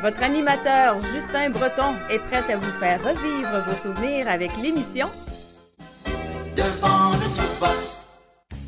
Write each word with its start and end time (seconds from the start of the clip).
Votre 0.00 0.22
animateur 0.22 1.00
Justin 1.12 1.50
Breton 1.50 1.96
est 2.08 2.20
prêt 2.20 2.44
à 2.52 2.56
vous 2.56 2.70
faire 2.78 3.02
revivre 3.02 3.64
vos 3.66 3.74
souvenirs 3.74 4.28
avec 4.28 4.56
l'émission 4.56 5.08
Devant 6.54 7.10
le 7.14 7.24
jukebox. 7.24 8.06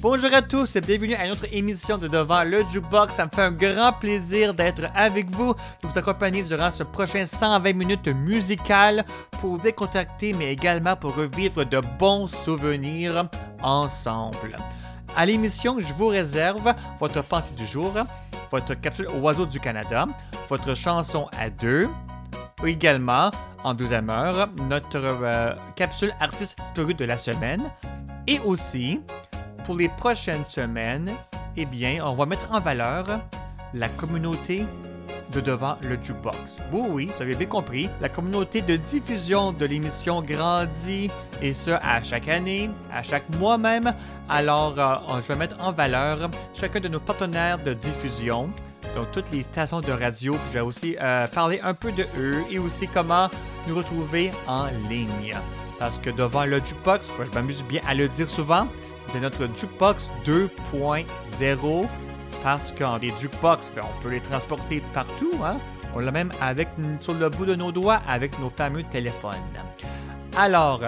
Bonjour 0.01 0.35
à 0.35 0.43
tous 0.43 0.75
et 0.75 0.81
bienvenue 0.81 1.15
à 1.15 1.29
notre 1.29 1.47
émission 1.55 1.99
de 1.99 2.09
Devant 2.09 2.43
le 2.43 2.65
Jukebox. 2.69 3.15
Ça 3.15 3.27
me 3.27 3.31
fait 3.33 3.43
un 3.43 3.53
grand 3.53 3.93
plaisir 3.93 4.55
d'être 4.55 4.87
avec 4.93 5.31
vous, 5.31 5.55
de 5.55 5.89
vous 5.89 5.99
accompagner 5.99 6.43
durant 6.43 6.73
ce 6.73 6.83
prochain 6.83 7.25
120 7.25 7.75
minutes 7.75 8.09
musicales 8.09 9.05
pour 9.41 9.51
vous 9.51 9.59
décontracter, 9.59 10.33
mais 10.33 10.53
également 10.53 10.97
pour 10.97 11.15
revivre 11.15 11.65
de 11.65 11.81
bons 11.99 12.27
souvenirs 12.27 13.29
ensemble. 13.63 14.59
À 15.17 15.27
l'émission, 15.27 15.79
je 15.81 15.93
vous 15.93 16.07
réserve 16.07 16.73
votre 16.99 17.23
pensée 17.23 17.55
du 17.55 17.67
jour, 17.67 17.93
votre 18.51 18.75
capsule 18.75 19.09
Oiseau 19.21 19.45
du 19.45 19.61
Canada, 19.61 20.07
votre 20.49 20.75
chanson 20.75 21.29
à 21.39 21.51
deux, 21.51 21.89
également, 22.65 23.31
en 23.65 23.75
deuxième 23.75 24.09
heure, 24.09 24.49
notre 24.69 24.97
euh, 24.97 25.53
capsule 25.77 26.15
artiste 26.21 26.57
disparu 26.59 26.95
de 26.95 27.05
la 27.05 27.19
semaine, 27.19 27.71
et 28.27 28.39
aussi, 28.41 29.01
pour 29.65 29.77
les 29.77 29.89
prochaines 29.89 30.45
semaines, 30.45 31.11
eh 31.57 31.67
bien, 31.67 32.05
on 32.05 32.15
va 32.15 32.27
mettre 32.27 32.51
en 32.53 32.61
valeur 32.61 33.05
la 33.75 33.89
communauté 33.89 34.65
de 35.33 35.41
devant 35.41 35.77
le 35.83 35.97
jukebox. 36.03 36.59
Oui, 36.73 36.89
oui, 36.91 37.11
vous 37.15 37.23
avez 37.23 37.35
bien 37.35 37.47
compris, 37.47 37.89
la 38.01 38.09
communauté 38.09 38.63
de 38.63 38.77
diffusion 38.77 39.53
de 39.53 39.65
l'émission 39.65 40.23
grandit 40.23 41.11
et 41.41 41.55
ce 41.55 41.71
à 41.71 42.03
chaque 42.03 42.29
année, 42.29 42.71
à 42.93 43.03
chaque 43.03 43.29
mois 43.37 43.59
même. 43.59 43.95
Alors, 44.29 44.79
euh, 44.79 45.21
je 45.23 45.33
vais 45.33 45.39
mettre 45.39 45.57
en 45.61 45.73
valeur 45.73 46.31
chacun 46.55 46.81
de 46.81 46.89
nos 46.89 47.01
partenaires 47.01 47.59
de 47.59 47.75
diffusion. 47.75 48.51
Donc, 48.95 49.11
toutes 49.13 49.31
les 49.31 49.43
stations 49.43 49.81
de 49.81 49.93
radio. 49.93 50.37
Je 50.49 50.55
vais 50.55 50.61
aussi 50.61 50.97
euh, 51.01 51.27
parler 51.29 51.61
un 51.63 51.75
peu 51.75 51.93
de 51.93 52.07
eux 52.19 52.43
et 52.51 52.59
aussi 52.59 52.89
comment 52.89 53.29
nous 53.69 53.77
retrouver 53.77 54.31
en 54.47 54.67
ligne. 54.89 55.33
Parce 55.79 55.99
que 55.99 56.11
devant 56.11 56.45
le 56.45 56.59
jukebox, 56.59 57.13
je 57.19 57.35
m'amuse 57.35 57.63
bien 57.63 57.81
à 57.87 57.95
le 57.95 58.09
dire 58.09 58.29
souvent, 58.29 58.67
c'est 59.09 59.21
notre 59.21 59.49
jukebox 59.57 60.11
2.0 60.27 61.87
parce 62.43 62.73
qu'en 62.73 62.99
des 62.99 63.13
jukebox, 63.21 63.71
ben, 63.75 63.83
on 63.85 64.03
peut 64.03 64.11
les 64.11 64.21
transporter 64.21 64.83
partout. 64.95 65.33
Hein? 65.45 65.57
On 65.95 65.99
l'a 65.99 66.13
même 66.13 66.31
avec, 66.41 66.69
sur 67.01 67.15
le 67.15 67.29
bout 67.29 67.47
de 67.47 67.55
nos 67.55 67.73
doigts 67.73 68.01
avec 68.09 68.39
nos 68.39 68.51
fameux 68.51 68.83
téléphones. 68.85 69.35
Alors, 70.37 70.81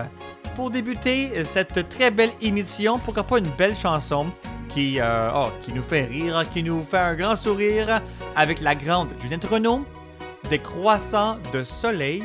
pour 0.55 0.70
débuter 0.70 1.45
cette 1.45 1.89
très 1.89 2.11
belle 2.11 2.30
émission, 2.41 2.98
pourquoi 2.98 3.25
pas 3.25 3.39
une 3.39 3.50
belle 3.58 3.75
chanson 3.75 4.27
qui, 4.69 5.00
euh, 5.00 5.30
oh, 5.34 5.48
qui 5.62 5.73
nous 5.73 5.83
fait 5.83 6.05
rire, 6.05 6.45
qui 6.53 6.62
nous 6.62 6.83
fait 6.83 6.98
un 6.98 7.14
grand 7.14 7.36
sourire 7.36 8.00
avec 8.36 8.61
la 8.61 8.75
grande 8.75 9.08
Juliette 9.20 9.45
Renault, 9.45 9.84
des 10.50 10.58
croissants 10.58 11.39
de 11.52 11.64
soleil. 11.64 12.23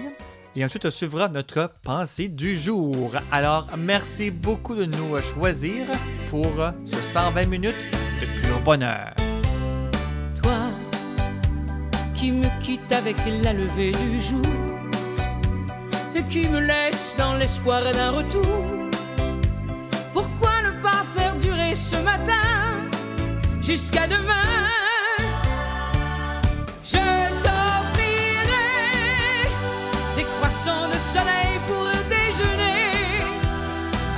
Et 0.56 0.66
ensuite, 0.66 0.90
suivra 0.90 1.28
notre 1.30 1.72
pensée 1.84 2.30
du 2.30 2.58
jour. 2.58 3.12
Alors, 3.32 3.68
merci 3.78 4.32
beaucoup 4.32 4.76
de 4.76 4.86
nous 4.86 5.22
choisir 5.22 5.86
pour 6.32 6.52
ce 6.84 6.96
120 6.96 7.46
minutes 7.46 8.06
Toi 8.68 8.76
qui 12.14 12.34
me 12.34 12.50
quitte 12.62 12.92
avec 12.92 13.16
la 13.42 13.54
levée 13.54 13.92
du 13.92 14.20
jour 14.22 14.46
et 16.14 16.24
qui 16.24 16.50
me 16.50 16.60
laisse 16.60 17.16
dans 17.18 17.36
l'espoir 17.36 17.82
d'un 17.94 18.12
retour. 18.12 18.66
Pourquoi 20.12 20.52
ne 20.66 20.72
pas 20.82 21.06
faire 21.16 21.36
durer 21.38 21.76
ce 21.76 21.96
matin 22.04 22.90
jusqu'à 23.62 24.06
demain? 24.06 24.52
Je 26.84 27.08
t'offrirai 27.44 28.68
des 30.18 30.26
croissants 30.26 30.90
de 30.90 31.00
soleil 31.16 31.58
pour 31.68 31.88
déjeuner 32.10 32.92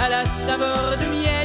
à 0.04 0.10
la 0.10 0.26
saveur 0.26 0.98
de 0.98 1.06
miel 1.14 1.39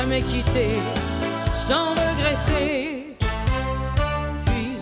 jamais 0.00 0.24
sans 1.52 1.90
regretter. 1.90 3.16
Puis 4.46 4.76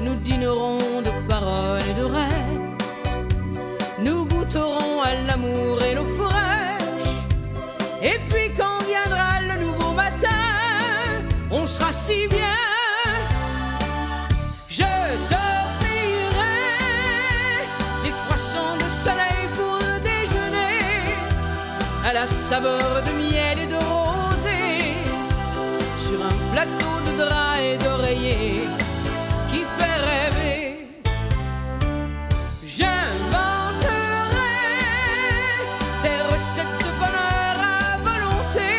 nous 0.00 0.14
dînerons 0.26 1.02
de 1.02 1.12
paroles 1.28 1.82
et 1.90 2.00
de 2.00 2.04
rêves. 2.04 2.60
Nous 4.00 4.24
goûterons 4.24 5.02
à 5.02 5.12
l'amour 5.26 5.82
et 5.82 5.94
l'eau 5.94 6.08
fraîche. 6.18 7.14
Et 8.02 8.18
puis 8.30 8.48
quand 8.56 8.78
viendra 8.90 9.30
le 9.50 9.64
nouveau 9.64 9.92
matin, 9.92 10.44
on 11.50 11.66
sera 11.66 11.92
si 11.92 12.26
bien. 12.28 12.58
Je 14.68 14.84
à 22.04 22.12
la 22.12 22.26
saveur 22.26 23.02
de 23.06 23.12
miel 23.12 23.58
et 23.60 23.66
de 23.66 23.73
plateau 26.54 26.96
de 27.06 27.12
draps 27.20 27.60
et 27.68 27.76
d'oreillers 27.84 28.68
qui 29.50 29.60
fait 29.76 29.98
rêver. 30.10 30.88
J'inventerai 32.74 33.90
des 36.04 36.20
recettes 36.32 36.78
de 36.86 36.90
bonheur 37.02 37.54
à 37.76 37.86
volonté 38.08 38.70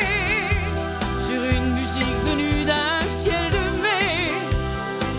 sur 1.27 1.41
une 1.57 1.69
musique 1.79 2.19
venue 2.29 2.63
d'un 2.71 3.01
ciel 3.09 3.45
de 3.57 3.65
mai 3.83 4.31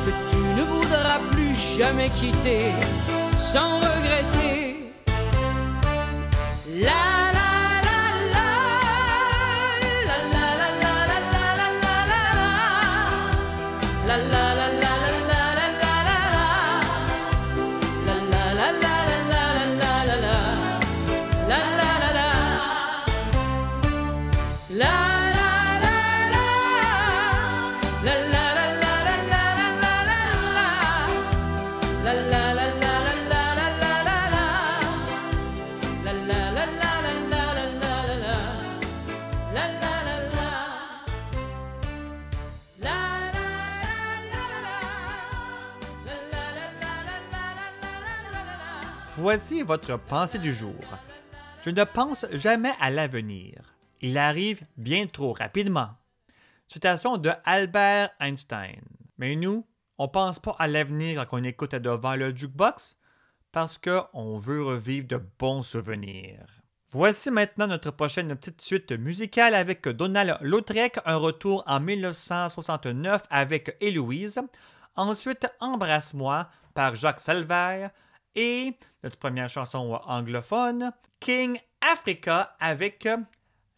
que 0.05 0.13
tu 0.31 0.41
ne 0.59 0.63
voudras 0.63 1.21
plus 1.33 1.55
jamais 1.79 2.11
quitter 2.21 2.73
sans 3.39 3.81
Voici 49.29 49.63
votre 49.63 49.99
pensée 49.99 50.39
du 50.39 50.55
jour. 50.55 50.79
Je 51.65 51.71
ne 51.71 51.83
pense 51.83 52.27
jamais 52.31 52.71
à 52.81 52.91
l'avenir. 52.91 53.61
Il 54.01 54.19
arrive 54.19 54.61
bien 54.77 55.09
trop 55.09 55.33
rapidement. 55.33 55.89
Citation 56.69 57.17
de 57.17 57.33
Albert 57.45 58.11
Einstein. 58.21 58.85
Mais 59.19 59.35
nous, 59.35 59.67
on 59.99 60.07
pense 60.07 60.39
pas 60.39 60.55
à 60.61 60.69
l'avenir 60.69 61.27
quand 61.27 61.41
on 61.41 61.43
écoute 61.43 61.75
devant 61.75 62.15
le 62.15 62.37
jukebox 62.37 62.97
parce 63.51 63.79
qu'on 63.79 64.39
veut 64.39 64.63
revivre 64.63 65.09
de 65.09 65.21
bons 65.41 65.65
souvenirs. 65.65 66.47
Voici 66.91 67.33
maintenant 67.33 67.67
notre 67.67 67.91
prochaine 67.91 68.33
petite 68.37 68.63
suite 68.63 68.93
musicale 68.93 69.57
avec 69.57 69.89
Donald 69.89 70.39
Lautrec, 70.41 71.01
un 71.05 71.17
retour 71.17 71.65
en 71.67 71.81
1969 71.81 73.25
avec 73.31 73.77
Héloïse. 73.81 74.41
Ensuite, 74.95 75.49
Embrasse-moi 75.59 76.49
par 76.75 76.95
Jacques 76.95 77.19
Salvaire. 77.19 77.91
Et 78.37 78.75
notre 79.03 79.17
première 79.17 79.49
chanson 79.49 79.99
anglophone, 80.05 80.93
King 81.21 81.59
Africa 81.81 82.55
avec 82.61 83.09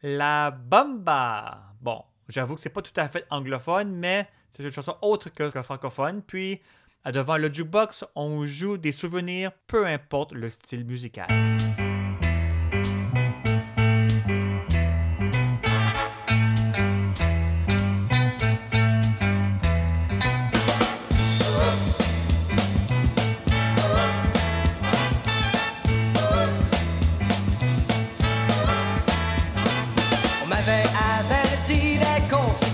La 0.03 0.51
Bamba. 0.51 1.75
Bon, 1.81 2.03
j'avoue 2.29 2.57
que 2.57 2.61
c'est 2.61 2.69
pas 2.69 2.83
tout 2.83 2.93
à 2.97 3.09
fait 3.09 3.25
anglophone, 3.31 3.95
mais 3.95 4.29
c'est 4.51 4.65
une 4.65 4.73
chanson 4.73 4.97
autre 5.01 5.31
que, 5.31 5.49
que 5.49 5.63
francophone. 5.63 6.23
Puis, 6.23 6.61
devant 7.07 7.37
le 7.37 7.53
jukebox, 7.53 8.05
on 8.17 8.45
joue 8.47 8.79
des 8.79 8.93
souvenirs, 8.93 9.53
peu 9.69 9.87
importe 9.87 10.33
le 10.33 10.51
style 10.51 10.85
musical. 10.85 11.29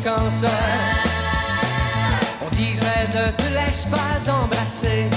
On 0.06 0.28
disait 2.50 3.08
ne 3.14 3.30
te 3.30 3.48
laisse 3.54 3.86
pas 3.86 4.30
embrasser. 4.30 5.08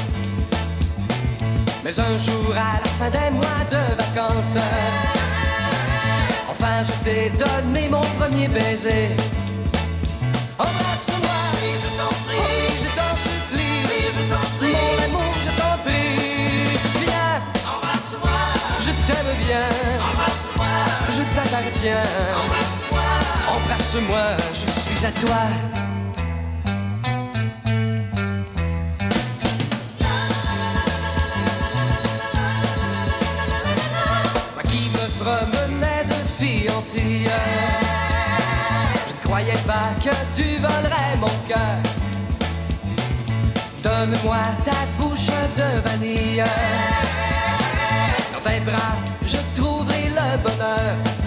Mais 1.83 1.99
un 1.99 2.17
jour 2.17 2.55
à 2.55 2.79
la 2.79 2.87
fin 2.97 3.09
des 3.09 3.29
mois 3.31 3.65
de 3.69 3.81
vacances, 3.97 4.55
enfin 6.49 6.83
je 6.83 6.93
t'ai 7.03 7.29
donné 7.31 7.89
mon 7.89 7.99
premier 8.17 8.47
baiser. 8.47 9.09
Embrasse-moi, 10.57 11.41
je 11.83 11.89
t'en 11.97 12.13
prie, 12.25 12.79
je 12.79 12.87
t'en 12.95 13.13
supplie, 13.27 13.83
je 14.15 14.21
t'en 14.31 14.45
prie, 14.57 14.71
mon 14.71 14.97
amour, 15.05 15.33
je 15.43 15.51
t'en 15.59 15.75
prie. 15.83 16.79
Viens, 17.01 17.37
embrasse-moi, 17.73 18.39
je 18.85 18.91
t'aime 19.05 19.33
bien, 19.45 19.69
embrasse-moi, 19.99 20.75
je 21.11 21.23
t'appartiens, 21.35 22.07
embrasse-moi, 23.57 24.37
je 24.53 24.67
suis 24.79 25.05
à 25.05 25.11
toi. 25.11 25.43
Moi 34.53 34.63
qui 34.63 34.89
me 34.95 35.05
promenais 35.23 36.03
de 36.13 36.19
fille 36.37 36.69
en 36.69 36.81
fille, 36.81 37.29
je 39.07 39.13
ne 39.13 39.19
croyais 39.23 39.61
pas 39.65 39.89
que 40.03 40.15
tu 40.35 40.57
volerais 40.59 41.15
mon 41.19 41.35
cœur. 41.47 41.77
Donne-moi 43.83 44.43
ta 44.65 44.79
bouche 44.97 45.31
de 45.59 45.69
vanille. 45.85 46.43
Dans 48.33 48.49
tes 48.49 48.59
bras, 48.59 48.95
je 49.23 49.37
trouverai 49.55 50.09
le 50.09 50.37
bonheur. 50.43 51.26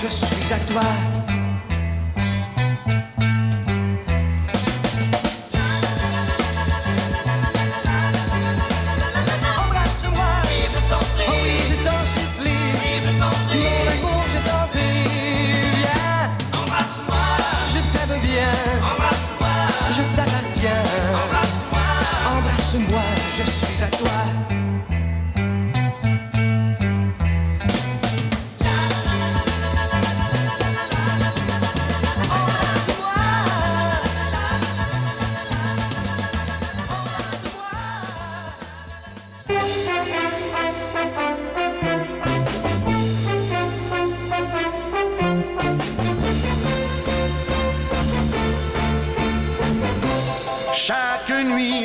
Je 0.00 0.06
t'aime 17.92 18.20
bien, 18.22 18.52
embrasse-moi, 18.82 19.54
je 19.90 20.02
t'appartiens, 20.16 20.82
embrasse-moi, 21.24 21.86
embrasse-moi, 22.30 23.02
je 23.36 23.42
suis 23.50 23.84
à 23.84 23.88
toi. 23.88 24.18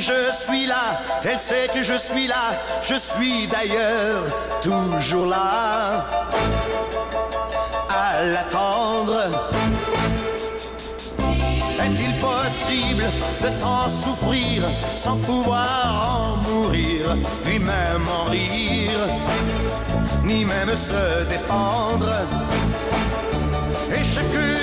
Je 0.06 0.32
suis 0.32 0.68
là, 0.68 1.02
elle 1.24 1.40
sait 1.40 1.68
que 1.74 1.82
je 1.82 1.98
suis 1.98 2.28
là, 2.28 2.54
je 2.84 2.96
suis 2.96 3.48
d'ailleurs 3.48 4.24
toujours 4.62 5.26
là 5.26 6.06
à 7.90 8.24
l'attendre. 8.24 9.24
Est-il 11.84 12.18
possible 12.18 13.06
de 13.42 13.50
tant 13.60 13.88
souffrir 13.88 14.64
sans 14.96 15.18
pouvoir 15.18 16.20
en 16.20 16.48
mourir, 16.48 17.18
puis 17.44 17.58
même 17.58 18.06
en 18.20 18.30
rire, 18.30 19.08
ni 20.24 20.46
même 20.46 20.76
se 20.76 21.24
défendre? 21.28 22.14
Et 23.92 24.04
chaque 24.04 24.55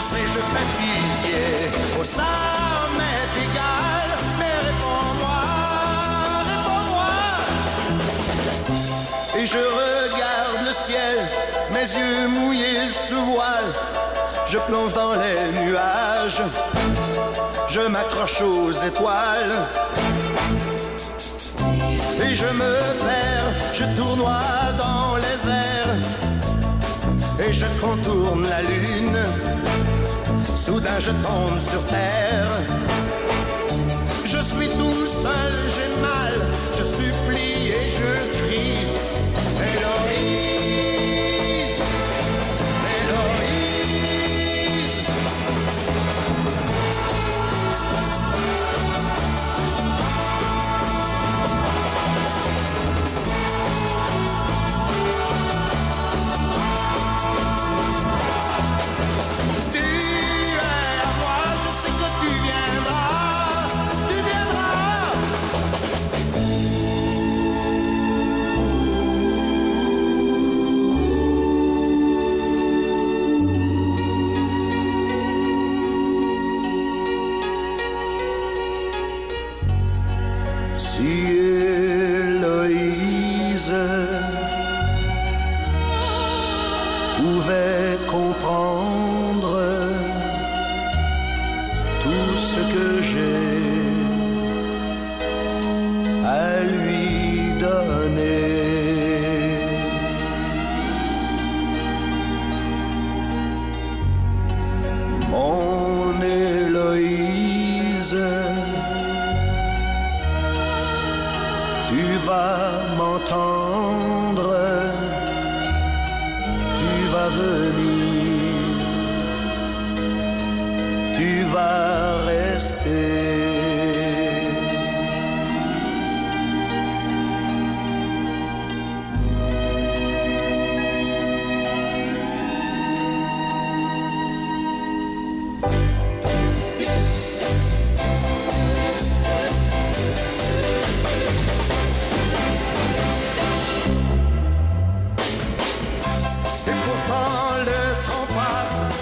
Je 0.00 0.04
sais, 0.06 0.26
je 0.34 0.40
fais 0.52 0.68
pitié 0.78 1.44
ça 2.04 2.32
m'est 2.96 3.32
égal 3.44 4.08
Mais 4.38 4.56
réponds-moi, 4.66 5.40
réponds-moi 6.48 7.12
Et 9.38 9.46
je 9.46 9.58
regarde 9.58 10.60
le 10.66 10.72
ciel, 10.72 11.16
mes 11.70 11.88
yeux 11.98 12.28
mouillés 12.28 12.88
sous 12.90 13.24
voile. 13.26 13.72
Je 14.48 14.56
plonge 14.56 14.94
dans 14.94 15.12
les 15.12 15.52
nuages, 15.60 16.42
je 17.68 17.80
m'accroche 17.82 18.40
aux 18.40 18.72
étoiles. 18.72 19.68
Et 22.24 22.34
je 22.34 22.46
me 22.46 22.74
perds, 23.04 23.52
je 23.74 23.84
tournoie 23.96 24.72
dans 24.78 25.16
les 25.16 25.46
airs. 25.50 25.98
Et 27.46 27.52
je 27.52 27.66
contourne 27.82 28.48
la 28.48 28.62
lune. 28.62 29.18
Soudain 30.60 31.00
je 31.00 31.10
tombe 31.10 31.58
sur 31.58 31.82
terre. 31.86 32.50
Je 34.26 34.42
suis 34.42 34.68
tout 34.68 35.06
seul, 35.06 35.54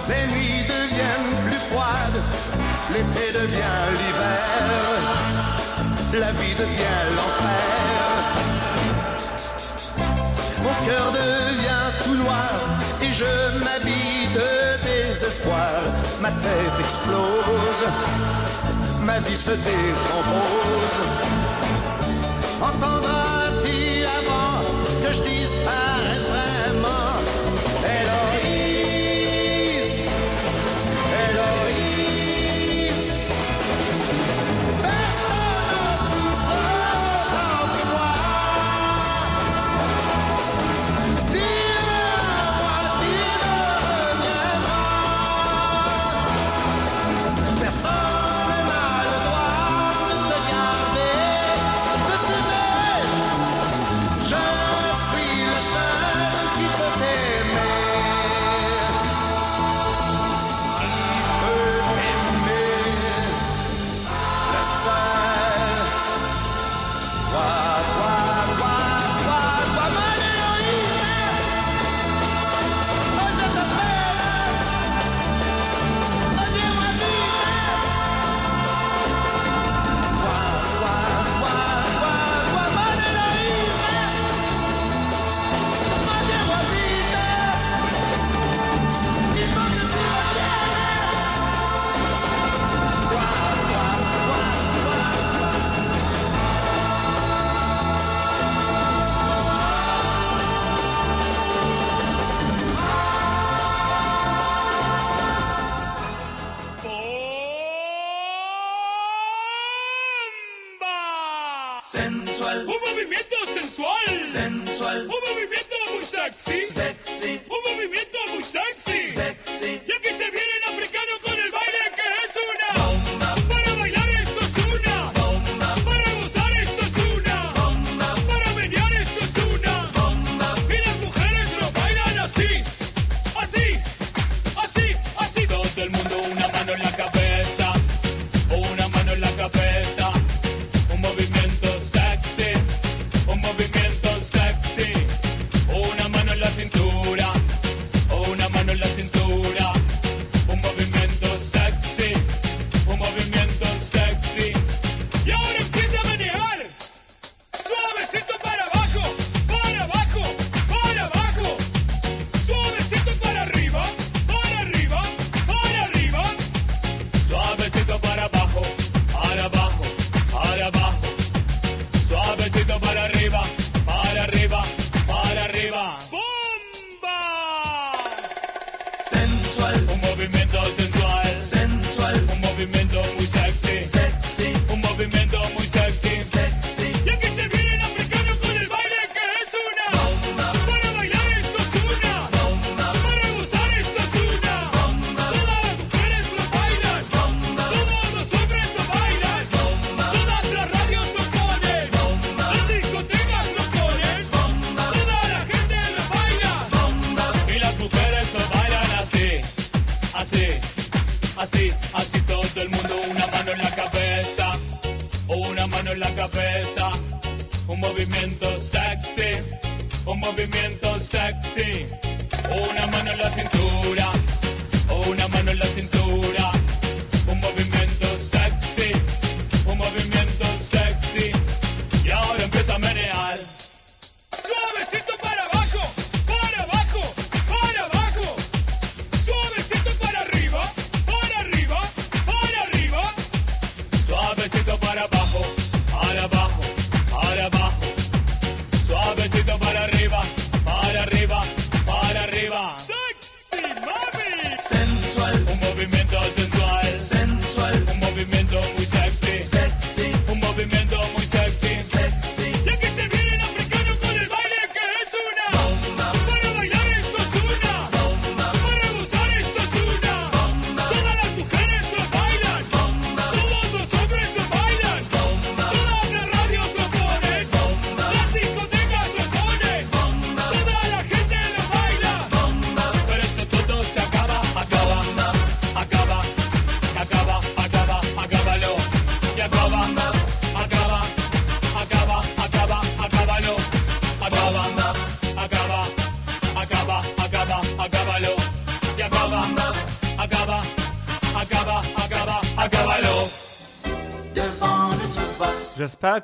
les 0.09 0.27
nuits 0.35 0.63
deviennent 0.67 1.35
plus 1.47 1.63
froides, 1.71 2.21
l'été 2.93 3.33
devient 3.39 3.81
l'hiver, 3.99 5.01
la 6.15 6.33
vie 6.33 6.55
devient 6.55 7.03
l'enfer. 7.17 7.79
Mon 10.63 10.77
cœur 10.87 11.13
devient 11.13 11.89
tout 12.05 12.15
noir 12.15 12.53
et 13.03 13.13
je 13.13 13.33
m'habille 13.65 14.29
de 14.35 14.51
désespoir, 14.87 15.71
ma 16.21 16.31
tête 16.31 16.77
explose, 16.81 17.85
ma 19.05 19.19
vie 19.21 19.37
se 19.37 19.53
décompose. 19.53 20.97
Entendras-tu 22.61 24.05
avant 24.19 24.63
que 25.03 25.15
je 25.15 25.23
disparaisse 25.23 26.18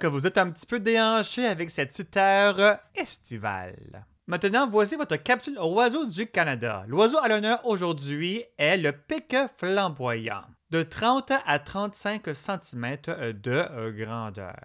Que 0.00 0.06
vous 0.08 0.26
êtes 0.26 0.38
un 0.38 0.50
petit 0.50 0.66
peu 0.66 0.80
déhanchés 0.80 1.46
avec 1.46 1.70
cette 1.70 1.90
petite 1.90 2.16
air 2.16 2.80
estivale. 2.96 4.04
Maintenant, 4.26 4.66
voici 4.66 4.96
votre 4.96 5.16
capsule 5.16 5.56
oiseau 5.58 6.06
du 6.06 6.26
Canada. 6.26 6.84
L'oiseau 6.88 7.18
à 7.18 7.28
l'honneur 7.28 7.64
aujourd'hui 7.64 8.42
est 8.58 8.76
le 8.76 8.90
pic 8.90 9.36
flamboyant, 9.56 10.42
de 10.70 10.82
30 10.82 11.32
à 11.46 11.58
35 11.60 12.22
cm 12.34 12.96
de 13.34 13.90
grandeur. 13.90 14.56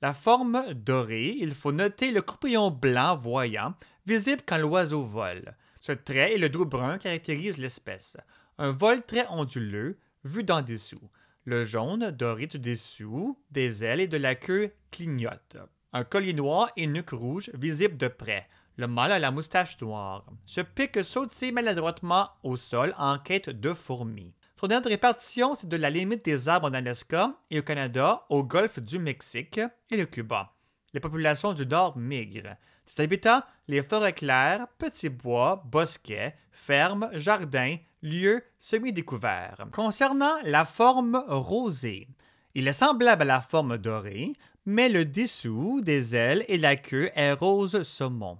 La 0.00 0.14
forme 0.14 0.64
dorée, 0.72 1.36
il 1.38 1.54
faut 1.54 1.72
noter 1.72 2.10
le 2.10 2.22
croupillon 2.22 2.70
blanc 2.70 3.14
voyant, 3.16 3.74
visible 4.06 4.42
quand 4.46 4.58
l'oiseau 4.58 5.02
vole. 5.02 5.54
Ce 5.80 5.92
trait 5.92 6.34
et 6.34 6.38
le 6.38 6.48
dos 6.48 6.64
brun 6.64 6.96
caractérisent 6.96 7.58
l'espèce. 7.58 8.16
Un 8.56 8.70
vol 8.70 9.02
très 9.02 9.26
onduleux, 9.28 9.98
vu 10.24 10.44
d'en 10.44 10.62
dessous. 10.62 11.10
Le 11.44 11.64
jaune 11.64 12.12
doré 12.12 12.46
du 12.46 12.60
dessous, 12.60 13.36
des 13.50 13.84
ailes 13.84 13.98
et 13.98 14.06
de 14.06 14.16
la 14.16 14.36
queue 14.36 14.70
clignote. 14.92 15.56
Un 15.92 16.04
collier 16.04 16.34
noir 16.34 16.70
et 16.76 16.86
nuque 16.86 17.10
rouge 17.10 17.50
visible 17.54 17.96
de 17.96 18.06
près. 18.06 18.48
Le 18.76 18.86
mâle 18.86 19.10
a 19.10 19.18
la 19.18 19.32
moustache 19.32 19.80
noire. 19.80 20.24
Ce 20.46 20.60
pic 20.60 21.02
saute 21.02 21.34
maladroitement 21.52 22.28
au 22.44 22.56
sol 22.56 22.94
en 22.96 23.18
quête 23.18 23.50
de 23.50 23.74
fourmis. 23.74 24.32
Son 24.54 24.68
aire 24.68 24.82
de 24.82 24.88
répartition, 24.88 25.56
c'est 25.56 25.68
de 25.68 25.76
la 25.76 25.90
limite 25.90 26.24
des 26.24 26.48
arbres 26.48 26.68
en 26.68 26.74
Alaska 26.74 27.34
et 27.50 27.58
au 27.58 27.62
Canada, 27.62 28.24
au 28.28 28.44
golfe 28.44 28.78
du 28.78 29.00
Mexique 29.00 29.60
et 29.90 29.96
le 29.96 30.06
Cuba. 30.06 30.54
Les 30.94 31.00
populations 31.00 31.54
du 31.54 31.66
Nord 31.66 31.98
migrent. 31.98 32.54
Ses 32.84 33.02
habitats, 33.02 33.48
les 33.66 33.82
forêts 33.82 34.12
claires, 34.12 34.68
petits 34.78 35.08
bois, 35.08 35.60
bosquets, 35.66 36.36
fermes, 36.52 37.10
jardins, 37.14 37.78
lieux 38.02 38.42
semi-découverts. 38.58 39.66
Concernant 39.72 40.34
la 40.44 40.64
forme 40.64 41.22
rosée, 41.28 42.08
il 42.54 42.68
est 42.68 42.72
semblable 42.72 43.22
à 43.22 43.26
la 43.26 43.40
forme 43.40 43.78
dorée, 43.78 44.32
mais 44.66 44.88
le 44.88 45.04
dessous 45.04 45.80
des 45.80 46.14
ailes 46.14 46.44
et 46.48 46.58
la 46.58 46.76
queue 46.76 47.10
est 47.14 47.32
rose 47.32 47.82
saumon. 47.82 48.38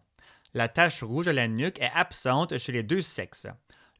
La 0.55 0.69
tache 0.69 1.03
rouge 1.03 1.29
à 1.29 1.33
la 1.33 1.49
nuque 1.49 1.81
est 1.81 1.91
absente 1.95 2.59
chez 2.59 2.73
les 2.73 2.83
deux 2.83 3.01
sexes. 3.01 3.47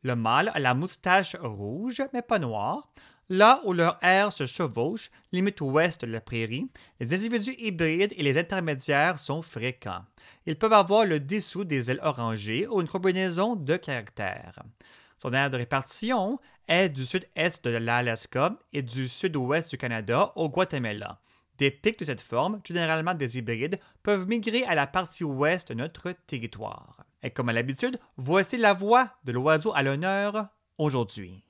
Le 0.03 0.17
mâle 0.17 0.51
a 0.53 0.59
la 0.59 0.75
moustache 0.75 1.37
rouge, 1.41 2.03
mais 2.13 2.23
pas 2.23 2.39
noire. 2.39 2.93
Là 3.29 3.63
où 3.65 3.73
leur 3.73 3.99
air 4.03 4.33
se 4.33 4.45
chevauche, 4.45 5.11
limite 5.31 5.61
ouest 5.61 6.05
de 6.05 6.13
la 6.13 6.21
prairie, 6.21 6.67
les 7.01 7.15
individus 7.15 7.55
hybrides 7.57 8.13
et 8.17 8.23
les 8.23 8.39
intermédiaires 8.39 9.19
sont 9.19 9.41
fréquents. 9.41 10.05
Ils 10.45 10.59
peuvent 10.59 10.73
avoir 10.73 11.07
le 11.07 11.21
dessous 11.21 11.65
des 11.65 11.91
ailes 11.91 12.01
orangées 12.03 12.67
ou 12.67 12.81
une 12.81 12.89
combinaison 12.89 13.57
de 13.57 13.77
caractères. 13.77 14.63
Son 15.23 15.35
aire 15.35 15.51
de 15.51 15.57
répartition 15.57 16.41
est 16.67 16.89
du 16.89 17.05
sud-est 17.05 17.63
de 17.63 17.71
l'Alaska 17.71 18.57
et 18.73 18.83
du 18.83 19.07
sud-ouest 19.07 19.71
du 19.71 19.79
Canada 19.79 20.33
au 20.35 20.49
Guatemala. 20.49 21.21
Des 21.59 21.71
pics 21.71 22.01
de 22.01 22.05
cette 22.05 22.21
forme, 22.21 22.61
généralement 22.65 23.15
des 23.15 23.39
hybrides, 23.39 23.79
peuvent 24.03 24.27
migrer 24.27 24.65
à 24.65 24.75
la 24.75 24.89
partie 24.89 25.23
ouest 25.23 25.69
de 25.69 25.75
notre 25.75 26.11
territoire. 26.27 27.05
Et 27.23 27.31
comme 27.31 27.51
à 27.51 27.53
l'habitude, 27.53 28.01
voici 28.17 28.57
la 28.57 28.73
voix 28.73 29.11
de 29.23 29.31
l'oiseau 29.31 29.73
à 29.77 29.85
l'honneur 29.85 30.49
aujourd'hui. 30.77 31.45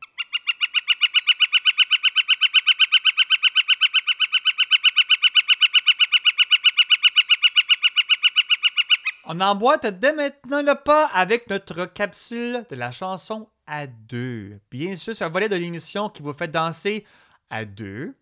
On 9.25 9.41
emboîte 9.41 9.87
dès 9.87 10.13
maintenant 10.13 10.61
le 10.61 10.75
pas 10.75 11.07
avec 11.07 11.49
notre 11.49 11.87
capsule 11.87 12.67
de 12.69 12.77
la 12.77 12.93
chanson 12.93 13.49
à 13.73 13.87
deux. 13.87 14.61
Bien 14.71 14.95
sûr, 14.95 15.17
c'est 15.17 15.25
un 15.25 15.31
volet 15.31 15.49
de 15.49 15.57
l'émission 15.57 16.11
qui 16.11 16.23
vous 16.23 16.35
fait 16.35 16.47
danser 16.47 17.07
à 17.49 17.65
deux 17.65 18.15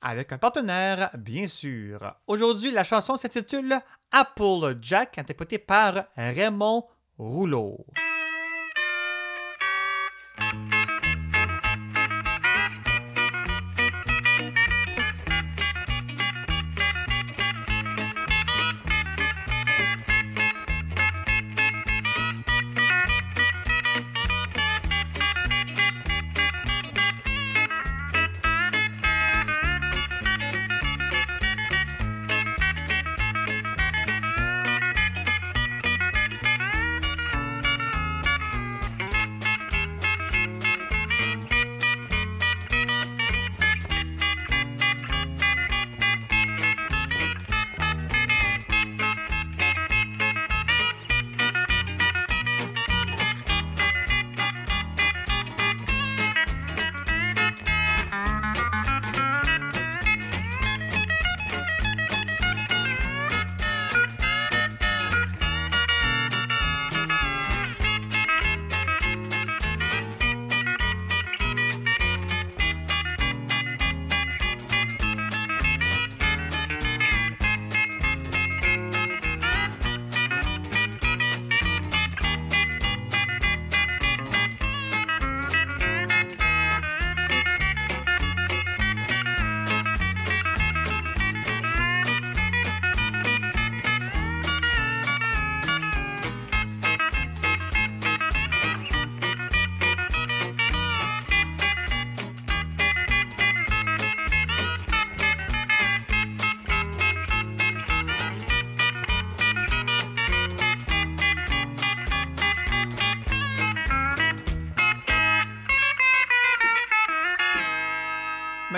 avec 0.00 0.32
un 0.32 0.38
partenaire, 0.38 1.10
bien 1.18 1.48
sûr. 1.48 2.14
Aujourd'hui, 2.28 2.70
la 2.70 2.84
chanson 2.84 3.16
s'intitule 3.16 3.80
Apple 4.12 4.78
Jack, 4.80 5.18
interprétée 5.18 5.58
par 5.58 6.04
Raymond 6.16 6.86
Rouleau. 7.18 7.84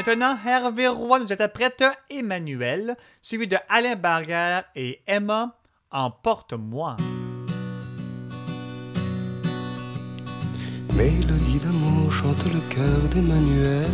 Maintenant, 0.07 0.37
Hervé 0.45 0.87
Roy 0.87 1.21
nous 1.21 1.33
interprète 1.33 1.83
Emmanuel, 2.11 2.95
suivi 3.23 3.47
de 3.47 3.57
Alain 3.71 3.97
Barrière 3.97 4.65
et 4.77 5.01
Emma, 5.07 5.57
Emporte-moi. 5.91 6.97
Mélodie 10.95 11.59
d'amour 11.59 12.13
chante 12.13 12.45
le 12.45 12.61
cœur 12.69 13.09
d'Emmanuel 13.13 13.91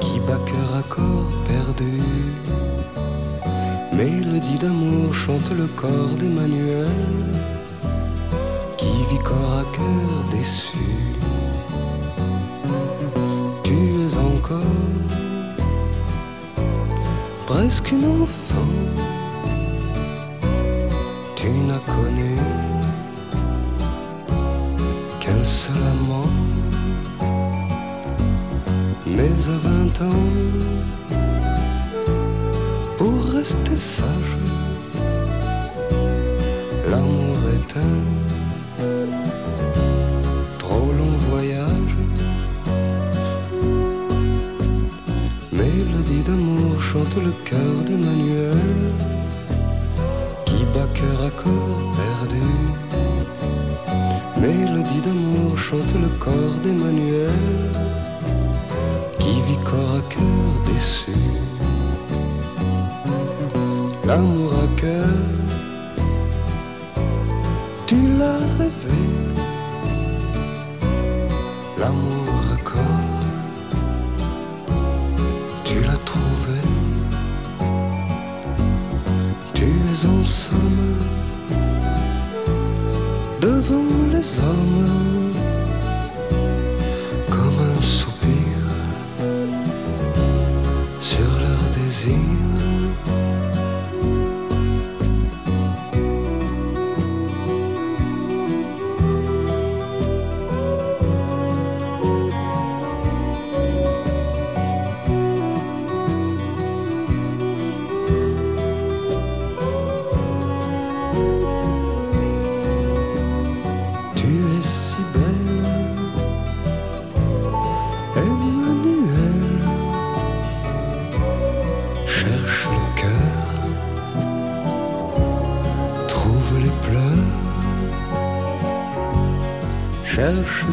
qui 0.00 0.18
bat 0.20 0.38
cœur 0.46 0.76
à 0.78 0.82
corps 0.84 1.30
perdu. 1.46 2.00
Mélodie 3.92 4.56
d'amour 4.56 5.14
chante 5.14 5.50
le 5.50 5.66
corps 5.66 6.16
d'Emmanuel 6.18 6.88
qui 8.78 8.86
vit 9.10 9.22
corps 9.22 9.58
à 9.58 9.64
cœur 9.76 10.30
déçu. 10.30 11.13
Encore 14.44 14.58
presque 17.46 17.92
une 17.92 18.04
enfant. 18.22 18.72
Tu 21.36 21.48
n'as 21.48 21.78
connu 21.80 22.36
qu'un 25.20 25.44
seul 25.44 25.76
amant. 25.92 26.30
Mais 29.06 29.34
à 29.54 29.58
vingt 29.68 30.02
ans, 30.02 30.26
pour 32.98 33.24
rester 33.36 33.76
sage, 33.76 34.36
l'amour 36.90 37.36
est 37.56 37.76
un 37.76 38.23
L'amour 46.34 46.82
chante 46.82 47.16
le 47.22 47.30
cœur 47.44 47.84
d'Emmanuel 47.86 48.58
qui 50.44 50.64
bat 50.74 50.88
cœur 50.92 51.26
à 51.28 51.30
corps 51.30 51.92
perdu. 51.94 52.48
Mélodie 54.40 55.00
d'amour 55.04 55.56
chante 55.56 55.94
le 56.02 56.08
corps 56.18 56.58
d'Emmanuel 56.64 57.30
qui 59.20 59.40
vit 59.46 59.58
corps 59.62 59.98
à 59.98 60.02
cœur 60.12 60.50
déçu. 60.66 61.12
L'amour 64.04 64.54
à 64.54 64.80
cœur 64.80 65.43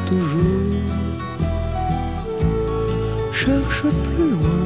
toujours, 0.07 0.81
cherche 3.31 3.81
plus 3.81 4.29
loin. 4.29 4.65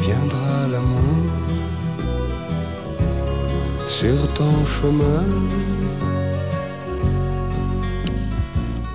Viendra 0.00 0.68
l'amour 0.70 1.30
sur 3.88 4.34
ton 4.34 4.64
chemin. 4.64 5.24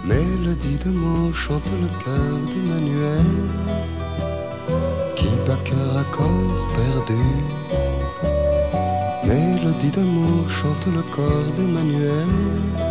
Mélodie 0.05 0.77
d'amour 0.77 1.33
chante 1.35 1.69
le 1.81 1.87
cœur 2.03 2.33
d'Emmanuel 2.49 3.31
qui 5.15 5.29
bat 5.45 5.57
cœur 5.63 5.97
à 5.97 6.03
corps 6.15 6.67
perdu. 6.75 7.23
Mélodie 9.25 9.91
d'amour 9.91 10.49
chante 10.49 10.85
le 10.87 11.01
corps 11.15 11.51
d'Emmanuel. 11.55 12.90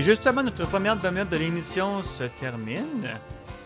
Et 0.00 0.02
justement, 0.02 0.42
notre 0.42 0.66
première 0.66 0.96
demi-heure 0.96 1.26
de 1.26 1.36
l'émission 1.36 2.02
se 2.02 2.24
termine. 2.24 3.06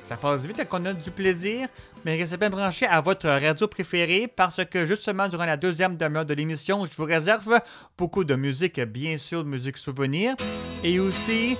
Ça 0.03 0.17
passe 0.17 0.45
vite 0.45 0.69
qu'on 0.69 0.85
a 0.85 0.93
du 0.93 1.13
plaisir, 1.13 1.69
mais 2.05 2.17
restez 2.17 2.37
bien 2.37 2.51
branchés 2.51 2.87
à 2.87 3.01
votre 3.01 3.29
radio 3.29 3.69
préférée 3.69 4.27
parce 4.27 4.61
que 4.65 4.85
justement, 4.85 5.29
durant 5.29 5.45
la 5.45 5.57
deuxième 5.57 5.97
demi-heure 5.97 6.25
de 6.25 6.35
l'émission, 6.35 6.87
je 6.87 6.97
vous 6.97 7.05
réserve 7.05 7.61
beaucoup 7.97 8.25
de 8.25 8.35
musique, 8.35 8.81
bien 8.81 9.17
sûr, 9.17 9.45
de 9.45 9.49
musique 9.49 9.77
souvenir, 9.77 10.35
et 10.83 10.99
aussi 10.99 11.57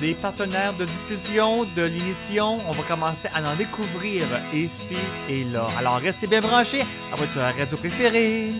des 0.00 0.14
partenaires 0.14 0.74
de 0.74 0.86
diffusion 0.86 1.62
de 1.76 1.82
l'émission. 1.82 2.58
On 2.68 2.72
va 2.72 2.82
commencer 2.82 3.28
à 3.32 3.48
en 3.48 3.54
découvrir 3.54 4.24
ici 4.52 4.96
et 5.30 5.44
là. 5.44 5.68
Alors, 5.78 5.98
restez 5.98 6.26
bien 6.26 6.40
branchés 6.40 6.82
à 7.12 7.14
votre 7.14 7.38
radio 7.38 7.76
préférée. 7.76 8.50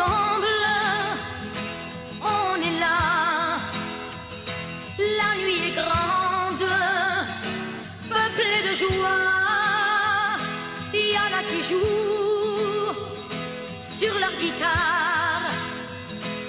On 0.00 0.42
est 2.60 2.80
là. 2.80 3.58
La 4.98 5.36
nuit 5.40 5.68
est 5.68 5.74
grande, 5.74 6.68
peuplée 8.08 8.68
de 8.68 8.74
joie. 8.74 9.32
Il 10.92 11.12
y 11.12 11.18
en 11.18 11.30
a 11.38 11.42
qui 11.42 11.62
jouent 11.62 12.94
sur 13.78 14.14
leur 14.18 14.32
guitare. 14.40 15.50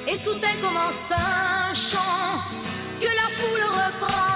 Et 0.08 0.18
soudain 0.18 0.56
commence 0.62 1.12
un 1.12 1.74
chant 1.74 2.42
que 3.00 3.08
la 3.08 3.30
foule 3.38 3.64
reprend. 3.64 4.35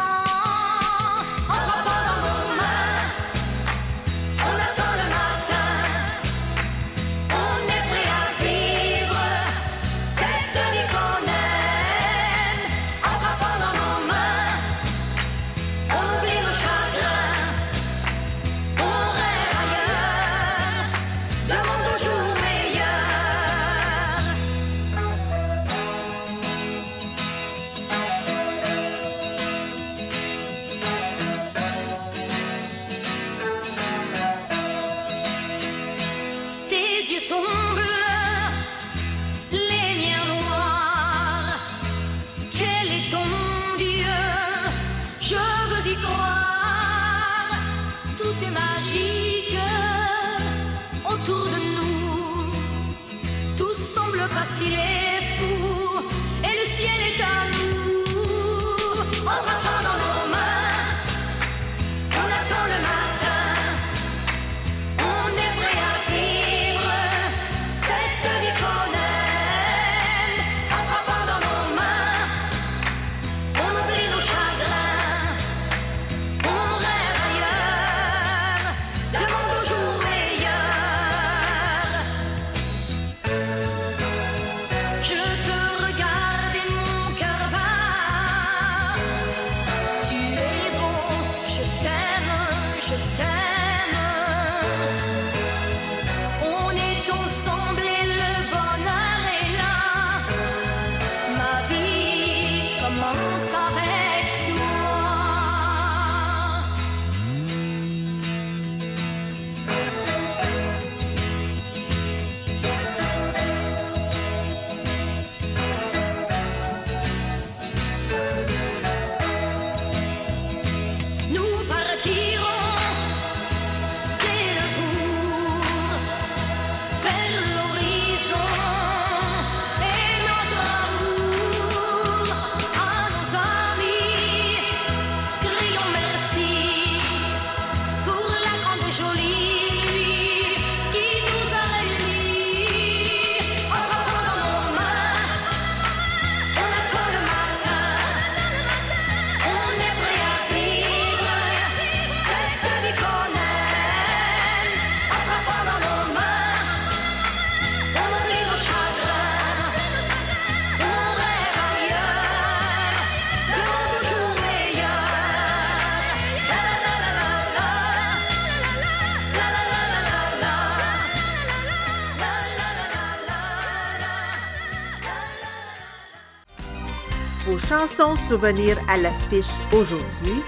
Souvenirs 178.29 178.77
à 178.87 178.95
l'affiche 178.95 179.49
aujourd'hui. 179.73 180.43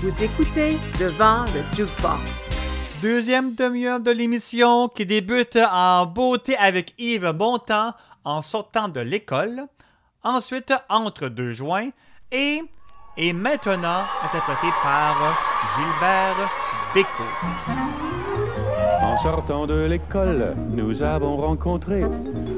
Vous 0.00 0.22
écoutez 0.22 0.78
Devant 1.00 1.44
le 1.46 1.76
Jukebox. 1.76 2.50
Deuxième 3.02 3.56
demi-heure 3.56 3.98
de 3.98 4.12
l'émission 4.12 4.88
qui 4.88 5.04
débute 5.06 5.58
en 5.72 6.06
beauté 6.06 6.56
avec 6.56 6.94
Yves 6.98 7.32
Bontemps 7.32 7.94
en 8.22 8.42
sortant 8.42 8.86
de 8.86 9.00
l'école. 9.00 9.64
Ensuite, 10.22 10.72
entre 10.88 11.26
deux 11.26 11.50
joints. 11.50 11.90
Et, 12.30 12.62
et 13.16 13.32
maintenant, 13.32 14.04
interprété 14.22 14.68
par 14.84 15.16
Gilbert 15.76 16.48
Bécaud. 16.94 17.83
En 19.14 19.16
sortant 19.16 19.64
de 19.68 19.86
l'école, 19.86 20.56
nous 20.72 21.00
avons 21.00 21.36
rencontré 21.36 22.02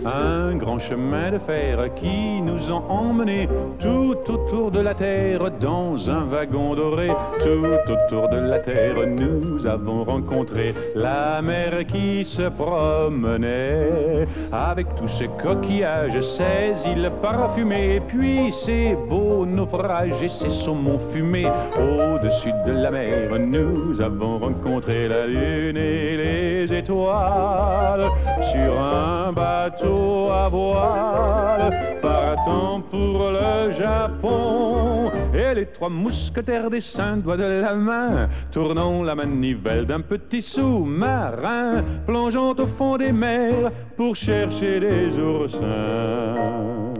un 0.07 0.57
grand 0.57 0.79
chemin 0.79 1.31
de 1.31 1.39
fer 1.39 1.93
qui 1.95 2.41
nous 2.41 2.73
a 2.73 2.83
emmenés 2.91 3.47
tout 3.79 4.17
autour 4.27 4.71
de 4.71 4.81
la 4.81 4.95
terre 4.95 5.51
dans 5.61 6.09
un 6.09 6.25
wagon 6.25 6.75
doré. 6.75 7.09
Tout 7.41 7.93
autour 7.93 8.31
de 8.31 8.39
la 8.39 8.59
terre, 8.61 9.07
nous 9.07 9.67
avons 9.67 10.03
rencontré 10.05 10.75
la 10.95 11.43
mer 11.43 11.87
qui 11.87 12.25
se 12.25 12.49
promenait 12.49 14.27
avec 14.51 14.87
tous 14.95 15.09
ses 15.09 15.29
coquillages, 15.29 16.19
ses 16.23 16.89
îles 16.89 17.13
parfumées, 17.21 18.01
puis 18.09 18.51
ses 18.51 18.97
beaux 19.11 19.45
naufrages 19.45 20.23
et 20.23 20.31
ses 20.31 20.51
saumons 20.51 20.99
fumés. 21.11 21.51
Au-dessus 21.77 22.55
de 22.67 22.73
la 22.73 22.91
mer, 22.91 23.39
nous 23.39 24.01
avons 24.01 24.39
rencontré 24.39 25.07
la 25.07 25.27
lune 25.27 25.77
et 25.77 26.17
les 26.17 26.46
étoiles 26.73 28.11
sur 28.53 28.81
un 28.81 29.33
bateau 29.33 30.31
à 30.31 30.49
voile 30.49 31.99
partant 32.01 32.81
pour 32.81 33.31
le 33.31 33.73
Japon. 33.73 35.11
Et 35.35 35.55
les 35.55 35.67
trois 35.67 35.89
mousquetaires 35.89 36.71
des 36.71 36.81
cinq 36.81 37.23
doigts 37.23 37.37
de 37.37 37.45
la 37.45 37.75
main, 37.75 38.29
tournons 38.51 39.03
la 39.03 39.15
manivelle 39.15 39.87
d'un 39.87 40.01
petit 40.01 40.43
sous-marin, 40.43 41.83
plongeons 42.07 42.55
au 42.59 42.67
fond 42.67 42.97
des 42.97 43.13
mers 43.13 43.71
pour 43.97 44.17
chercher 44.17 44.81
des 44.81 45.19
oursins. 45.19 46.96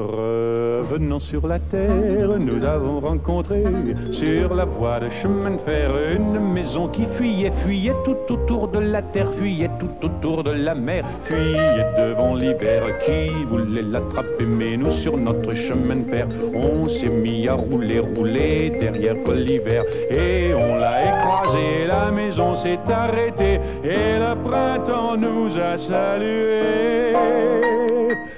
Revenons 0.00 1.20
sur 1.20 1.46
la 1.46 1.58
terre, 1.58 2.38
nous 2.38 2.64
avons 2.64 3.00
rencontré 3.00 3.62
sur 4.10 4.54
la 4.54 4.64
voie 4.64 5.00
de 5.00 5.10
chemin 5.10 5.50
de 5.50 5.60
fer 5.60 5.90
une 6.16 6.40
maison 6.40 6.88
qui 6.88 7.04
fuyait, 7.04 7.50
fuyait 7.50 7.94
tout 8.04 8.32
autour 8.32 8.68
de 8.68 8.78
la 8.78 9.02
terre, 9.02 9.30
fuyait 9.34 9.70
tout 9.78 10.06
autour 10.06 10.42
de 10.42 10.52
la 10.52 10.74
mer, 10.74 11.04
fuyait 11.24 11.84
devant 11.98 12.34
l'hiver 12.34 12.82
qui 13.04 13.44
voulait 13.44 13.82
l'attraper. 13.82 14.46
Mais 14.46 14.76
nous, 14.76 14.90
sur 14.90 15.18
notre 15.18 15.54
chemin 15.54 15.96
de 15.96 16.10
fer, 16.10 16.26
on 16.54 16.88
s'est 16.88 17.08
mis 17.08 17.46
à 17.46 17.54
rouler, 17.54 17.98
rouler 17.98 18.72
derrière 18.80 19.16
l'hiver 19.34 19.84
et 20.10 20.54
on 20.54 20.76
l'a 20.76 21.02
écrasé. 21.02 21.86
La 21.86 22.10
maison 22.10 22.54
s'est 22.54 22.78
arrêtée 22.88 23.60
et 23.84 24.18
le 24.18 24.34
printemps 24.42 25.16
nous 25.16 25.58
a 25.58 25.76
salués. 25.76 27.79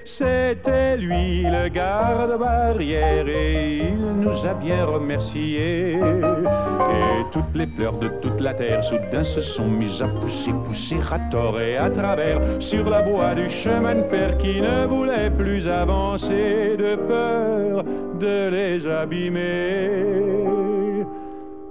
C'était 0.05 0.97
lui 0.97 1.43
le 1.43 1.69
garde-barrière 1.69 3.27
et 3.29 3.79
il 3.89 3.97
nous 3.97 4.47
a 4.47 4.55
bien 4.55 4.85
remerciés. 4.85 5.95
Et 5.95 7.23
toutes 7.31 7.55
les 7.55 7.67
fleurs 7.67 7.99
de 7.99 8.09
toute 8.21 8.41
la 8.41 8.55
terre 8.55 8.83
soudain 8.85 9.25
se 9.25 9.41
sont 9.41 9.69
mises 9.69 10.03
à 10.03 10.09
pousser, 10.09 10.53
pousser 10.65 10.99
à 11.11 11.19
tort 11.31 11.61
et 11.61 11.77
à 11.77 11.91
travers 11.91 12.41
sur 12.59 12.89
la 12.89 13.03
voie 13.03 13.35
du 13.35 13.49
chemin 13.49 13.95
de 13.95 14.03
fer 14.05 14.37
qui 14.39 14.61
ne 14.61 14.87
voulait 14.87 15.31
plus 15.31 15.67
avancer 15.67 16.77
de 16.77 16.97
peur 16.97 17.85
de 18.19 18.51
les 18.51 18.87
abîmer. 18.87 20.23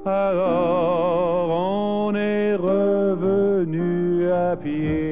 Alors 0.06 1.50
on 1.52 2.16
est 2.16 2.56
revenu 2.56 4.32
à 4.32 4.56
pied, 4.56 5.11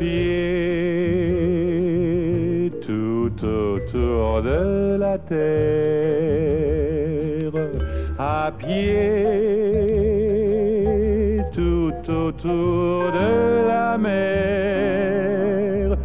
pied 0.00 0.08
tout 2.80 3.44
autour 3.44 4.42
de 4.42 4.96
la 4.98 5.18
terre, 5.18 5.36
à 8.18 8.50
pied 8.50 8.96
tout 11.52 11.92
autour 12.10 13.12
de 13.12 13.68
la 13.68 13.98
mer, 13.98 15.98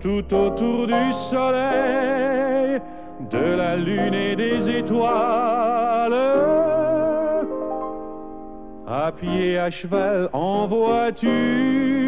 tout 0.00 0.32
autour 0.32 0.86
du 0.86 1.12
soleil, 1.12 2.78
de 3.30 3.56
la 3.56 3.74
lune 3.76 4.14
et 4.14 4.36
des 4.36 4.70
étoiles. 4.78 6.14
À 8.86 9.10
pied, 9.12 9.58
à 9.58 9.70
cheval, 9.70 10.28
en 10.32 10.68
voiture 10.68 11.99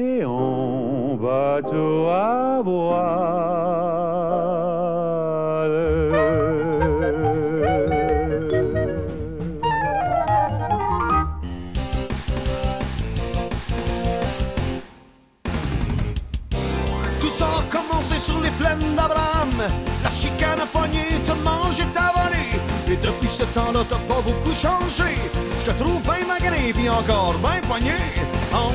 et 0.00 0.24
en 0.24 1.16
bateau 1.20 2.08
à 2.08 2.62
voile. 2.64 3.00
Tout 17.20 17.28
ça 17.28 17.44
a 17.44 17.62
commencé 17.70 18.18
sur 18.18 18.40
les 18.40 18.50
plaines 18.50 18.78
d'Abraham. 18.96 19.48
La 20.02 20.10
chicane 20.10 20.60
a 20.60 20.66
pogné, 20.66 21.20
tout 21.26 21.32
le 21.32 21.42
monde 21.42 21.74
est 21.78 21.96
avalé. 21.98 22.44
Et 22.88 22.96
depuis 22.96 23.28
ce 23.28 23.44
temps-là, 23.44 23.80
t'as 23.88 23.98
pas 24.12 24.20
beaucoup 24.22 24.52
changé. 24.52 25.14
Je 25.60 25.70
te 25.70 25.78
trouve 25.78 26.02
bien 26.02 26.26
magané, 26.26 26.72
puis 26.72 26.88
encore 26.88 27.34
bien 27.34 27.60
poigné. 27.68 27.98
En 28.52 28.72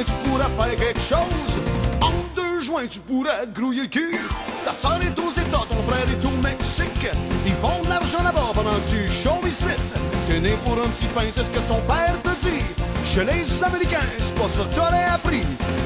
joints, 0.00 0.04
tu 0.04 0.28
pourrais 0.28 0.44
faire 0.44 0.76
quelque 0.86 1.00
chose. 1.00 1.60
En 2.00 2.12
deux 2.34 2.62
joints, 2.62 2.86
tu 2.86 3.00
pourrais 3.00 3.46
te 3.46 3.60
grouiller 3.60 3.82
le 3.82 3.88
cul. 3.88 4.18
Ta 4.64 4.72
soeur 4.72 4.98
est 5.02 5.18
aux 5.18 5.32
États, 5.32 5.64
ton 5.68 5.82
frère 5.88 6.06
est 6.08 6.24
au 6.24 6.42
Mexique. 6.42 7.08
Ils 7.46 7.54
font 7.54 7.82
de 7.84 7.88
l'argent 7.88 8.22
là-bas 8.22 8.50
pendant 8.54 8.70
que 8.70 8.90
tu 8.90 9.06
ici. 9.48 9.64
T'es 10.28 10.40
né 10.40 10.54
pour 10.64 10.74
un 10.74 10.88
petit 10.88 11.06
pain, 11.06 11.22
c'est 11.30 11.42
ce 11.42 11.50
que 11.50 11.58
ton 11.60 11.80
père 11.82 12.14
te 12.22 12.46
dit. 12.46 12.62
Chez 13.06 13.24
les 13.24 13.64
Américains, 13.64 14.06
c'est 14.18 14.34
pas 14.34 14.48
ça 14.48 14.64
que 14.64 14.74
t'aurais 14.74 15.04
appris. 15.04 15.42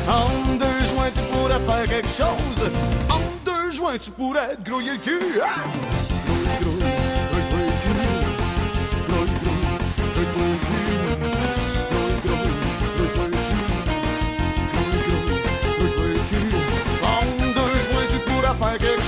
En 0.09 0.55
deux 0.57 0.85
joints, 0.95 1.11
tu 1.15 1.23
pourrais 1.33 1.61
faire 1.61 1.89
quelque 1.89 2.09
chose. 2.09 2.71
En 3.11 3.21
deux 3.45 3.73
joints, 3.73 3.99
tu 3.99 4.11
pourrais 4.11 4.57
grouiller 4.65 4.93
le 4.93 4.99
cul. 4.99 5.41
Ah! 5.43 6.15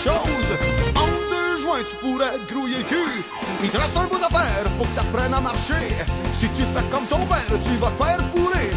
En 0.05 1.07
deux 1.31 1.63
joints, 1.63 1.83
tu 1.89 1.97
pourrais 1.97 2.39
grouiller 2.49 2.79
le 2.79 2.85
cul. 2.85 3.25
Il 3.63 3.71
te 3.71 3.79
reste 3.79 3.97
un 3.97 4.05
bout 4.05 4.23
à 4.23 4.29
faire 4.29 4.71
pour 4.77 4.87
que 4.87 4.95
t'apprennes 4.95 5.33
à 5.33 5.41
marcher. 5.41 5.89
Si 6.35 6.49
tu 6.51 6.63
fais 6.63 6.85
comme 6.91 7.07
ton 7.07 7.25
père, 7.27 7.47
tu 7.49 7.71
vas 7.79 7.91
te 7.91 8.05
faire 8.05 8.19
pourrir. 8.35 8.71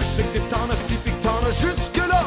Je 0.00 0.04
sais 0.04 0.22
que 0.24 0.38
t'en 0.38 0.64
as 0.72 0.76
pis 0.88 0.96
que 1.04 1.10
t'en 1.22 1.46
as 1.46 1.52
jusque-là. 1.52 2.24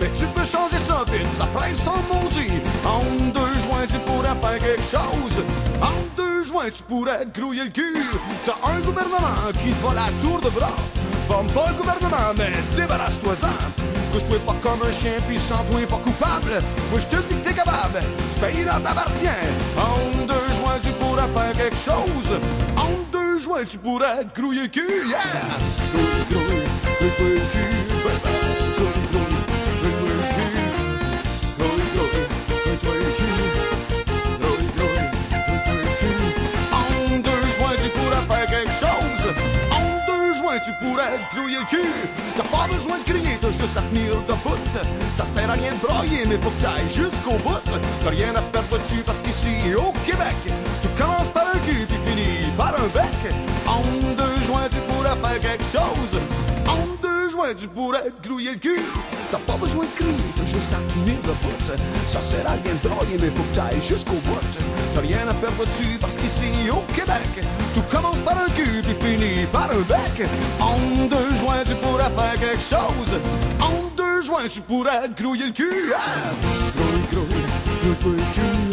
Mais 0.00 0.08
tu 0.16 0.24
peux 0.26 0.46
changer 0.46 0.78
ça 0.86 1.04
vite, 1.12 1.26
ça 1.36 1.46
presse 1.52 1.86
en 1.86 2.00
maudit. 2.14 2.62
En 2.86 3.02
deux 3.32 3.60
joints, 3.60 3.86
tu 3.90 3.98
pourrais 4.06 4.36
faire 4.40 4.58
quelque 4.58 4.82
chose. 4.82 5.44
En 5.82 6.16
deux 6.16 6.44
joints, 6.44 6.70
tu 6.74 6.82
pourrais 6.84 7.26
grouiller 7.34 7.64
le 7.64 7.70
cul. 7.70 8.06
T'as 8.46 8.56
un 8.70 8.80
gouvernement 8.80 9.50
qui 9.62 9.72
te 9.72 9.86
va 9.86 9.94
la 9.94 10.08
tour 10.22 10.40
de 10.40 10.48
bras. 10.50 10.72
Bombe 11.28 11.52
pas 11.52 11.68
le 11.68 11.74
gouvernement, 11.74 12.32
mais 12.36 12.52
débarrasse-toi-en. 12.76 13.99
Couche-toi 14.12 14.38
pas 14.44 14.56
comme 14.60 14.82
un 14.82 14.92
chien, 14.92 15.12
puis 15.28 15.38
sens-toi 15.38 15.86
pas 15.88 15.98
coupable. 15.98 16.62
Moi, 16.90 17.00
je 17.00 17.06
te 17.06 17.22
dis 17.22 17.34
que 17.34 17.48
t'es 17.48 17.54
capable. 17.54 18.00
Ce 18.34 18.40
pays-là 18.40 18.80
t'appartient. 18.82 19.28
En 19.76 20.26
deux 20.26 20.54
joints, 20.56 20.80
tu 20.82 20.90
pourrais 20.92 21.28
faire 21.28 21.52
quelque 21.56 21.76
chose. 21.76 22.38
En 22.76 22.90
deux 23.12 23.38
joints, 23.38 23.64
tu 23.64 23.78
pourrais 23.78 24.24
te 24.24 24.40
grouiller 24.40 24.62
le 24.62 24.68
cul. 24.68 25.08
Yeah! 25.08 25.20
Tu 40.64 40.72
pourrais 40.80 41.18
te 41.18 41.36
grouiller 41.36 41.58
le 41.58 41.66
cul. 41.66 41.88
T'as 42.36 42.42
pas 42.44 42.66
besoin 42.70 42.98
de 42.98 43.04
crier, 43.04 43.38
t'as 43.40 43.50
juste 43.50 43.76
à 43.76 43.82
tenir 43.82 44.16
debout. 44.28 44.56
Ça 45.14 45.24
sert 45.24 45.48
à 45.48 45.54
rien 45.54 45.72
de 45.72 45.86
broyer, 45.86 46.24
mais 46.26 46.38
faut 46.38 46.50
que 46.50 46.88
jusqu'au 46.88 47.36
bout. 47.44 47.60
T'as 48.04 48.10
rien 48.10 48.34
à 48.34 48.42
perdre 48.42 48.78
dessus 48.78 49.02
parce 49.04 49.20
qu'ici, 49.20 49.74
au 49.76 49.92
Québec, 50.04 50.36
tu 50.82 50.88
commences 51.00 51.30
par 51.30 51.46
un 51.48 51.58
cul 51.66 51.86
puis 51.86 51.98
finis 52.06 52.52
par 52.56 52.74
un 52.74 52.88
bec. 52.92 53.34
En 53.66 53.82
deux 54.16 54.44
joints, 54.46 54.68
tu 54.70 54.80
pourrais 54.92 55.16
faire 55.16 55.40
quelque 55.40 55.64
chose. 55.64 56.20
En 56.66 56.99
pourrais 57.68 58.10
te 58.10 58.28
grouiller 58.28 58.52
le 58.52 58.56
cul. 58.56 58.80
T'as 59.30 59.38
pas 59.38 59.56
besoin 59.56 59.84
de 59.84 59.90
crier, 59.90 60.14
t'as 60.36 60.44
juste 60.44 60.74
à 60.74 60.92
tenir 60.92 61.16
debout. 61.22 61.82
Ça 62.08 62.20
sert 62.20 62.46
à 62.46 62.52
rien 62.52 62.74
de 62.82 62.88
broyer, 62.88 63.16
faut 63.30 63.42
que 63.42 63.86
jusqu'au 63.86 64.16
bout. 64.24 64.38
T'as 64.94 65.00
rien 65.00 65.26
à 65.28 65.34
perdre 65.34 65.64
dessus 65.66 65.98
parce 66.00 66.18
qu'ici, 66.18 66.44
au 66.70 66.82
Québec, 66.92 67.46
tout 67.74 67.82
commence 67.90 68.18
par 68.20 68.36
un 68.36 68.50
cul 68.50 68.82
puis 68.82 68.96
finit 69.00 69.46
par 69.46 69.70
un 69.70 69.82
bec. 69.88 70.28
En 70.60 70.76
deux 71.06 71.36
joints, 71.38 71.64
tu 71.66 71.74
pourrais 71.76 72.10
faire 72.10 72.40
quelque 72.40 72.62
chose. 72.62 73.18
En 73.60 73.88
deux 73.96 74.22
joints, 74.22 74.48
tu 74.52 74.60
pourrais 74.60 75.08
le. 75.08 75.92
Ah! 75.94 76.32
Le 77.84 77.94
le 78.10 78.22
cul. 78.34 78.70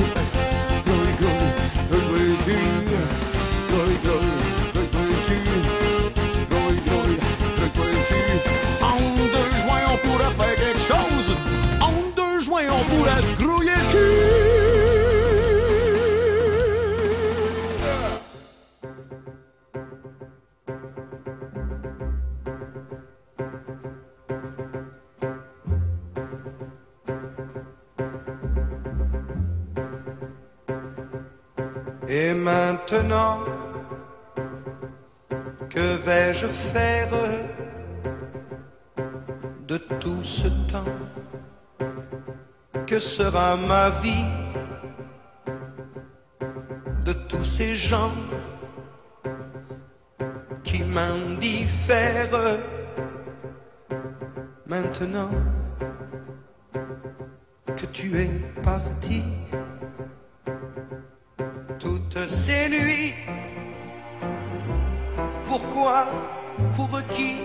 Grouille, 1.90 2.77
Et 32.10 32.34
maintenant, 32.34 33.44
que 35.70 35.98
vais-je 36.06 36.48
faire 36.48 37.10
de 39.68 39.78
tout 39.78 40.24
ce 40.24 40.48
temps? 40.72 40.94
Que 42.88 43.00
sera 43.00 43.58
ma 43.58 43.90
vie 44.02 44.26
de 47.04 47.12
tous 47.12 47.44
ces 47.44 47.76
gens 47.76 48.14
qui 50.64 50.84
m'indiffèrent 50.84 52.60
maintenant 54.66 55.30
que 57.76 57.86
tu 57.88 58.22
es 58.22 58.32
parti. 58.64 59.24
Toutes 61.78 62.26
ces 62.26 62.70
nuits 62.70 63.14
pourquoi 65.46 66.08
pour 66.74 67.02
qui? 67.10 67.36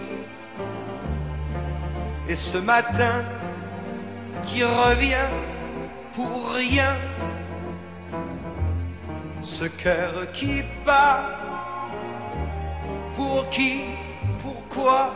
Et 2.29 2.37
ce 2.37 2.59
matin 2.59 3.25
qui 4.43 4.63
revient 4.65 5.31
pour 6.13 6.53
rien. 6.53 6.95
Ce 9.43 9.65
cœur 9.65 10.31
qui 10.33 10.63
bat 10.85 11.25
pour 13.15 13.49
qui 13.51 13.83
pourquoi 14.43 15.13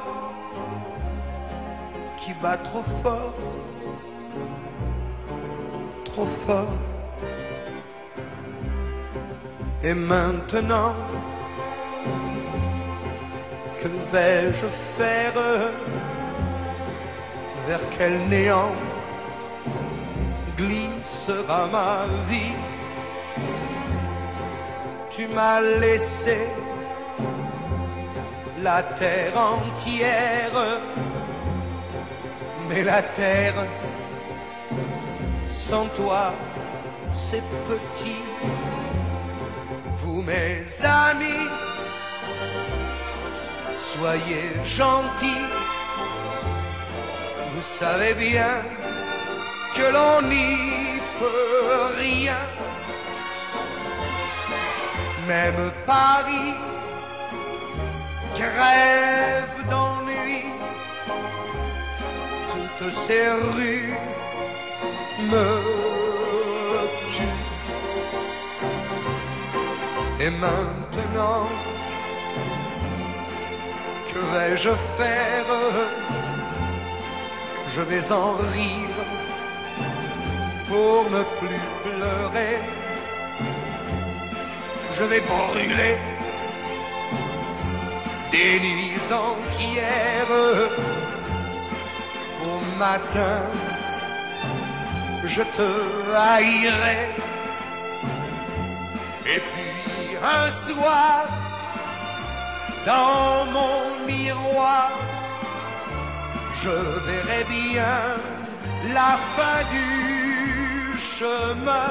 qui 2.16 2.32
bat 2.42 2.56
trop 2.56 2.82
fort 3.02 3.34
trop 6.04 6.26
fort. 6.46 6.78
Et 9.82 9.94
maintenant 9.94 10.94
que 13.80 13.88
vais-je 14.12 14.66
faire? 14.96 15.34
Vers 17.68 17.80
quel 17.98 18.16
néant 18.28 18.72
glissera 21.06 21.66
ma 21.66 22.06
vie. 22.28 22.54
Tu 25.10 25.28
m'as 25.28 25.60
laissé 25.60 26.48
la 28.58 28.82
terre 28.82 29.38
entière. 29.38 30.80
Mais 32.68 32.82
la 32.82 33.02
terre 33.02 33.64
sans 35.50 35.86
toi 35.94 36.32
c'est 37.12 37.44
petit. 37.68 38.22
Vous 39.98 40.22
mes 40.22 40.62
amis 40.84 41.48
soyez 43.78 44.50
gentils. 44.64 45.46
Vous 47.54 47.62
savez 47.62 48.12
bien 48.14 48.62
que 49.74 49.92
l'on 49.92 50.28
n'y 50.28 50.95
rien. 51.98 52.38
Même 55.26 55.72
Paris 55.86 56.54
crève 58.34 59.68
d'ennui. 59.70 60.44
Toutes 62.52 62.92
ces 62.92 63.28
rues 63.54 63.94
me 65.32 65.48
tuent. 67.10 67.44
Et 70.20 70.30
maintenant 70.30 71.46
que 74.08 74.18
vais-je 74.18 74.70
faire? 74.98 75.46
Je 77.74 77.80
vais 77.82 78.12
en 78.12 78.32
rire 78.54 78.96
pour 80.68 81.04
ne 81.10 81.22
plus 81.38 81.64
pleurer. 81.84 82.58
Je 84.92 85.04
vais 85.04 85.20
brûler 85.20 85.98
des 88.30 88.60
nuits 88.60 89.12
entières. 89.12 90.34
Au 92.44 92.78
matin 92.78 93.42
je 95.26 95.42
te 95.42 95.68
haïrai. 96.14 97.08
Et 99.26 99.40
puis 99.40 100.16
un 100.22 100.48
soir 100.50 101.24
dans 102.86 103.44
mon 103.56 104.06
miroir 104.06 104.90
je 106.62 106.70
verrai 107.06 107.44
bien 107.48 108.16
la 108.94 109.18
fin 109.36 109.58
du 109.72 110.15
chemin 110.98 111.90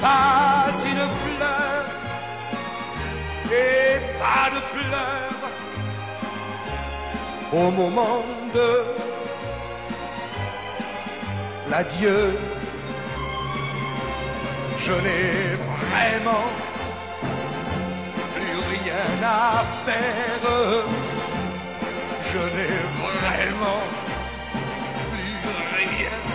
pas 0.00 0.66
une 0.84 1.06
fleur 1.22 1.84
et 3.46 4.00
pas 4.18 4.48
de 4.54 4.60
pleurs 4.74 5.42
au 7.52 7.70
moment 7.70 8.24
de 8.52 8.70
l'adieu. 11.70 12.38
Je 14.78 14.92
n'ai 15.04 15.56
vraiment 15.66 16.48
plus 18.34 18.56
rien 18.74 19.06
à 19.22 19.64
faire. 19.84 20.44
Je 22.32 22.42
n'ai 22.54 22.76
vraiment 23.04 23.82
plus 25.12 25.36
rien. 25.78 26.31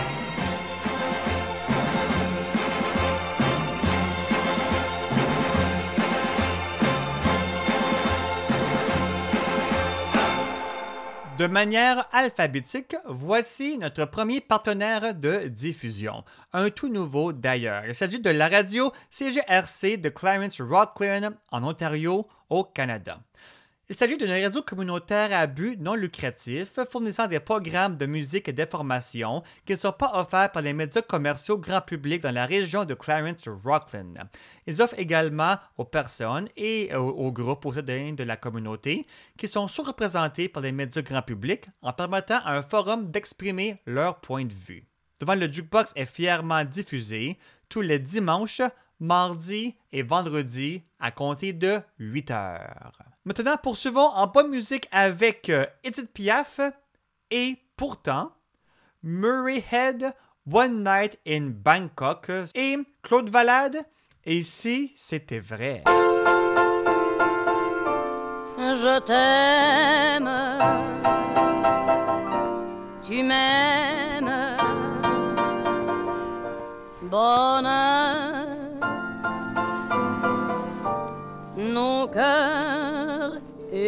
De 11.38 11.46
manière 11.46 12.08
alphabétique, 12.10 12.96
voici 13.06 13.78
notre 13.78 14.06
premier 14.06 14.40
partenaire 14.40 15.14
de 15.14 15.46
diffusion. 15.46 16.24
Un 16.52 16.68
tout 16.70 16.88
nouveau 16.88 17.32
d'ailleurs. 17.32 17.84
Il 17.86 17.94
s'agit 17.94 18.18
de 18.18 18.30
la 18.30 18.48
radio 18.48 18.90
CGRC 19.10 19.98
de 19.98 20.08
Clarence 20.08 20.60
Rocklin 20.60 21.34
en 21.52 21.62
Ontario, 21.62 22.26
au 22.50 22.64
Canada. 22.64 23.20
Il 23.90 23.96
s'agit 23.96 24.18
d'une 24.18 24.30
radio 24.30 24.60
communautaire 24.60 25.30
à 25.32 25.46
but 25.46 25.80
non 25.80 25.94
lucratif 25.94 26.78
fournissant 26.90 27.26
des 27.26 27.40
programmes 27.40 27.96
de 27.96 28.04
musique 28.04 28.46
et 28.46 28.52
d'information 28.52 29.42
qui 29.64 29.72
ne 29.72 29.78
sont 29.78 29.92
pas 29.92 30.10
offerts 30.12 30.52
par 30.52 30.60
les 30.60 30.74
médias 30.74 31.00
commerciaux 31.00 31.56
grand 31.56 31.80
public 31.80 32.22
dans 32.22 32.34
la 32.34 32.44
région 32.44 32.84
de 32.84 32.92
Clarence 32.92 33.48
Rocklin. 33.48 34.12
Ils 34.66 34.82
offrent 34.82 34.98
également 34.98 35.56
aux 35.78 35.86
personnes 35.86 36.50
et 36.54 36.94
aux, 36.94 37.08
aux 37.08 37.32
groupes 37.32 37.64
au 37.64 37.72
sein 37.72 37.82
de 37.82 38.24
la 38.24 38.36
communauté 38.36 39.06
qui 39.38 39.48
sont 39.48 39.68
sous-représentés 39.68 40.50
par 40.50 40.62
les 40.62 40.72
médias 40.72 41.00
grand 41.00 41.22
public 41.22 41.64
en 41.80 41.94
permettant 41.94 42.40
à 42.44 42.58
un 42.58 42.62
forum 42.62 43.10
d'exprimer 43.10 43.80
leur 43.86 44.20
point 44.20 44.44
de 44.44 44.52
vue. 44.52 44.84
Devant 45.18 45.34
le 45.34 45.50
jukebox 45.50 45.92
est 45.96 46.04
fièrement 46.04 46.62
diffusé 46.62 47.38
tous 47.70 47.80
les 47.80 47.98
dimanches, 47.98 48.60
mardis 49.00 49.76
et 49.92 50.02
vendredis 50.02 50.82
à 51.00 51.10
compter 51.10 51.54
de 51.54 51.80
8 51.98 52.30
heures. 52.32 52.92
Maintenant, 53.28 53.58
poursuivons 53.62 54.08
en 54.14 54.26
bonne 54.26 54.48
musique 54.48 54.88
avec 54.90 55.50
euh, 55.50 55.66
Edith 55.84 56.10
Piaf 56.14 56.60
et 57.30 57.58
pourtant 57.76 58.32
Murray 59.02 59.62
Head, 59.70 60.14
One 60.50 60.82
Night 60.82 61.18
in 61.28 61.50
Bangkok 61.50 62.30
et 62.54 62.78
Claude 63.02 63.28
Valade. 63.28 63.84
Et 64.24 64.40
si 64.40 64.94
c'était 64.96 65.40
vrai? 65.40 65.84
Je 68.56 68.98
t'aime, 69.00 70.30
tu 73.06 73.22
m'aimes, 73.22 74.56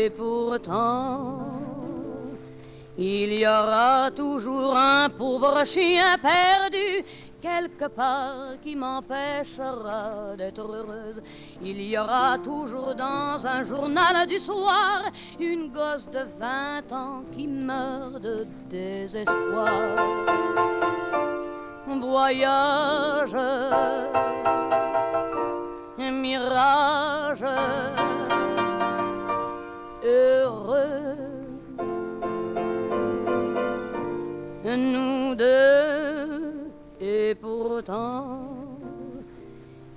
et 0.05 0.11
pourtant, 0.11 1.38
il 2.96 3.32
y 3.34 3.46
aura 3.46 4.11
toujours 4.11 4.74
un 4.76 5.09
pauvre 5.11 5.64
chien 5.66 6.16
perdu 6.22 7.05
quelque 7.42 7.86
part 7.88 8.61
qui 8.62 8.76
m'empêchera 8.76 10.36
d'être 10.38 10.61
heureuse. 10.61 11.22
Il 11.62 11.80
y 11.82 11.98
aura 11.98 12.38
toujours 12.38 12.94
dans 12.94 13.46
un 13.46 13.64
journal 13.64 14.26
du 14.26 14.38
soir 14.40 15.11
une 15.38 15.70
gosse 15.70 16.09
de 16.11 16.24
20 16.38 16.92
ans 16.92 17.22
qui 17.32 17.46
meurt 17.46 18.20
de 18.20 18.46
désespoir. 18.68 19.70
Voyage, 21.86 23.36
mirage, 25.98 27.44
heureux. 30.05 31.16
Nous 34.64 35.34
deux, 35.34 36.70
et 37.01 37.34
pourtant, 37.34 38.51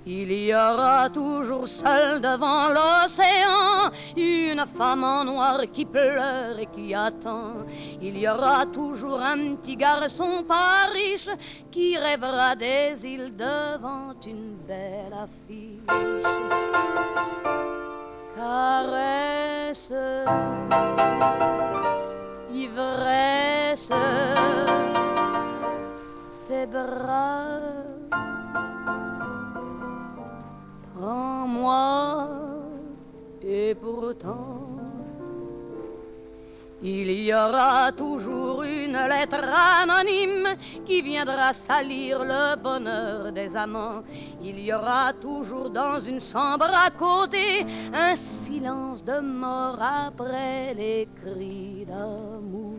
il 0.06 0.30
y 0.32 0.52
aura 0.52 1.08
toujours 1.08 1.66
seul 1.66 2.20
devant 2.20 2.68
l'océan 2.68 3.90
une 4.16 4.64
femme 4.76 5.04
en 5.04 5.24
noir 5.24 5.60
qui 5.72 5.86
pleure 5.86 6.58
et 6.58 6.66
qui 6.66 6.94
attend. 6.94 7.64
Il 8.02 8.18
y 8.18 8.28
aura 8.28 8.66
toujours 8.66 9.20
un 9.20 9.54
petit 9.56 9.76
garçon 9.76 10.44
pas 10.46 10.90
riche 10.92 11.30
qui 11.70 11.96
rêvera 11.96 12.54
des 12.54 12.96
îles 13.02 13.34
devant 13.36 14.14
une 14.26 14.56
belle 14.66 15.14
affiche 15.14 15.80
caresse, 18.36 19.92
ivresse, 22.50 23.92
tes 26.48 26.66
bras. 26.66 27.84
Prends-moi 30.94 32.28
et 33.42 33.74
pourtant 33.74 34.73
il 36.86 37.10
y 37.10 37.32
aura 37.32 37.92
toujours 37.92 38.62
une 38.62 38.98
lettre 39.08 39.42
anonyme 39.80 40.54
qui 40.84 41.00
viendra 41.00 41.54
salir 41.66 42.22
le 42.22 42.56
bonheur 42.56 43.32
des 43.32 43.56
amants. 43.56 44.02
Il 44.42 44.58
y 44.60 44.70
aura 44.70 45.14
toujours 45.14 45.70
dans 45.70 45.98
une 46.02 46.20
chambre 46.20 46.70
à 46.74 46.90
côté 46.90 47.64
un 47.94 48.16
silence 48.44 49.02
de 49.02 49.18
mort 49.18 49.78
après 49.80 50.74
les 50.74 51.08
cris 51.22 51.86
d'amour. 51.86 52.74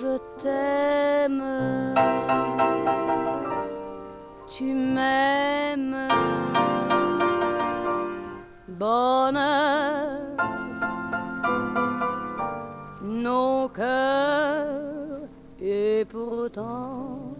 Je 0.00 0.16
t'aime, 0.40 1.42
tu 4.56 4.72
m'aimes, 4.72 6.08
bonheur 8.68 10.17
nos 13.18 13.68
cœurs. 13.68 15.22
Et 15.60 16.06
pourtant, 16.08 17.34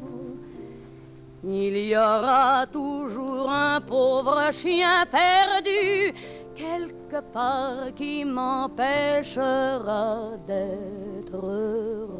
il 1.44 1.76
y 1.78 1.96
aura 1.96 2.66
toujours 2.66 3.50
un 3.50 3.80
pauvre 3.80 4.50
chien 4.52 5.06
perdu 5.10 6.12
quelque 6.56 7.20
part 7.32 7.94
qui 7.96 8.24
m'empêchera 8.24 10.16
d'être 10.46 11.36
heureux. 11.36 12.17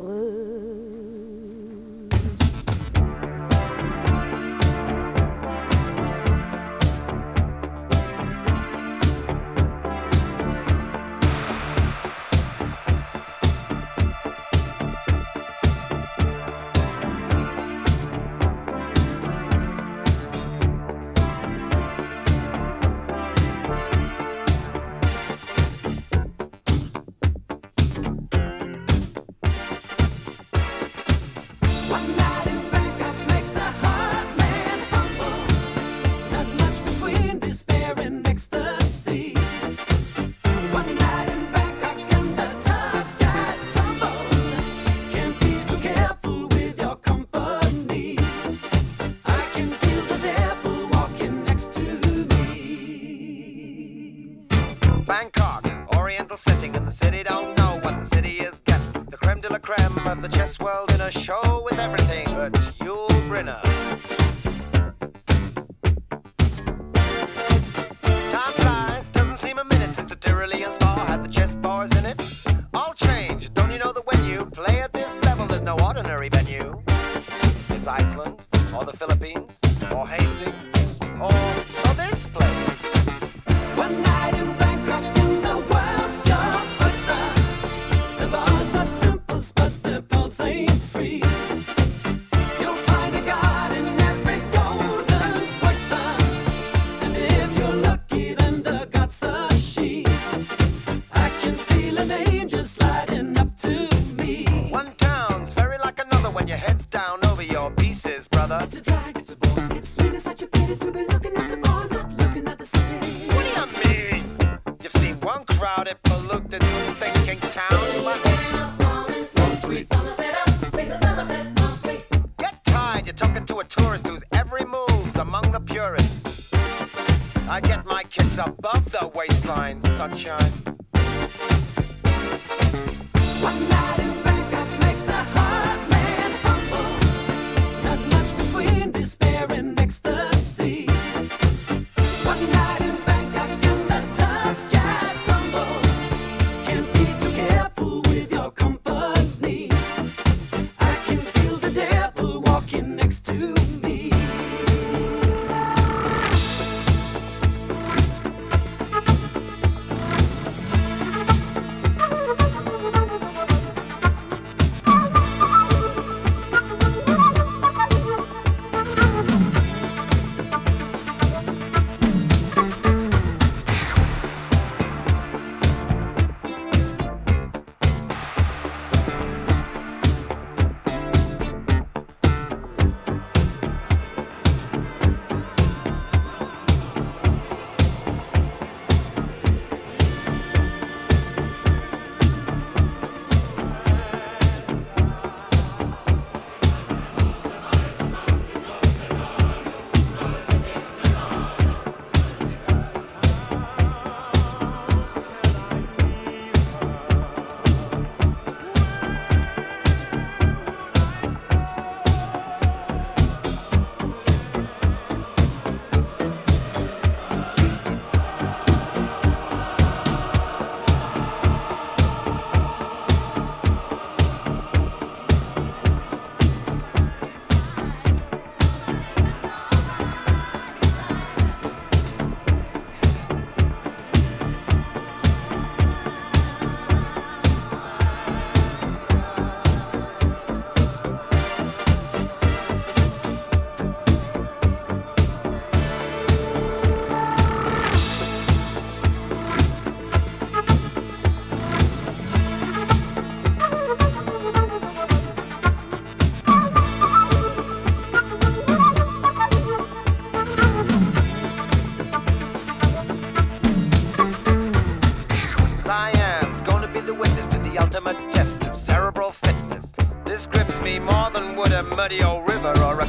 foreigner. 63.39 63.78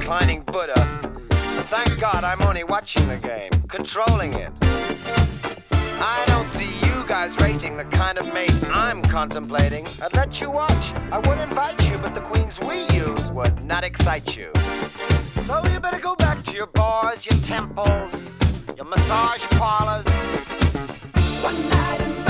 Reclining 0.10 0.42
Buddha. 0.42 0.74
Thank 1.70 2.00
God 2.00 2.24
I'm 2.24 2.42
only 2.42 2.64
watching 2.64 3.08
the 3.08 3.18
game, 3.18 3.52
controlling 3.68 4.34
it. 4.34 4.52
I 5.72 6.24
don't 6.26 6.50
see 6.50 6.72
you 6.88 7.06
guys 7.06 7.38
rating 7.40 7.78
the 7.78 7.84
kind 7.84 8.18
of 8.18 8.34
mate 8.34 8.52
I'm 8.72 9.04
contemplating. 9.04 9.86
I'd 10.02 10.16
let 10.16 10.42
you 10.42 10.50
watch, 10.50 10.96
I 11.12 11.20
would 11.28 11.38
invite 11.38 11.88
you, 11.92 12.00
but 12.00 12.16
the 12.16 12.22
queens 12.22 12.60
we 12.60 12.88
use 12.98 13.32
would 13.34 13.64
not 13.64 13.84
excite 13.84 14.36
you. 14.36 14.52
So 15.44 15.62
you 15.72 15.80
better 15.80 16.00
go 16.00 16.16
back 16.16 16.44
to 16.46 16.54
your 16.54 16.68
bars, 16.68 17.28
your 17.28 17.40
temples, 17.42 18.36
your 18.78 18.86
massage 18.86 19.48
parlors. 19.60 20.08
One 21.44 21.70
night 21.70 22.29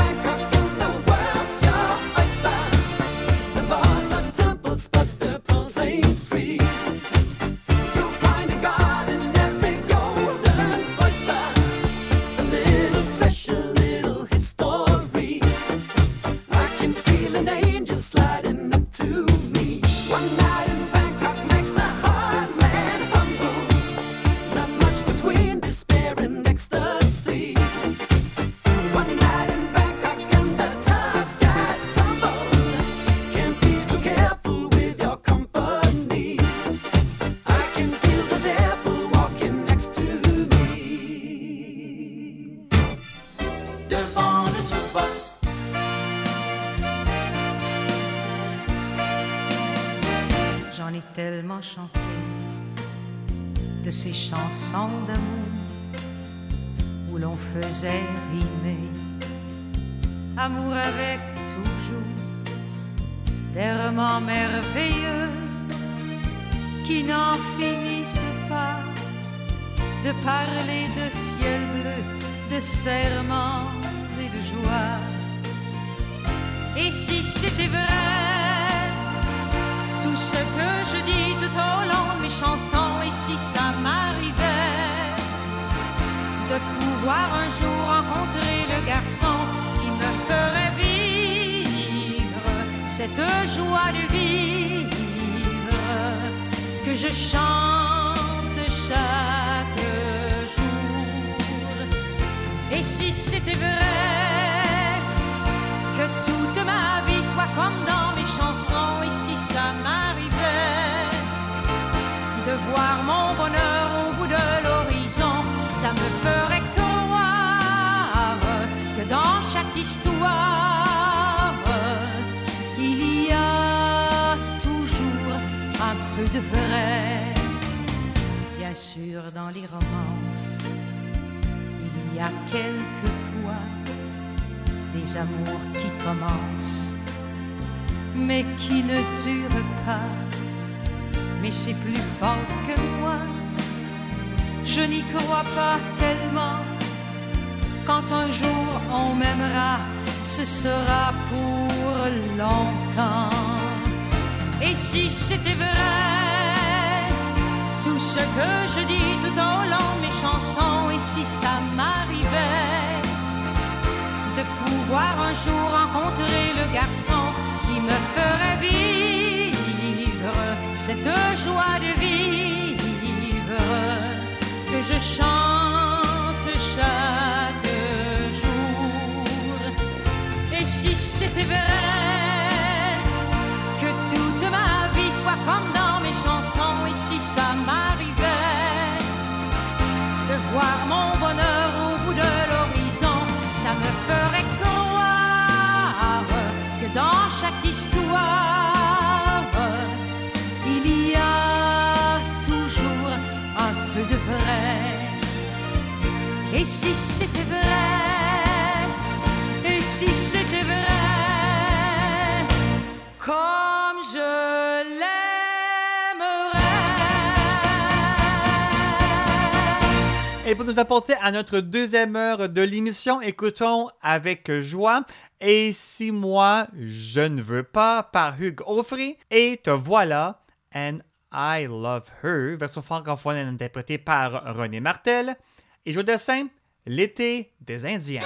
Et 220.49 220.55
pour 220.55 220.65
nous 220.65 220.79
apporter 220.79 221.13
à 221.21 221.31
notre 221.31 221.59
deuxième 221.59 222.15
heure 222.15 222.49
de 222.49 222.63
l'émission, 222.63 223.21
écoutons 223.21 223.87
avec 224.01 224.51
joie 224.61 225.05
Et 225.39 225.71
si 225.73 226.11
moi 226.11 226.65
je 226.75 227.19
ne 227.19 227.39
veux 227.39 227.61
pas 227.61 228.01
par 228.01 228.41
Hugues 228.41 228.63
Offray 228.65 229.15
et 229.29 229.61
te 229.63 229.69
voilà 229.69 230.41
and 230.73 231.01
I 231.31 231.67
Love 231.69 232.09
Her, 232.23 232.57
version 232.57 232.81
francophone 232.81 233.37
interprétée 233.37 233.99
par 233.99 234.55
René 234.55 234.79
Martel. 234.79 235.37
Et 235.85 235.93
je 235.93 235.99
dessin 235.99 236.47
L'été 236.87 237.53
des 237.61 237.85
Indiens. 237.85 238.21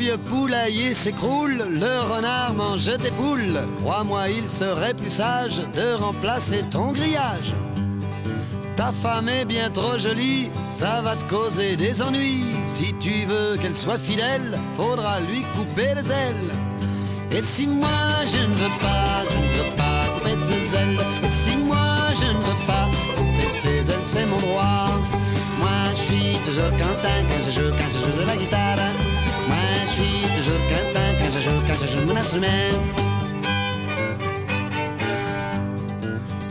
Vieux 0.00 0.16
poulailler 0.16 0.94
s'écroule, 0.94 1.62
le 1.68 2.00
renard 2.14 2.54
mange 2.54 2.90
tes 2.96 3.10
poules. 3.10 3.60
Crois-moi, 3.80 4.30
il 4.30 4.48
serait 4.48 4.94
plus 4.94 5.10
sage 5.10 5.60
de 5.74 5.92
remplacer 5.92 6.62
ton 6.70 6.92
grillage. 6.92 7.52
Ta 8.78 8.92
femme 8.92 9.28
est 9.28 9.44
bien 9.44 9.68
trop 9.68 9.98
jolie, 9.98 10.50
ça 10.70 11.02
va 11.02 11.16
te 11.16 11.24
causer 11.28 11.76
des 11.76 12.00
ennuis. 12.00 12.46
Si 12.64 12.94
tu 12.94 13.26
veux 13.26 13.58
qu'elle 13.60 13.74
soit 13.74 13.98
fidèle, 13.98 14.58
faudra 14.74 15.20
lui 15.20 15.42
couper 15.54 15.90
les 15.94 16.10
ailes. 16.10 16.50
Et 17.30 17.42
si 17.42 17.66
moi 17.66 18.24
je 18.32 18.38
ne 18.38 18.54
veux 18.54 18.76
pas, 18.80 19.28
je 19.30 19.36
ne 19.36 19.52
veux 19.58 19.76
pas 19.76 20.02
couper 20.14 20.76
ailes. 20.80 21.00
Et 21.26 21.32
si 21.42 21.56
moi 21.58 21.96
je 22.20 22.26
ne 22.26 22.42
veux 22.48 22.66
pas 22.66 22.86
couper 23.16 23.50
ses 23.60 23.90
ailes, 23.90 24.06
c'est 24.06 24.24
mon 24.24 24.38
droit. 24.38 24.86
Moi 25.58 25.78
je 25.94 26.02
suis 26.08 26.38
toujours 26.46 26.70
content 26.70 27.20
quand 27.28 27.42
je 27.46 27.50
joue, 27.50 27.70
quand 27.70 27.90
je 27.92 27.98
joue 27.98 28.22
de 28.22 28.26
la 28.26 28.36
guitare. 28.36 28.99
Quand 31.68 31.74
je 31.80 31.86
joue 31.86 32.06
mon. 32.06 32.14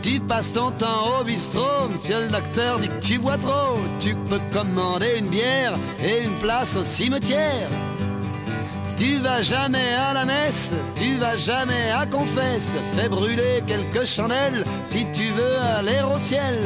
Tu 0.02 0.18
passes 0.20 0.52
ton 0.52 0.70
temps 0.70 1.20
au 1.20 1.24
bistrot, 1.24 1.88
monsieur 1.92 2.20
le 2.22 2.28
docteur 2.28 2.78
dit 2.78 2.88
que 2.88 3.00
tu 3.00 3.18
bois 3.18 3.36
trop. 3.36 3.78
Tu 3.98 4.14
peux 4.14 4.40
commander 4.52 5.18
une 5.18 5.28
bière 5.28 5.74
et 6.02 6.24
une 6.24 6.38
place 6.40 6.76
au 6.76 6.82
cimetière. 6.82 7.68
Tu 8.96 9.18
vas 9.18 9.42
jamais 9.42 9.94
à 9.94 10.14
la 10.14 10.24
messe, 10.24 10.74
tu 10.94 11.16
vas 11.16 11.36
jamais 11.36 11.90
à 11.90 12.06
confesse. 12.06 12.76
Fais 12.94 13.08
brûler 13.08 13.62
quelques 13.66 14.06
chandelles 14.06 14.64
si 14.86 15.06
tu 15.12 15.24
veux 15.30 15.58
aller 15.58 16.00
au 16.02 16.18
ciel. 16.18 16.56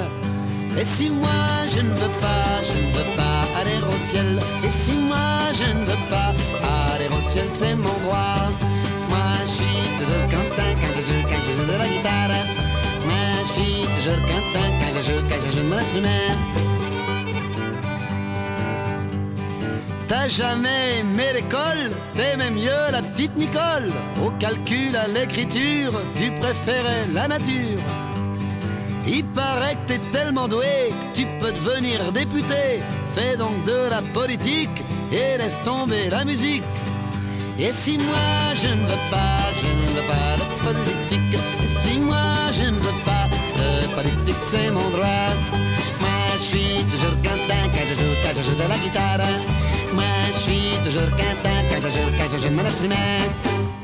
Et 0.77 0.85
si 0.85 1.09
moi 1.09 1.31
je 1.71 1.81
ne 1.81 1.91
veux 1.91 2.15
pas, 2.21 2.47
je 2.69 2.77
ne 2.85 2.93
veux 2.97 3.11
pas 3.17 3.41
aller 3.61 3.79
au 3.89 3.99
ciel. 3.99 4.39
Et 4.65 4.71
si 4.71 4.93
moi 4.93 5.53
je 5.55 5.69
ne 5.79 5.85
veux 5.85 6.03
pas 6.11 6.33
aller 6.93 7.09
au 7.17 7.21
ciel, 7.31 7.47
c'est 7.53 7.75
mon 7.77 7.97
droit. 8.05 8.51
Moi 9.09 9.31
je 9.47 9.51
suis 9.59 9.83
toujours 9.99 10.25
content 10.35 10.71
quand 10.81 10.93
je 10.97 11.03
joue, 11.07 11.23
quand 11.29 11.43
je 11.47 11.53
joue 11.57 11.73
de 11.73 11.79
la 11.79 11.89
guitare. 11.89 12.37
Moi 13.07 13.25
je 13.43 13.53
suis 13.53 13.87
toujours 13.95 14.21
content 14.33 14.69
quand 14.81 14.93
je 14.97 15.03
joue, 15.07 15.23
quand 15.29 15.41
je 15.45 15.51
joue 15.57 15.63
de 15.63 15.69
mon 15.69 15.77
instrument. 15.77 16.35
T'as 20.09 20.29
jamais 20.29 20.99
aimé 21.01 21.27
l'école? 21.35 21.91
T'aimais 22.15 22.51
mieux 22.51 22.85
la 22.93 23.01
petite 23.01 23.35
Nicole 23.37 23.91
Au 24.23 24.31
calcul, 24.39 24.95
à 24.97 25.07
l'écriture, 25.09 25.93
tu 26.15 26.31
préférais 26.33 27.07
la 27.13 27.27
nature 27.29 27.81
Il 29.07 29.25
paraît 29.27 29.75
que 29.75 29.93
t'es 29.93 30.01
tellement 30.13 30.49
doué 30.49 30.91
tu 31.15 31.25
peux 31.39 31.53
devenir 31.53 32.11
député. 32.13 32.81
Fais 33.15 33.37
donc 33.37 33.65
de 33.65 33.89
la 33.91 34.03
politique 34.13 34.83
et 35.13 35.39
laisse 35.39 35.63
tomber 35.65 36.11
la 36.11 36.25
musique. 36.25 36.65
Et 37.59 37.71
si 37.71 37.99
moi 37.99 38.55
je 38.55 38.69
ne 38.69 38.85
veux 38.91 39.05
pas, 39.11 39.39
je 39.61 39.69
ne 39.69 39.87
veux 39.95 40.07
pas 40.09 40.37
de 40.41 40.47
politique. 40.65 41.41
Et 41.63 41.67
si 41.67 41.99
moi 41.99 42.51
je 42.53 42.65
ne 42.65 42.79
veux 42.81 43.01
pas 43.05 43.27
de 43.59 43.95
politique, 43.95 44.43
c'est 44.51 44.71
mon 44.71 44.89
droit. 44.91 45.31
Moi 46.01 46.19
je 46.37 46.43
suis 46.43 46.85
toujours 46.91 47.17
content 47.23 47.65
quand 47.73 47.87
je 47.89 47.95
joue, 47.95 48.15
quand 48.25 48.35
je 48.37 48.43
joue 48.43 48.57
de 48.57 48.69
la 48.69 48.79
guitare. 48.79 49.29
Moi 49.93 50.05
je 50.33 50.39
suis 50.39 50.77
toujours 50.83 51.11
content 51.11 51.61
quand 51.71 51.81
je 51.83 51.89
joue, 51.89 52.11
quand 52.19 52.31
je 52.33 52.43
joue 52.43 52.49
de 52.49 52.57
mon 52.57 53.84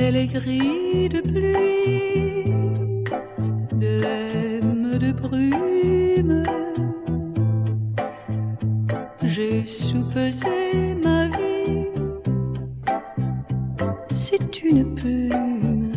ciel 0.00 0.16
est 0.16 0.28
gris 0.28 1.08
de 1.10 1.20
pluie, 1.20 3.04
blême 3.74 4.98
de 4.98 5.10
brume. 5.12 6.42
J'ai 9.22 9.66
soupesé 9.66 10.94
ma 11.04 11.28
vie, 11.28 11.86
c'est 14.12 14.62
une 14.62 14.94
plume. 14.94 15.92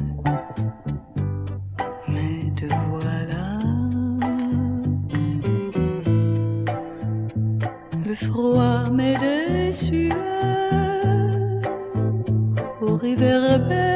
Mais 2.14 2.52
te 2.58 2.68
voilà. 2.90 3.46
Le 8.06 8.16
froid 8.16 8.84
sueurs 9.72 10.20
au 12.82 12.98
réverbère. 12.98 13.93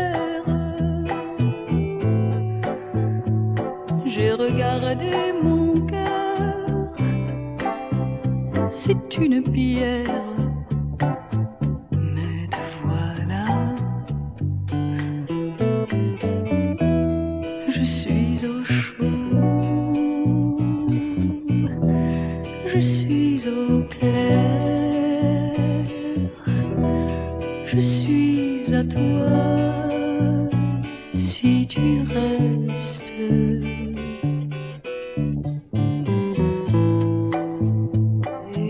Regardé 4.87 5.33
mon 5.43 5.85
cœur, 5.85 6.93
c'est 8.71 9.17
une 9.17 9.43
pierre. 9.43 10.26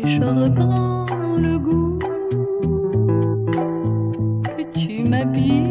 Je 0.08 0.24
reprends 0.24 1.06
le 1.38 1.58
goût. 1.58 2.00
Tu 4.74 5.04
m'habites, 5.04 5.67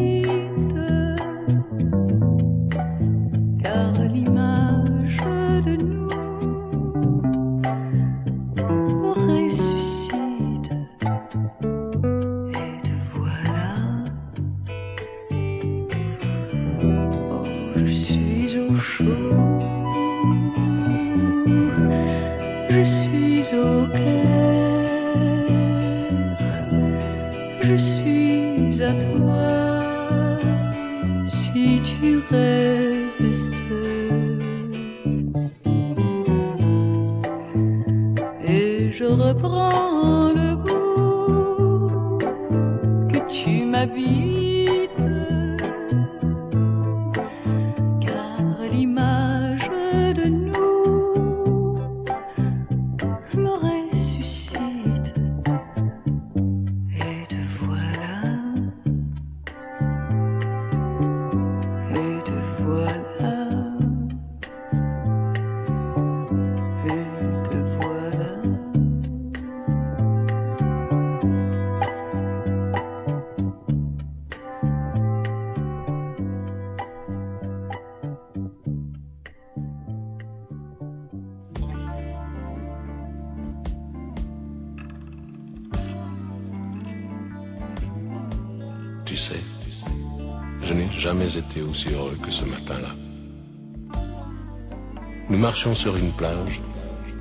sur 95.57 95.97
une 95.97 96.13
plage, 96.13 96.61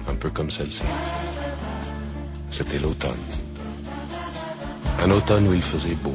un 0.10 0.14
peu 0.14 0.30
comme 0.30 0.52
celle-ci. 0.52 0.84
C'était 2.50 2.80
l'automne. 2.80 3.24
Un 5.02 5.10
automne 5.12 5.48
où 5.48 5.54
il 5.54 5.62
faisait 5.62 5.96
beau. 5.96 6.14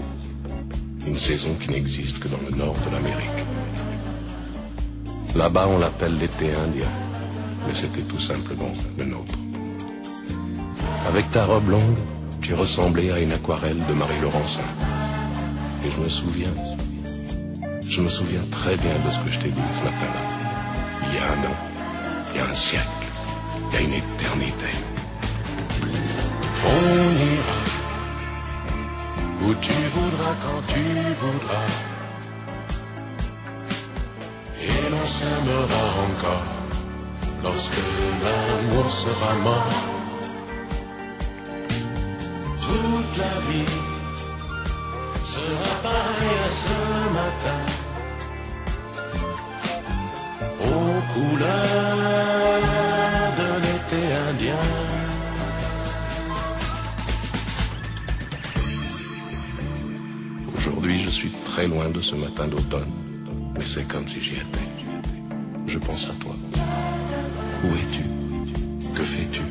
Une 1.06 1.14
saison 1.14 1.54
qui 1.54 1.70
n'existe 1.70 2.18
que 2.18 2.28
dans 2.28 2.40
le 2.48 2.54
nord 2.54 2.76
de 2.86 2.94
l'Amérique. 2.94 3.46
Là-bas, 5.34 5.66
on 5.68 5.78
l'appelle 5.78 6.18
l'été 6.18 6.52
indien, 6.54 6.90
mais 7.66 7.74
c'était 7.74 8.02
tout 8.02 8.20
simplement 8.20 8.72
le 8.98 9.06
nôtre. 9.06 9.34
Avec 11.08 11.30
ta 11.32 11.46
robe 11.46 11.70
longue, 11.70 11.96
tu 12.42 12.52
ressemblais 12.52 13.10
à 13.10 13.18
une 13.18 13.32
aquarelle 13.32 13.80
de 13.88 13.94
Marie 13.94 14.20
Laurencin. 14.20 14.68
Et 15.86 15.90
je 15.90 16.00
me 16.00 16.08
souviens, 16.08 16.54
je 17.86 18.02
me 18.02 18.08
souviens 18.08 18.42
très 18.50 18.76
bien 18.76 18.94
de 19.06 19.10
ce 19.10 19.20
que 19.20 19.30
je 19.30 19.38
t'ai 19.38 19.48
dit 19.48 19.60
ce 19.78 19.84
matin-là, 19.84 21.08
il 21.08 21.14
y 21.14 21.18
a 21.18 21.24
un 21.24 21.50
an. 21.50 21.69
Un 22.50 22.54
siècle, 22.54 23.06
il 23.68 23.74
y 23.74 23.76
a 23.76 23.80
une 23.80 23.94
éternité. 23.94 24.70
On 26.66 27.08
ira 27.34 27.58
où 29.42 29.54
tu 29.66 29.78
voudras 29.94 30.34
quand 30.44 30.62
tu 30.72 30.84
voudras. 31.22 31.70
Et 34.68 34.82
l'on 34.92 35.06
s'aimera 35.16 35.84
encore 36.08 36.48
lorsque 37.44 37.82
l'amour 38.24 38.86
sera 39.04 39.32
mort. 39.48 39.78
Toute 42.66 43.12
la 43.24 43.34
vie 43.46 43.74
sera 45.24 45.70
pareille 45.84 46.40
à 46.48 46.50
ce 46.62 46.76
matin. 47.18 47.62
Aux 50.62 51.00
couleurs 51.14 52.39
très 61.60 61.68
loin 61.68 61.90
de 61.90 62.00
ce 62.00 62.14
matin 62.14 62.48
d'automne, 62.48 62.90
mais 63.54 63.66
c'est 63.66 63.86
comme 63.86 64.08
si 64.08 64.18
j'y 64.18 64.36
étais. 64.36 64.66
Je 65.66 65.78
pense 65.78 66.08
à 66.08 66.14
toi. 66.14 66.34
Où 67.62 67.66
es-tu? 67.74 68.02
Que 68.94 69.02
fais-tu? 69.02 69.42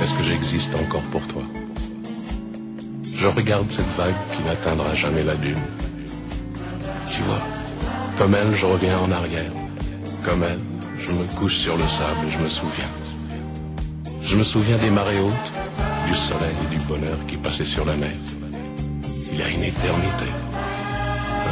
Est-ce 0.00 0.12
que 0.14 0.24
j'existe 0.24 0.74
encore 0.74 1.06
pour 1.12 1.24
toi? 1.28 1.44
Je 3.14 3.28
regarde 3.28 3.70
cette 3.70 3.94
vague 3.96 4.20
qui 4.34 4.42
n'atteindra 4.42 4.92
jamais 4.96 5.22
la 5.22 5.36
dune. 5.36 5.62
Tu 7.08 7.22
vois, 7.22 7.42
comme 8.18 8.34
elle, 8.34 8.52
je 8.52 8.66
reviens 8.66 8.98
en 8.98 9.12
arrière. 9.12 9.52
Comme 10.24 10.42
elle, 10.42 10.58
je 10.98 11.12
me 11.12 11.24
couche 11.38 11.58
sur 11.58 11.76
le 11.76 11.86
sable 11.86 12.26
et 12.26 12.30
je 12.32 12.38
me 12.38 12.48
souviens. 12.48 12.92
Je 14.20 14.36
me 14.36 14.42
souviens 14.42 14.78
des 14.78 14.90
marées 14.90 15.20
hautes, 15.20 15.52
du 16.08 16.14
soleil 16.16 16.56
et 16.64 16.76
du 16.76 16.84
bonheur 16.86 17.18
qui 17.28 17.36
passaient 17.36 17.72
sur 17.76 17.84
la 17.84 17.94
mer. 17.94 18.16
Il 19.30 19.38
y 19.38 19.42
a 19.42 19.48
une 19.48 19.62
éternité, 19.62 20.26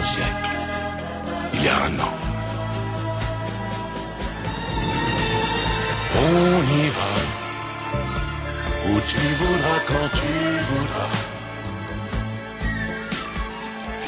siècle, 0.02 0.50
il 1.54 1.62
y 1.64 1.68
a 1.68 1.76
un 1.76 1.98
an. 1.98 2.14
On 6.22 6.60
ira 6.84 7.12
où 8.88 9.00
tu 9.10 9.18
voudras 9.40 9.80
quand 9.86 10.08
tu 10.20 10.32
voudras. 10.68 11.14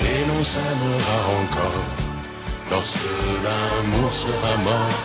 Et 0.04 0.24
l'on 0.28 0.42
s'aimera 0.42 1.18
encore 1.42 1.84
lorsque 2.70 3.14
l'amour 3.44 4.12
sera 4.12 4.56
mort. 4.68 4.98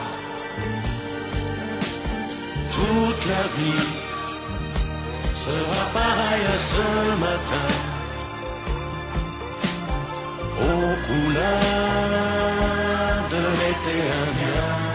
Toute 2.75 3.25
la 3.33 3.45
vie 3.57 3.88
sera 5.33 5.81
pareille 5.93 6.47
à 6.55 6.59
ce 6.71 7.19
matin. 7.19 7.96
Aux 10.59 10.95
couleurs 11.07 11.53
de 13.29 13.41
l'été 13.59 13.97
indien. 14.01 14.86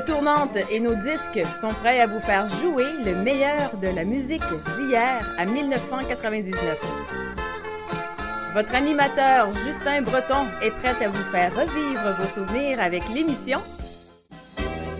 Tournantes 0.00 0.56
et 0.70 0.80
nos 0.80 0.94
disques 0.94 1.40
sont 1.60 1.72
prêts 1.72 2.00
à 2.00 2.06
vous 2.06 2.20
faire 2.20 2.46
jouer 2.46 2.86
le 3.04 3.14
meilleur 3.14 3.76
de 3.76 3.88
la 3.88 4.04
musique 4.04 4.42
d'hier 4.76 5.28
à 5.38 5.44
1999. 5.44 6.58
Votre 8.54 8.74
animateur 8.74 9.52
Justin 9.64 10.02
Breton 10.02 10.46
est 10.62 10.72
prêt 10.72 10.96
à 11.04 11.08
vous 11.08 11.30
faire 11.30 11.54
revivre 11.54 12.16
vos 12.18 12.26
souvenirs 12.26 12.80
avec 12.80 13.02
l'émission 13.14 13.60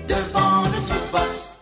Devant 0.08 0.62
le 0.64 0.76
jukebox. 0.86 1.58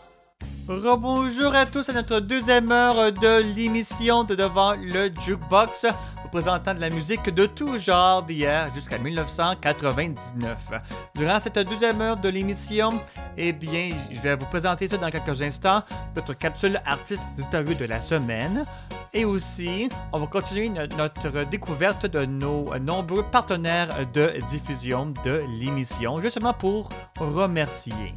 Rebonjour 0.69 1.55
à 1.55 1.67
tous 1.67 1.89
à 1.89 1.93
notre 1.93 2.21
deuxième 2.21 2.71
heure 2.71 3.13
de 3.13 3.43
l'émission 3.57 4.25
de 4.25 4.35
Devant 4.35 4.75
le 4.75 5.11
Jukebox, 5.21 5.87
vous 6.33 6.41
présentant 6.41 6.73
de 6.75 6.81
la 6.81 6.89
musique 6.91 7.29
de 7.31 7.45
tout 7.47 7.79
genre 7.79 8.23
d'hier 8.23 8.73
jusqu'à 8.75 8.97
1999. 8.99 10.73
Durant 11.15 11.39
cette 11.41 11.59
deuxième 11.59 12.01
heure 12.01 12.17
de 12.17 12.29
l'émission, 12.29 12.91
eh 13.37 13.53
bien, 13.53 13.91
je 14.11 14.21
vais 14.21 14.35
vous 14.37 14.47
présenter 14.47 14.89
ça 14.89 14.97
dans 14.97 15.11
quelques 15.11 15.43
instants, 15.43 15.83
notre 16.17 16.33
capsule 16.35 16.81
artiste 16.87 17.23
disparu 17.37 17.75
de 17.75 17.85
la 17.85 18.01
semaine. 18.01 18.65
Et 19.13 19.27
aussi, 19.27 19.91
on 20.11 20.21
va 20.21 20.27
continuer 20.27 20.71
no- 20.71 20.87
notre 20.97 21.45
découverte 21.45 22.07
de 22.07 22.25
nos 22.25 22.77
nombreux 22.79 23.25
partenaires 23.25 23.89
de 24.15 24.33
diffusion 24.49 25.13
de 25.25 25.43
l'émission, 25.61 26.21
justement 26.23 26.55
pour 26.55 26.89
remercier. 27.19 28.15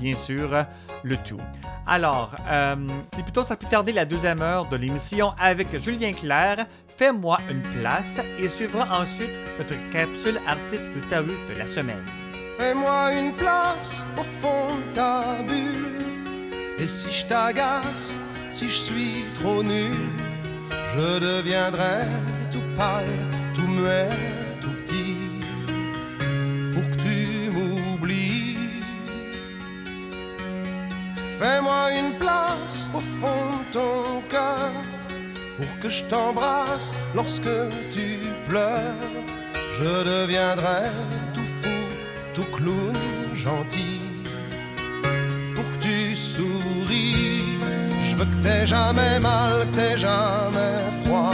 bien 0.00 0.16
sûr, 0.16 0.50
le 1.04 1.16
tout. 1.18 1.38
Alors, 1.86 2.34
euh, 2.48 2.74
c'est 3.14 3.22
plutôt 3.22 3.44
sans 3.44 3.54
plus 3.54 3.68
tarder 3.68 3.92
la 3.92 4.04
deuxième 4.04 4.42
heure 4.42 4.66
de 4.68 4.76
l'émission 4.76 5.32
avec 5.38 5.68
Julien 5.80 6.12
Clerc. 6.12 6.66
Fais-moi 6.96 7.40
une 7.50 7.62
place 7.80 8.20
et 8.38 8.48
suivra 8.48 9.00
ensuite 9.00 9.36
notre 9.58 9.74
capsule 9.90 10.38
artiste 10.46 10.84
disparu 10.92 11.32
de 11.48 11.58
la 11.58 11.66
semaine. 11.66 12.04
Fais-moi 12.56 13.12
une 13.14 13.32
place 13.32 14.04
au 14.16 14.22
fond 14.22 14.76
de 14.76 14.94
ta 14.94 15.42
bulle. 15.42 16.04
Et 16.78 16.86
si 16.86 17.10
je 17.10 17.26
t'agace, 17.26 18.20
si 18.50 18.68
je 18.68 18.74
suis 18.74 19.24
trop 19.40 19.64
nul, 19.64 20.06
je 20.94 21.18
deviendrai 21.18 22.06
tout 22.52 22.62
pâle, 22.76 23.18
tout 23.54 23.66
muet, 23.66 24.06
tout 24.60 24.70
petit, 24.70 25.16
pour 26.72 26.88
que 26.90 26.96
tu 27.02 27.50
m'oublies. 27.50 28.56
Fais-moi 31.40 31.90
une 31.98 32.12
place 32.18 32.88
au 32.94 33.00
fond 33.00 33.50
de 33.50 33.72
ton 33.72 34.22
cœur, 34.28 34.53
je 35.88 36.04
t'embrasse 36.04 36.94
lorsque 37.14 37.54
tu 37.92 38.18
pleures. 38.48 38.82
Je 39.80 39.82
deviendrai 39.82 40.90
tout 41.34 41.40
fou, 41.40 41.70
tout 42.34 42.50
clown, 42.56 42.94
gentil, 43.34 44.00
pour 45.54 45.64
que 45.64 45.78
tu 45.82 46.16
souris. 46.16 47.58
Je 48.02 48.16
veux 48.16 48.24
que 48.24 48.42
t'aies 48.42 48.66
jamais 48.66 49.18
mal, 49.20 49.66
que 49.66 49.76
t'aies 49.76 49.96
jamais 49.96 50.78
froid. 51.04 51.32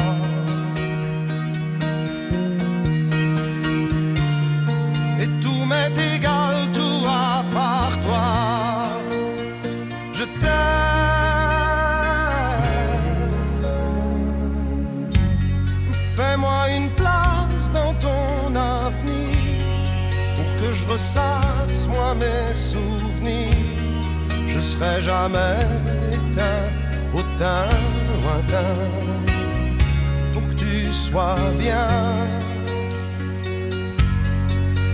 Ressasse 21.00 21.88
moi 21.88 22.14
mes 22.14 22.54
souvenirs. 22.54 24.08
Je 24.46 24.60
serai 24.60 25.00
jamais 25.00 25.60
éteint 26.12 26.64
au 27.14 27.22
teint 27.38 27.74
lointain 28.22 28.74
pour 30.32 30.42
que 30.48 30.54
tu 30.54 30.92
sois 30.92 31.36
bien. 31.58 31.88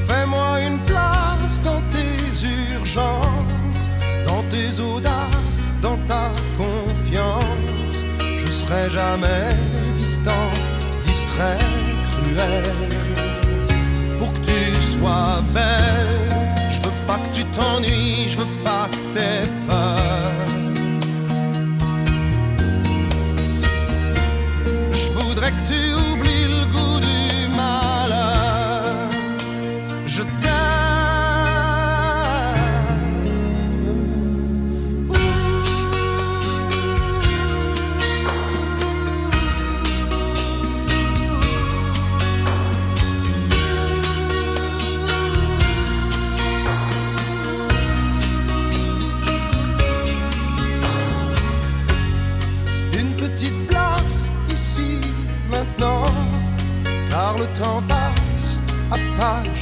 Fais-moi 0.08 0.60
une 0.68 0.78
place 0.90 1.60
dans 1.64 1.82
tes 1.94 2.18
urgences, 2.76 3.90
dans 4.24 4.44
tes 4.52 4.80
audaces, 4.80 5.58
dans 5.82 5.98
ta 6.10 6.30
confiance. 6.60 7.98
Je 8.38 8.50
serai 8.50 8.88
jamais 8.90 9.48
distant, 9.94 10.50
distrait, 11.04 11.58
cruel. 12.08 12.95
Sois 14.98 15.42
belle, 15.52 16.70
je 16.70 16.76
veux 16.76 16.96
pas 17.06 17.18
que 17.18 17.36
tu 17.36 17.44
t'ennuies, 17.46 18.28
je 18.28 18.38
veux 18.38 18.64
pas 18.64 18.88
que 18.90 19.14
t'aies 19.14 19.46
peur. 19.68 20.15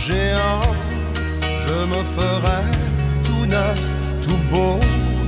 Géant. 0.07 0.61
Je 1.65 1.77
me 1.93 2.01
ferai 2.17 2.61
tout 3.25 3.47
neuf, 3.47 3.83
tout 4.23 4.41
beau, 4.51 4.79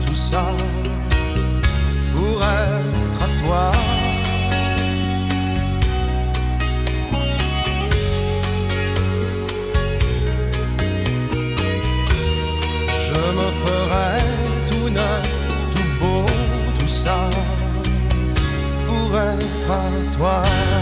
tout 0.04 0.14
ça, 0.14 0.44
pour 2.12 2.36
être 2.42 3.20
à 3.24 3.28
toi. 3.40 3.72
Je 13.06 13.20
me 13.38 13.48
ferai 13.62 14.12
tout 14.70 14.88
neuf, 14.90 15.30
tout 15.72 15.90
beau, 16.00 16.24
tout 16.78 16.92
ça, 17.02 17.18
pour 18.86 19.18
être 19.18 19.70
à 19.70 20.16
toi. 20.16 20.75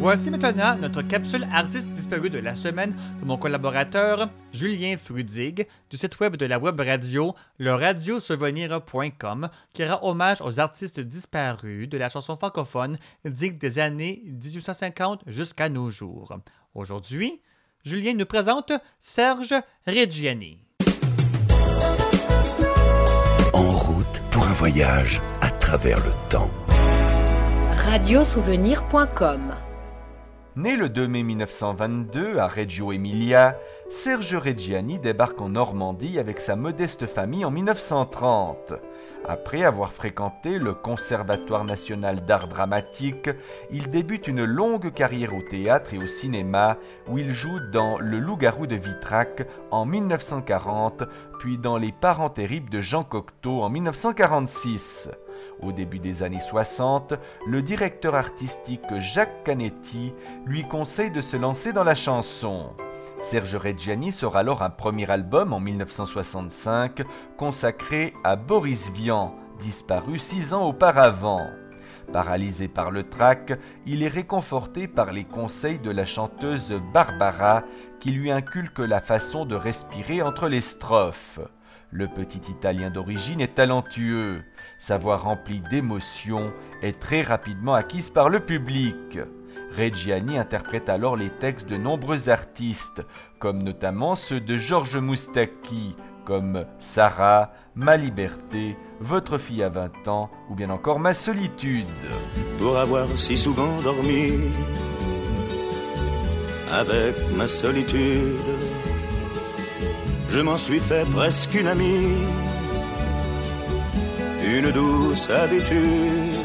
Voici 0.00 0.30
maintenant 0.30 0.76
notre 0.76 1.02
capsule 1.02 1.46
artiste 1.52 1.86
disparu 1.88 2.30
de 2.30 2.38
la 2.38 2.54
semaine 2.54 2.94
de 3.20 3.26
mon 3.26 3.36
collaborateur 3.36 4.30
Julien 4.54 4.96
Frudig 4.96 5.66
du 5.90 5.98
site 5.98 6.18
web 6.20 6.36
de 6.36 6.46
la 6.46 6.58
web 6.58 6.80
radio 6.80 7.34
le 7.58 7.74
radiosouvenir.com 7.74 9.50
qui 9.74 9.84
rend 9.84 9.98
hommage 10.00 10.40
aux 10.40 10.58
artistes 10.58 11.00
disparus 11.00 11.86
de 11.86 11.98
la 11.98 12.08
chanson 12.08 12.34
francophone 12.34 12.96
digne 13.26 13.58
des 13.58 13.78
années 13.78 14.22
1850 14.24 15.24
jusqu'à 15.26 15.68
nos 15.68 15.90
jours. 15.90 16.34
Aujourd'hui, 16.74 17.42
Julien 17.84 18.14
nous 18.14 18.24
présente 18.24 18.72
Serge 19.00 19.54
Reggiani. 19.86 20.60
En 23.52 23.70
route 23.70 24.22
pour 24.30 24.44
un 24.44 24.54
voyage 24.54 25.20
à 25.42 25.50
travers 25.50 25.98
le 25.98 26.12
temps. 26.30 26.50
Radiosouvenir.com 27.84 29.52
Né 30.56 30.76
le 30.76 30.88
2 30.88 31.06
mai 31.06 31.22
1922 31.22 32.38
à 32.38 32.48
Reggio 32.48 32.90
Emilia, 32.90 33.56
Serge 33.88 34.34
Reggiani 34.34 34.98
débarque 34.98 35.40
en 35.40 35.50
Normandie 35.50 36.18
avec 36.18 36.40
sa 36.40 36.56
modeste 36.56 37.06
famille 37.06 37.44
en 37.44 37.52
1930. 37.52 38.74
Après 39.28 39.62
avoir 39.62 39.92
fréquenté 39.92 40.58
le 40.58 40.74
Conservatoire 40.74 41.64
national 41.64 42.26
d'art 42.26 42.48
dramatique, 42.48 43.30
il 43.70 43.90
débute 43.90 44.26
une 44.26 44.44
longue 44.44 44.92
carrière 44.92 45.36
au 45.36 45.42
théâtre 45.42 45.94
et 45.94 45.98
au 45.98 46.08
cinéma 46.08 46.78
où 47.08 47.16
il 47.18 47.30
joue 47.30 47.60
dans 47.72 48.00
Le 48.00 48.18
Loup-garou 48.18 48.66
de 48.66 48.74
Vitrac 48.74 49.46
en 49.70 49.86
1940, 49.86 51.04
puis 51.38 51.58
dans 51.58 51.76
Les 51.76 51.92
Parents 51.92 52.28
terribles 52.28 52.70
de 52.70 52.80
Jean 52.80 53.04
Cocteau 53.04 53.62
en 53.62 53.70
1946. 53.70 55.10
Au 55.62 55.72
début 55.72 55.98
des 55.98 56.22
années 56.22 56.40
60, 56.40 57.14
le 57.46 57.60
directeur 57.60 58.14
artistique 58.14 58.98
Jacques 58.98 59.44
Canetti 59.44 60.14
lui 60.46 60.64
conseille 60.64 61.10
de 61.10 61.20
se 61.20 61.36
lancer 61.36 61.72
dans 61.72 61.84
la 61.84 61.94
chanson. 61.94 62.70
Serge 63.20 63.56
Reggiani 63.56 64.10
sort 64.12 64.38
alors 64.38 64.62
un 64.62 64.70
premier 64.70 65.10
album 65.10 65.52
en 65.52 65.60
1965 65.60 67.02
consacré 67.36 68.14
à 68.24 68.36
Boris 68.36 68.90
Vian, 68.92 69.34
disparu 69.58 70.18
six 70.18 70.54
ans 70.54 70.66
auparavant. 70.66 71.50
Paralysé 72.10 72.66
par 72.66 72.90
le 72.90 73.08
trac, 73.08 73.52
il 73.86 74.02
est 74.02 74.08
réconforté 74.08 74.88
par 74.88 75.12
les 75.12 75.24
conseils 75.24 75.78
de 75.78 75.90
la 75.90 76.06
chanteuse 76.06 76.80
Barbara 76.94 77.62
qui 78.00 78.10
lui 78.10 78.30
inculque 78.30 78.78
la 78.78 79.00
façon 79.00 79.44
de 79.44 79.54
respirer 79.54 80.22
entre 80.22 80.48
les 80.48 80.62
strophes. 80.62 81.38
Le 81.92 82.08
petit 82.08 82.40
Italien 82.50 82.90
d'origine 82.90 83.40
est 83.40 83.56
talentueux. 83.56 84.42
Sa 84.80 84.96
voix 84.96 85.18
remplie 85.18 85.60
d'émotion 85.70 86.54
est 86.80 86.98
très 86.98 87.20
rapidement 87.20 87.74
acquise 87.74 88.08
par 88.08 88.30
le 88.30 88.40
public. 88.40 89.18
Reggiani 89.76 90.38
interprète 90.38 90.88
alors 90.88 91.16
les 91.16 91.28
textes 91.28 91.68
de 91.68 91.76
nombreux 91.76 92.30
artistes, 92.30 93.02
comme 93.38 93.62
notamment 93.62 94.14
ceux 94.14 94.40
de 94.40 94.56
Georges 94.56 94.96
Moustaki, 94.96 95.94
comme 96.24 96.64
Sarah, 96.78 97.52
Ma 97.74 97.98
liberté, 97.98 98.74
Votre 99.00 99.36
fille 99.36 99.62
à 99.62 99.68
20 99.68 100.08
ans 100.08 100.30
ou 100.48 100.54
bien 100.54 100.70
encore 100.70 100.98
Ma 100.98 101.12
solitude. 101.12 101.86
pour 102.58 102.78
avoir 102.78 103.06
si 103.18 103.36
souvent 103.36 103.82
dormi 103.82 104.32
avec 106.72 107.16
ma 107.36 107.48
solitude. 107.48 108.38
Je 110.30 110.40
m'en 110.40 110.56
suis 110.56 110.80
fait 110.80 111.04
presque 111.10 111.54
une 111.54 111.66
amie, 111.66 112.16
une 114.44 114.70
douce 114.70 115.28
habitude. 115.30 116.36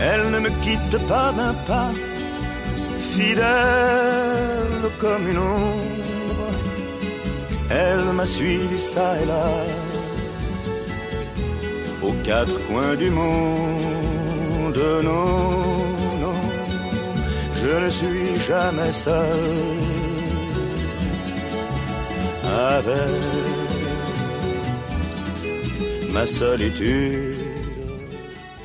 Elle 0.00 0.30
ne 0.30 0.38
me 0.40 0.50
quitte 0.62 0.98
pas 1.08 1.32
d'un 1.32 1.54
pas, 1.66 1.90
fidèle 3.12 4.84
comme 5.00 5.28
une 5.30 5.38
ombre. 5.38 6.50
Elle 7.70 8.12
m'a 8.12 8.26
suivi 8.26 8.80
ça 8.80 9.20
et 9.20 9.26
là, 9.26 9.48
aux 12.02 12.14
quatre 12.24 12.58
coins 12.66 12.94
du 12.94 13.10
monde. 13.10 14.80
Non, 15.02 15.72
non, 16.22 16.38
je 17.60 17.84
ne 17.84 17.90
suis 17.90 18.36
jamais 18.46 18.92
seul 18.92 19.86
avec 22.44 23.55
ma 26.16 26.26
solitude. 26.26 27.36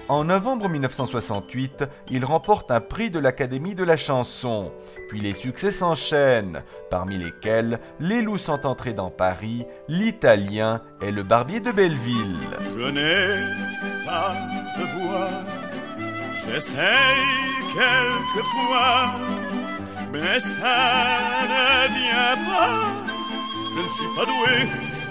En 0.07 0.23
novembre 0.23 0.69
1968, 0.69 1.83
il 2.09 2.23
remporte 2.23 2.71
un 2.71 2.79
prix 2.79 3.11
de 3.11 3.19
l'Académie 3.19 3.75
de 3.75 3.83
la 3.83 3.97
chanson. 3.97 4.71
Puis 5.09 5.19
les 5.19 5.33
succès 5.33 5.71
s'enchaînent, 5.71 6.63
parmi 6.89 7.17
lesquels 7.17 7.79
Les 7.99 8.21
loups 8.21 8.37
sont 8.37 8.65
entrés 8.65 8.93
dans 8.93 9.09
Paris, 9.09 9.65
L'Italien 9.89 10.81
et 11.01 11.11
Le 11.11 11.23
Barbier 11.23 11.59
de 11.59 11.73
Belleville. 11.73 12.39
Je 12.77 12.87
n'ai 12.87 14.05
pas 14.05 14.33
de 14.77 14.85
voix, 15.01 15.29
j'essaye 16.45 17.27
quelquefois, 17.73 19.11
mais 20.13 20.39
ça 20.39 20.77
ne 21.51 21.67
vient 21.99 22.37
pas. 22.49 22.79
Je 23.75 23.81
ne 23.81 23.89
suis 23.97 24.11
pas 24.15 24.25
doué 24.25 24.55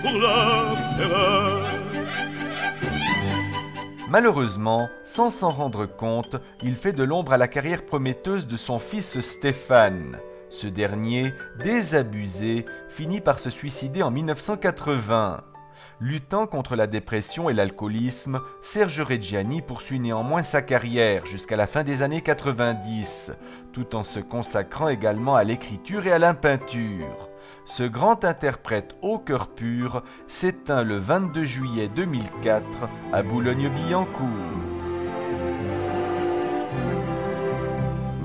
pour 0.03 0.19
l'opéra. 0.19 1.80
Malheureusement, 4.11 4.91
sans 5.05 5.31
s'en 5.31 5.53
rendre 5.53 5.87
compte, 5.87 6.35
il 6.65 6.75
fait 6.75 6.93
de 6.93 7.05
l'ombre 7.05 7.33
à 7.33 7.39
la 7.39 7.47
carrière 7.47 7.87
prometteuse 7.87 8.49
de 8.49 8.57
son 8.57 8.81
fils 8.81 9.21
Stéphane. 9.21 10.19
Ce 10.49 10.67
dernier, 10.67 11.33
désabusé, 11.63 12.67
finit 12.89 13.21
par 13.21 13.39
se 13.39 13.51
suicider 13.51 14.03
en 14.03 14.11
1980. 14.11 15.45
Luttant 16.01 16.49
contre 16.49 16.75
la 16.75 16.89
dépression 16.89 17.51
et 17.51 17.53
l'alcoolisme, 17.53 18.41
Serge 18.63 19.01
Reggiani 19.01 19.63
poursuit 19.63 20.01
néanmoins 20.01 20.43
sa 20.43 20.61
carrière 20.61 21.25
jusqu'à 21.25 21.57
la 21.57 21.69
fin 21.69 21.85
des 21.85 22.03
années 22.03 22.23
90, 22.23 23.33
tout 23.73 23.95
en 23.95 24.03
se 24.03 24.19
consacrant 24.19 24.89
également 24.89 25.37
à 25.37 25.45
l'écriture 25.45 26.09
et 26.09 26.13
à 26.13 26.19
la 26.19 26.35
peinture. 26.35 27.30
Ce 27.71 27.85
grand 27.85 28.25
interprète 28.25 28.97
au 29.01 29.21
cœur 29.21 29.47
pur 29.47 30.03
s'éteint 30.27 30.83
le 30.83 30.99
22 30.99 31.45
juillet 31.45 31.89
2004 31.95 32.65
à 33.13 33.23
Boulogne-Billancourt. 33.23 34.27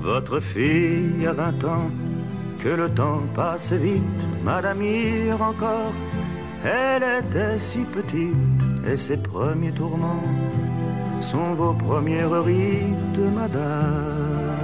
Votre 0.00 0.40
fille 0.40 1.24
a 1.24 1.32
20 1.32 1.64
ans, 1.64 1.90
que 2.58 2.70
le 2.70 2.90
temps 2.92 3.22
passe 3.36 3.70
vite, 3.70 4.02
madame 4.42 4.82
encore. 5.40 5.92
Elle 6.64 7.04
était 7.04 7.60
si 7.60 7.84
petite 7.84 8.34
et 8.84 8.96
ses 8.96 9.16
premiers 9.16 9.72
tourments 9.72 10.24
sont 11.22 11.54
vos 11.54 11.72
premières 11.72 12.42
rides, 12.42 13.32
madame. 13.32 14.56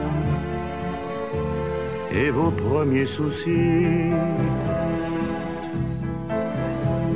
Et 2.15 2.31
vos 2.31 2.51
premiers 2.51 3.07
soucis. 3.07 4.11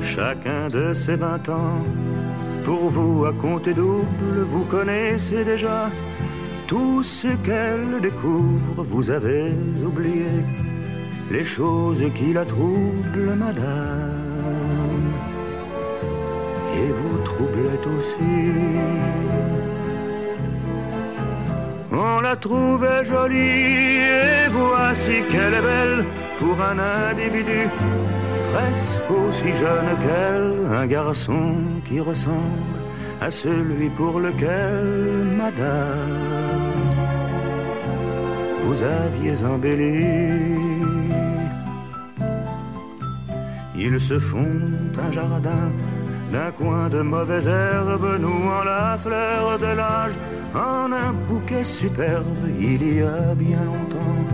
Chacun 0.02 0.68
de 0.68 0.94
ces 0.94 1.16
vingt 1.16 1.48
ans, 1.48 1.82
pour 2.64 2.90
vous 2.90 3.26
à 3.26 3.32
compter 3.32 3.74
double, 3.74 4.38
vous 4.52 4.64
connaissez 4.64 5.44
déjà 5.44 5.90
tout 6.66 7.02
ce 7.02 7.28
qu'elle 7.44 8.00
découvre. 8.00 8.84
Vous 8.90 9.10
avez 9.10 9.52
oublié 9.84 10.30
les 11.30 11.44
choses 11.44 12.02
qui 12.14 12.32
la 12.32 12.44
troublent, 12.44 13.34
madame. 13.36 15.12
Et 16.74 16.90
vous 16.98 17.18
troublait 17.24 17.84
aussi. 17.96 18.52
On 21.92 22.20
la 22.20 22.36
trouvait 22.36 23.04
jolie 23.04 24.00
et 24.04 24.48
voici 24.50 25.22
qu'elle 25.30 25.54
est 25.54 25.62
belle 25.62 26.04
pour 26.38 26.56
un 26.60 26.78
individu 27.10 27.68
presque 28.56 29.10
aussi 29.10 29.50
jeune 29.62 29.90
qu'elle, 30.02 30.52
un 30.82 30.86
garçon 30.86 31.44
qui 31.86 31.98
ressemble 32.00 32.78
à 33.20 33.30
celui 33.30 33.88
pour 33.90 34.14
lequel, 34.26 34.84
madame, 35.42 36.22
vous 38.62 38.78
aviez 38.82 39.36
embelli. 39.44 40.04
Ils 43.86 44.00
se 44.00 44.18
font 44.18 44.60
un 45.06 45.12
jardin 45.12 45.66
d'un 46.32 46.50
coin 46.58 46.88
de 46.88 47.00
mauvaises 47.02 47.46
herbes, 47.46 48.12
nouant 48.24 48.64
la 48.64 48.98
fleur 49.04 49.58
de 49.58 49.72
l'âge 49.80 50.16
en 50.54 50.90
un 51.04 51.12
bouquet 51.28 51.64
superbe. 51.64 52.44
Il 52.58 52.82
y 52.98 53.02
a 53.02 53.34
bien 53.34 53.62
longtemps 53.70 54.24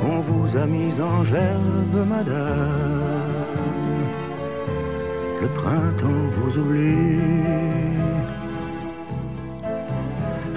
qu'on 0.00 0.20
vous 0.28 0.56
a 0.56 0.66
mis 0.66 0.94
en 1.00 1.22
gerbe, 1.24 1.98
madame. 2.14 3.15
Le 5.46 5.52
printemps 5.52 6.28
vous 6.36 6.58
oublie. 6.58 7.20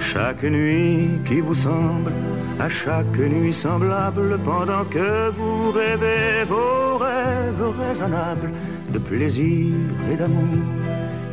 Chaque 0.00 0.42
nuit 0.42 1.10
qui 1.24 1.38
vous 1.38 1.54
semble, 1.54 2.10
à 2.58 2.68
chaque 2.68 3.16
nuit 3.16 3.52
semblable, 3.52 4.36
pendant 4.44 4.84
que 4.84 5.30
vous 5.30 5.70
rêvez 5.70 6.42
vos 6.48 6.98
rêves 6.98 7.66
raisonnables 7.78 8.50
de 8.92 8.98
plaisir 8.98 9.74
et 10.10 10.16
d'amour, 10.16 10.66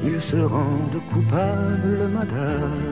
ils 0.04 0.22
se 0.22 0.38
rendent 0.38 1.02
coupables, 1.12 2.02
madame, 2.14 2.84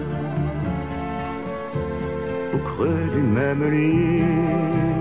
au 2.56 2.58
creux 2.70 3.06
du 3.14 3.22
même 3.22 3.64
lit. 3.72 4.95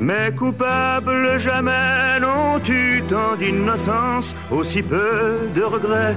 Mais 0.00 0.32
coupables 0.34 1.38
jamais 1.38 2.20
n'ont 2.20 2.60
eu 2.68 3.02
tant 3.08 3.34
d'innocence, 3.36 4.34
aussi 4.50 4.82
peu 4.82 5.50
de 5.54 5.62
regrets 5.62 6.16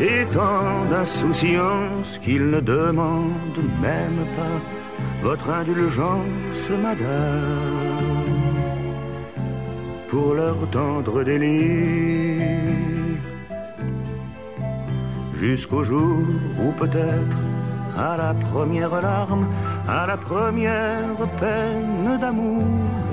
et 0.00 0.24
tant 0.32 0.84
d'insouciance 0.90 2.18
qu'ils 2.22 2.48
ne 2.48 2.60
demandent 2.60 3.64
même 3.82 4.24
pas 4.34 4.60
votre 5.22 5.50
indulgence, 5.50 6.70
madame, 6.82 7.88
pour 10.08 10.34
leur 10.34 10.56
tendre 10.70 11.22
délit. 11.22 12.38
Jusqu'au 15.34 15.84
jour 15.84 16.22
où 16.58 16.72
peut-être, 16.72 17.38
à 17.96 18.16
la 18.16 18.32
première 18.34 19.00
larme, 19.02 19.46
à 19.88 20.06
la 20.06 20.16
première 20.16 21.16
peine 21.40 22.18
d'amour 22.20 22.64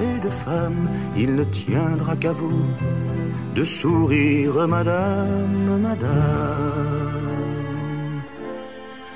et 0.02 0.20
de 0.20 0.30
femme, 0.30 0.90
il 1.16 1.36
ne 1.36 1.44
tiendra 1.46 2.16
qu'à 2.18 2.34
vous 2.34 2.66
de 3.56 3.64
sourire, 3.64 4.68
madame, 4.68 5.80
madame, 5.82 7.16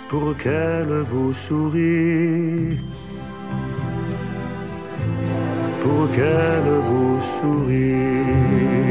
pour 0.08 0.36
qu'elle 0.38 1.04
vous 1.12 1.34
sourie, 1.34 2.80
pour 5.84 6.10
qu'elle 6.12 6.72
vous 6.90 7.20
sourie. 7.36 8.89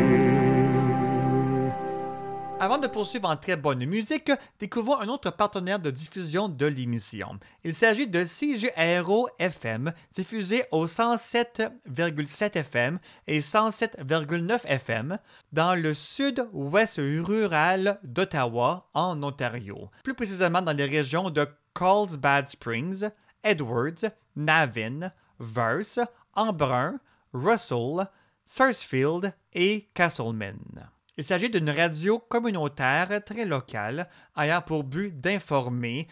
Avant 2.60 2.78
de 2.78 2.88
poursuivre 2.88 3.28
en 3.28 3.36
très 3.36 3.56
bonne 3.56 3.84
musique, 3.86 4.32
découvrons 4.58 4.98
un 5.00 5.08
autre 5.08 5.30
partenaire 5.30 5.78
de 5.78 5.92
diffusion 5.92 6.48
de 6.48 6.66
l'émission. 6.66 7.38
Il 7.62 7.72
s'agit 7.72 8.08
de 8.08 8.24
CGRO 8.24 9.28
FM, 9.38 9.92
diffusé 10.12 10.64
au 10.72 10.86
107,7 10.86 12.56
FM 12.56 12.98
et 13.28 13.38
107,9 13.38 14.66
FM 14.66 15.18
dans 15.52 15.80
le 15.80 15.94
sud-ouest 15.94 16.96
rural 16.98 18.00
d'Ottawa, 18.02 18.88
en 18.92 19.22
Ontario. 19.22 19.88
Plus 20.02 20.14
précisément 20.14 20.60
dans 20.60 20.76
les 20.76 20.86
régions 20.86 21.30
de 21.30 21.46
Carlsbad 21.74 22.48
Springs, 22.48 23.08
Edwards, 23.44 24.10
Navin, 24.34 25.12
Verse, 25.38 26.00
Embrun, 26.34 26.98
Russell, 27.32 28.08
Sarsfield 28.44 29.32
et 29.52 29.88
Castleman. 29.94 30.90
Il 31.18 31.24
s'agit 31.24 31.50
d'une 31.50 31.68
radio 31.68 32.20
communautaire 32.20 33.24
très 33.24 33.44
locale 33.44 34.08
ayant 34.38 34.62
pour 34.62 34.84
but 34.84 35.20
d'informer 35.20 36.06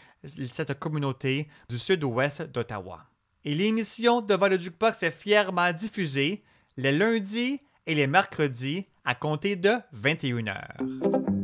cette 0.50 0.76
communauté 0.80 1.46
du 1.68 1.78
sud-ouest 1.78 2.42
d'Ottawa. 2.42 3.06
Et 3.44 3.54
l'émission 3.54 4.20
Devant 4.20 4.48
le 4.48 4.58
Jukebox 4.58 5.04
est 5.04 5.12
fièrement 5.12 5.72
diffusée 5.72 6.42
les 6.76 6.90
lundis 6.90 7.60
et 7.86 7.94
les 7.94 8.08
mercredis 8.08 8.86
à 9.04 9.14
compter 9.14 9.54
de 9.54 9.74
21h. 9.94 11.35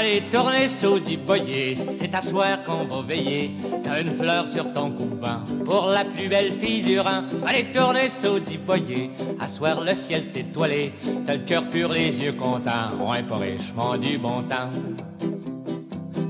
Allez, 0.00 0.22
tourner 0.30 0.68
saudi 0.68 1.16
boyer, 1.16 1.76
c'est 1.98 2.14
à 2.14 2.22
soir 2.22 2.62
qu'on 2.62 2.84
va 2.84 3.02
veiller. 3.02 3.50
T'as 3.82 4.00
une 4.00 4.16
fleur 4.16 4.46
sur 4.46 4.72
ton 4.72 4.92
couvent 4.92 5.40
pour 5.64 5.88
la 5.88 6.04
plus 6.04 6.28
belle 6.28 6.52
fille 6.60 6.82
du 6.82 7.00
Rhin. 7.00 7.24
Allez, 7.44 7.72
tourner 7.72 8.08
saudi 8.22 8.58
boyer, 8.58 9.10
à 9.40 9.48
soir 9.48 9.80
le 9.80 9.96
ciel 9.96 10.26
t'est 10.32 10.42
étoilé. 10.42 10.92
T'as 11.26 11.34
le 11.34 11.40
cœur 11.40 11.68
pur, 11.70 11.88
les 11.88 12.16
yeux 12.16 12.34
contents, 12.34 13.10
ouais, 13.10 13.24
pas 13.24 13.38
richement 13.38 13.96
du 13.96 14.18
bon 14.18 14.44
temps. 14.44 14.70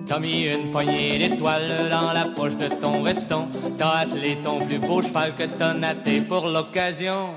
T'as 0.08 0.18
mis 0.18 0.46
une 0.46 0.70
poignée 0.70 1.18
d'étoiles 1.18 1.90
dans 1.90 2.14
la 2.14 2.24
poche 2.34 2.56
de 2.56 2.68
ton 2.68 3.02
veston. 3.02 3.48
T'as 3.76 3.98
attelé 3.98 4.38
ton 4.42 4.64
plus 4.64 4.78
beau 4.78 5.02
cheval 5.02 5.34
que 5.36 5.44
t'as 5.44 5.74
naté 5.74 6.22
pour 6.22 6.46
l'occasion. 6.46 7.34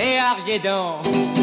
Et 0.00 0.16
arrière 0.16 0.62
donc, 0.62 1.39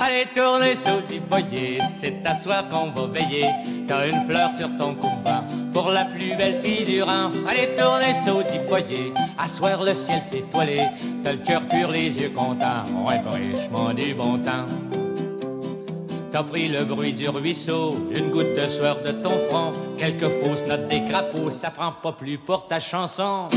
allez 0.00 0.26
tourner 0.34 0.76
saudi 0.76 1.20
boyer, 1.20 1.80
c'est 2.00 2.20
à 2.24 2.38
soir 2.40 2.68
qu'on 2.68 2.90
va 2.90 3.06
veiller. 3.06 3.48
T'as 3.86 4.08
une 4.08 4.26
fleur 4.26 4.50
sur 4.54 4.68
ton 4.78 4.94
couvent 4.94 5.44
pour 5.72 5.90
la 5.90 6.06
plus 6.06 6.34
belle 6.36 6.60
fille 6.62 6.84
du 6.84 7.02
Rhin. 7.02 7.30
Allez 7.48 7.76
tourner 7.76 8.14
saudi 8.24 8.58
boyer, 8.68 9.12
à 9.38 9.46
soir 9.46 9.82
le 9.82 9.94
ciel 9.94 10.22
étoilé. 10.32 10.86
T'as 11.22 11.32
le 11.32 11.38
cœur 11.38 11.62
pur, 11.68 11.90
les 11.90 12.18
yeux 12.18 12.30
contents, 12.30 12.84
ouais, 13.06 13.20
richement 13.26 13.92
du 13.92 14.14
bon 14.14 14.38
temps. 14.38 14.66
T'as 16.32 16.44
pris 16.44 16.68
le 16.68 16.84
bruit 16.84 17.12
du 17.12 17.28
ruisseau, 17.28 17.96
une 18.12 18.30
goutte 18.30 18.54
de 18.54 18.68
sueur 18.68 19.02
de 19.02 19.10
ton 19.10 19.36
front, 19.48 19.72
quelques 19.98 20.28
fausses 20.42 20.64
notes 20.66 20.86
des 20.86 21.04
crapauds, 21.10 21.50
ça 21.50 21.70
prend 21.70 21.92
pas 22.00 22.12
plus 22.12 22.38
pour 22.38 22.68
ta 22.68 22.78
chanson. 22.78 23.48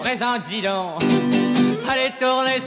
Présent, 0.00 0.38
dis 0.48 0.62
donc, 0.62 1.47
allez 1.88 2.12
tourner 2.20 2.60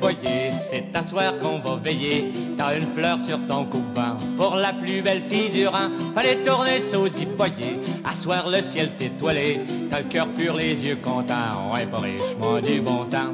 boyer, 0.00 0.50
c'est 0.70 0.84
à 0.94 1.02
soir 1.04 1.38
qu'on 1.38 1.60
va 1.60 1.76
veiller. 1.76 2.32
T'as 2.58 2.76
une 2.76 2.92
fleur 2.94 3.18
sur 3.26 3.38
ton 3.46 3.64
couvent 3.66 4.18
pour 4.36 4.56
la 4.56 4.72
plus 4.72 5.00
belle 5.02 5.22
fille 5.28 5.50
du 5.50 5.66
Rhin. 5.66 5.90
Allez 6.16 6.44
tourner 6.44 6.80
saudi 6.90 7.26
boyer, 7.26 7.78
à 8.04 8.14
soir 8.14 8.48
le 8.48 8.62
ciel 8.62 8.92
t'est 8.98 9.06
étoilé. 9.06 9.60
T'as 9.90 10.00
le 10.00 10.08
cœur 10.08 10.28
pur, 10.36 10.54
les 10.54 10.74
yeux 10.74 10.96
contents, 10.96 11.72
ouais, 11.72 11.86
pas 11.86 11.98
richement 11.98 12.60
du 12.60 12.80
bon 12.80 13.04
temps. 13.06 13.32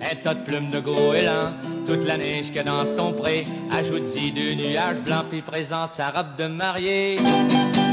Un 0.00 0.14
tas 0.22 0.34
de 0.34 0.44
plumes 0.44 0.70
de 0.70 0.80
goéland, 0.80 1.52
toute 1.86 2.04
la 2.06 2.16
neige 2.16 2.52
que 2.52 2.60
dans 2.60 2.84
ton 2.96 3.12
pré. 3.12 3.46
Ajoute-y 3.70 4.32
deux 4.32 4.54
nuages 4.54 5.00
blancs, 5.04 5.26
puis 5.30 5.42
présente 5.42 5.94
sa 5.94 6.10
robe 6.10 6.36
de 6.38 6.46
mariée. 6.46 7.18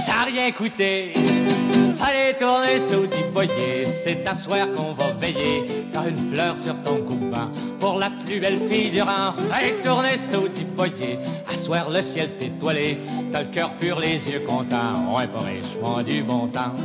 Ça 0.06 0.24
rien 0.26 0.52
coûté. 0.52 1.14
Allez 2.02 2.38
tourner 2.38 2.82
saudi 2.90 3.24
boyer, 3.34 3.88
c'est 4.04 4.28
à 4.28 4.36
soir 4.36 4.68
qu'on 4.76 4.94
va 4.94 5.14
veiller. 5.14 5.88
T'as 5.92 6.10
une 6.10 6.30
fleur 6.32 6.56
sur 6.60 6.76
ton 6.84 6.98
couvent 7.04 7.50
pour 7.80 7.98
la 7.98 8.12
plus 8.26 8.40
belle 8.40 8.60
fille 8.70 8.92
du 8.92 9.02
Rhin. 9.02 9.34
Allez 9.52 9.82
tourner 9.82 10.18
saudi 10.30 10.66
boyer, 10.66 11.18
à 11.52 11.58
soir 11.58 11.90
le 11.90 12.02
ciel 12.02 12.32
t'est 12.38 12.48
étoilé. 12.48 13.00
T'as 13.32 13.44
le 13.44 13.50
cœur 13.50 13.72
pur, 13.80 14.00
les 14.00 14.18
yeux 14.28 14.42
contents, 14.42 15.16
ouais, 15.16 15.28
pas 15.28 15.40
richement 15.40 16.02
du 16.04 16.22
bon 16.22 16.48
temps. 16.48 16.76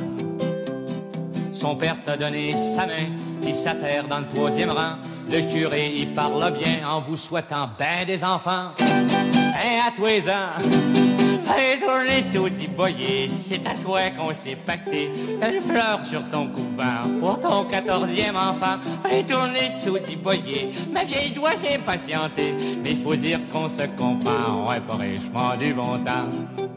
Son 1.53 1.77
père 1.77 1.97
t'a 2.07 2.17
donné 2.17 2.55
sa 2.75 2.87
main, 2.87 3.11
qui 3.43 3.55
s'affaire 3.55 4.09
dans 4.09 4.21
le 4.21 4.29
troisième 4.29 4.71
rang. 4.71 4.95
Le 5.31 5.43
curé 5.53 5.89
y 5.95 6.07
parle 6.07 6.57
bien 6.57 6.89
en 6.89 7.03
vous 7.03 7.17
souhaitant 7.17 7.69
ben 7.79 8.07
des 8.07 8.25
enfants. 8.25 8.71
Et 8.79 9.79
à 9.79 9.93
tous 9.95 10.07
les 10.07 10.29
ans, 10.29 11.10
allez 11.51 11.81
tourner 11.81 12.25
tout 12.33 12.73
boyer, 12.77 13.31
c'est 13.49 13.67
à 13.67 13.77
souhait 13.77 14.13
qu'on 14.17 14.31
s'est 14.45 14.57
pacté. 14.67 15.11
Une 15.43 15.63
fleur 15.63 16.05
sur 16.05 16.23
ton 16.31 16.49
couvent 16.49 17.21
pour 17.21 17.41
ton 17.41 17.65
quatorzième 17.67 18.37
enfant. 18.37 18.79
Allez 19.05 19.25
tourner 19.25 19.71
sous 19.85 19.99
dit 19.99 20.17
boyer, 20.17 20.73
ma 20.93 21.05
vieille 21.05 21.33
doit 21.33 21.57
s'impatienter. 21.59 22.55
Mais 22.83 22.97
faut 22.97 23.17
dire 23.17 23.41
qu'on 23.53 23.69
se 23.69 23.83
comprend, 23.97 24.69
ouais, 24.69 24.81
pas 24.81 24.97
richement 24.97 25.57
du 25.57 25.73
bon 25.75 25.99
temps. 26.05 26.70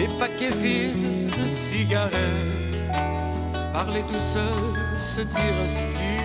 Les 0.00 0.08
paquets 0.18 0.48
vides 0.48 1.26
de 1.26 1.46
cigarettes, 1.46 2.14
se 3.52 3.66
parler 3.66 4.02
tout 4.08 4.24
seul, 4.34 4.98
se 4.98 5.20
dire 5.20 5.54
hostie, 5.62 6.22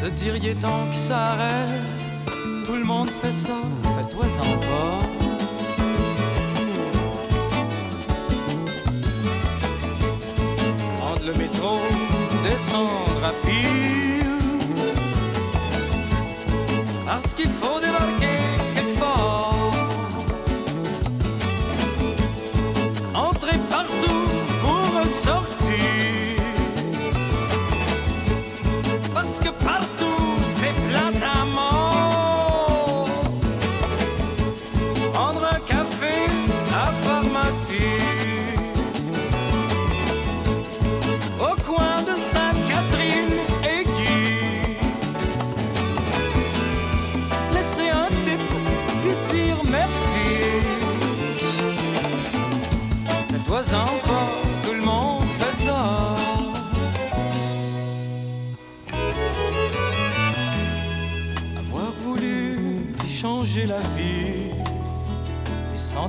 se 0.00 0.06
dire 0.06 0.36
y 0.36 0.54
que 0.54 0.94
ça 0.94 1.32
arrête. 1.32 2.02
Tout 2.64 2.76
le 2.76 2.84
monde 2.84 3.10
fait 3.10 3.32
ça, 3.32 3.56
fais-toi-en 3.96 4.58
pas. 4.68 4.98
Prendre 10.98 11.24
le 11.26 11.34
métro, 11.34 11.80
descendre 12.44 13.24
à 13.24 13.32
pile. 13.44 14.30
Parce 17.04 17.34
qu'il 17.34 17.50
faut 17.50 17.80
débarquer 17.80 18.53
pour 25.24 25.53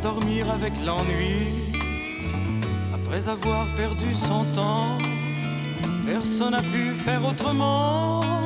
et 0.05 0.07
s'endormir 0.07 0.49
avec 0.51 0.73
l'ennui. 0.85 1.47
Après 2.93 3.27
avoir 3.27 3.65
perdu 3.75 4.13
son 4.13 4.43
temps, 4.55 4.97
personne 6.05 6.51
n'a 6.51 6.61
pu 6.61 6.93
faire 6.93 7.25
autrement. 7.25 8.44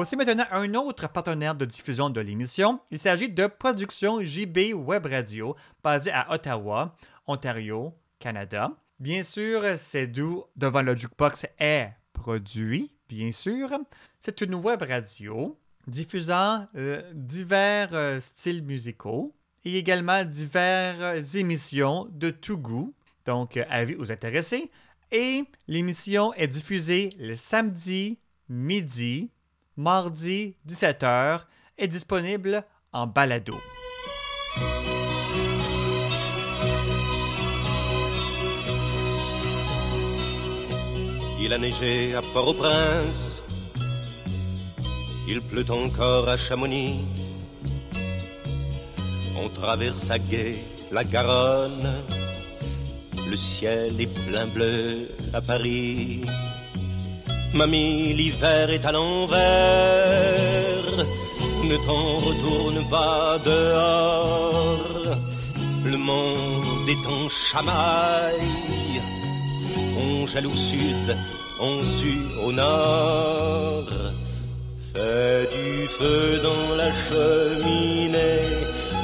Voici 0.00 0.16
maintenant 0.16 0.46
un 0.50 0.72
autre 0.76 1.10
partenaire 1.10 1.54
de 1.54 1.66
diffusion 1.66 2.08
de 2.08 2.22
l'émission. 2.22 2.80
Il 2.90 2.98
s'agit 2.98 3.28
de 3.28 3.46
Production 3.46 4.24
JB 4.24 4.72
Web 4.72 5.04
Radio, 5.04 5.54
basée 5.84 6.10
à 6.10 6.32
Ottawa, 6.32 6.96
Ontario, 7.26 7.92
Canada. 8.18 8.72
Bien 8.98 9.22
sûr, 9.22 9.62
c'est 9.76 10.06
d'où 10.06 10.44
Devant 10.56 10.80
le 10.80 10.96
Jukebox 10.96 11.44
est 11.58 11.90
produit, 12.14 12.90
bien 13.10 13.30
sûr. 13.30 13.68
C'est 14.20 14.40
une 14.40 14.54
web 14.54 14.80
radio 14.80 15.58
diffusant 15.86 16.66
euh, 16.76 17.02
divers 17.12 17.90
euh, 17.92 18.20
styles 18.20 18.62
musicaux 18.62 19.34
et 19.66 19.76
également 19.76 20.24
diverses 20.24 21.34
émissions 21.34 22.08
de 22.10 22.30
tout 22.30 22.56
goût. 22.56 22.94
Donc, 23.26 23.58
euh, 23.58 23.64
avis 23.68 23.96
aux 23.96 24.10
intéressés. 24.10 24.70
Et 25.12 25.44
l'émission 25.68 26.32
est 26.32 26.48
diffusée 26.48 27.10
le 27.18 27.34
samedi 27.34 28.18
midi, 28.48 29.30
mardi 29.76 30.56
17h, 30.68 31.40
est 31.78 31.88
disponible 31.88 32.64
en 32.92 33.06
balado. 33.06 33.56
Il 41.40 41.52
a 41.54 41.58
neigé 41.58 42.14
à 42.14 42.20
Port-au-Prince. 42.34 43.42
Il 45.26 45.40
pleut 45.40 45.70
encore 45.70 46.28
à 46.28 46.36
Chamonix. 46.36 47.04
On 49.36 49.48
traverse 49.48 50.10
à 50.10 50.18
gué 50.18 50.64
la 50.92 51.02
Garonne. 51.02 52.04
Le 53.28 53.36
ciel 53.36 53.98
est 54.00 54.28
plein 54.28 54.46
bleu 54.46 55.08
à 55.32 55.40
Paris. 55.40 56.22
Mamie, 57.52 58.14
l'hiver 58.14 58.70
est 58.70 58.84
à 58.84 58.92
l'envers. 58.92 59.40
Ne 61.64 61.76
t'en 61.86 62.16
retourne 62.16 62.88
pas 62.88 63.38
dehors. 63.44 65.16
Le 65.84 65.96
monde 65.96 66.88
est 66.88 67.06
en 67.06 67.28
chamaille. 67.28 69.02
On 69.98 70.26
jaloux 70.26 70.56
sud, 70.56 71.16
on 71.60 71.82
sue 71.98 72.26
au 72.44 72.52
nord. 72.52 73.90
Fais 74.94 75.48
du 75.56 75.88
feu 75.98 76.40
dans 76.42 76.74
la 76.76 76.90
cheminée, 77.06 78.42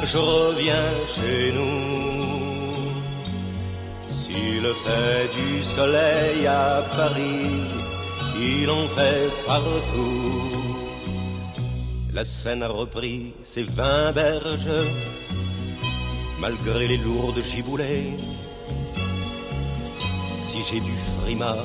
je 0.04 0.18
reviens 0.18 0.90
chez 1.14 1.52
nous. 1.52 1.76
S'il 4.08 4.66
fait 4.84 5.28
du 5.36 5.64
soleil 5.64 6.46
à 6.46 6.82
Paris, 6.96 7.85
il 8.40 8.70
en 8.70 8.88
fait 8.88 9.30
partout. 9.46 10.66
La 12.12 12.24
Seine 12.24 12.62
a 12.62 12.68
repris 12.68 13.34
ses 13.42 13.62
vingt 13.62 14.12
berges, 14.12 14.86
malgré 16.40 16.88
les 16.88 16.96
lourdes 16.96 17.42
giboulées. 17.42 18.16
Si 20.40 20.62
j'ai 20.68 20.80
du 20.80 20.96
frima 21.18 21.56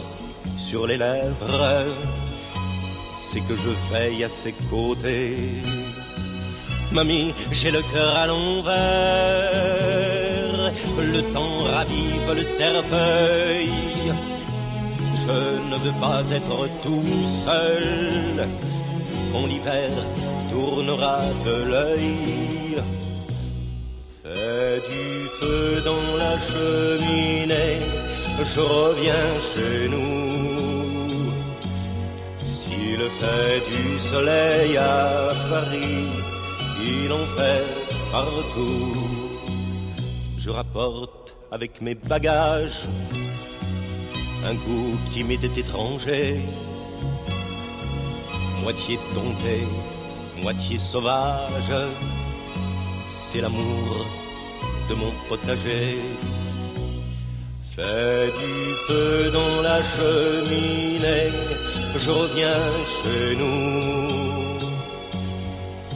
sur 0.57 0.87
les 0.87 0.97
lèvres, 0.97 1.85
c'est 3.21 3.41
que 3.41 3.55
je 3.55 3.69
veille 3.91 4.23
à 4.23 4.29
ses 4.29 4.53
côtés. 4.69 5.37
Mamie, 6.91 7.33
j'ai 7.53 7.71
le 7.71 7.81
cœur 7.93 8.13
à 8.17 8.27
l'envers, 8.27 8.73
le 10.99 11.21
temps 11.31 11.63
ravive 11.63 12.31
le 12.35 12.43
cerfeuil. 12.43 13.71
Je 15.31 15.37
ne 15.71 15.77
veux 15.77 15.97
pas 16.01 16.21
être 16.29 16.59
tout 16.83 17.25
seul 17.45 18.47
quand 19.31 19.45
l'hiver 19.45 19.89
tournera 20.51 21.21
de 21.45 21.55
l'œil. 21.71 22.83
Fais 24.23 24.81
du 24.91 25.05
feu 25.39 25.81
dans 25.85 26.07
la 26.23 26.33
cheminée, 26.49 27.79
je 28.53 28.59
reviens 28.59 29.29
chez 29.51 29.87
nous. 29.93 31.31
S'il 32.55 33.01
fait 33.21 33.61
du 33.71 33.99
soleil 34.11 34.75
à 34.75 35.31
Paris, 35.49 36.09
il 36.93 37.11
en 37.21 37.27
fait 37.37 37.67
partout. 38.11 38.93
Je 40.37 40.49
rapporte 40.49 41.37
avec 41.51 41.81
mes 41.81 41.95
bagages 41.95 42.83
un 44.43 44.55
goût 44.55 44.97
qui 45.11 45.23
m'était 45.23 45.59
étranger, 45.59 46.41
moitié 48.61 48.99
dompté, 49.13 49.67
moitié 50.41 50.77
sauvage. 50.77 51.73
C'est 53.07 53.41
l'amour 53.41 54.05
de 54.89 54.95
mon 54.95 55.11
potager. 55.29 55.97
Fais 57.75 58.27
du 58.41 58.55
feu 58.87 59.31
dans 59.31 59.61
la 59.61 59.79
cheminée, 59.93 61.31
je 61.97 62.09
reviens 62.09 62.63
chez 62.97 63.35
nous. 63.41 64.21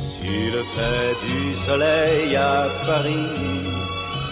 S'il 0.07 0.55
fait 0.75 1.15
du 1.27 1.55
soleil 1.65 2.35
à 2.35 2.67
Paris, 2.85 3.27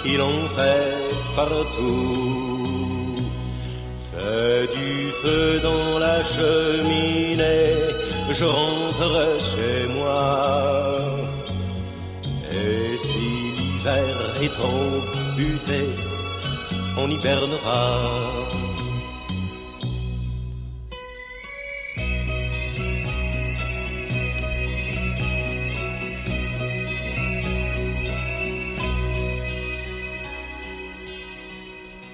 il 0.05 0.21
en 0.21 0.47
fait 0.55 0.95
partout. 1.35 2.42
Fais 4.23 4.67
du 4.67 5.11
feu 5.21 5.59
dans 5.59 5.99
la 5.99 6.23
cheminée, 6.23 7.75
je 8.31 8.45
rentre 8.45 9.37
chez 9.51 9.85
moi. 9.87 10.95
Et 12.51 12.97
si 13.07 13.27
l'hiver 13.57 14.15
est 14.41 14.53
trop 14.59 14.91
buté, 15.35 15.89
on 16.97 17.09
hibernera. 17.09 18.43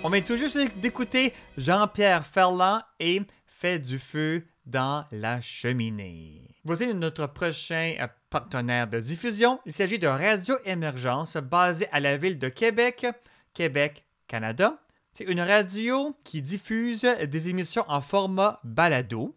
On 0.02 0.10
vient 0.10 0.22
tout 0.22 0.38
juste 0.38 0.58
d'écouter 0.78 1.34
Jean-Pierre 1.58 2.26
Ferland 2.26 2.82
et 3.02 3.22
Fait 3.46 3.80
du 3.80 4.00
feu 4.00 4.46
dans 4.66 5.04
la 5.12 5.42
cheminée. 5.42 6.56
Voici 6.64 6.94
notre 6.94 7.28
prochain 7.28 7.96
euh, 8.00 8.08
partenaire 8.30 8.88
de 8.88 9.02
diffusion. 9.02 9.60
Il 9.66 9.74
s'agit 9.74 10.00
de 10.00 10.08
Radio 10.08 10.56
Émergence 10.64 11.36
basée 11.36 11.88
à 11.92 12.00
la 12.00 12.16
ville 12.16 12.40
de 12.40 12.48
Québec, 12.48 13.08
Québec, 13.54 14.06
Canada. 14.28 14.80
C'est 15.12 15.26
une 15.26 15.42
radio 15.42 16.16
qui 16.24 16.42
diffuse 16.42 17.02
des 17.02 17.50
émissions 17.50 17.84
en 17.90 18.00
format 18.00 18.62
balado 18.64 19.36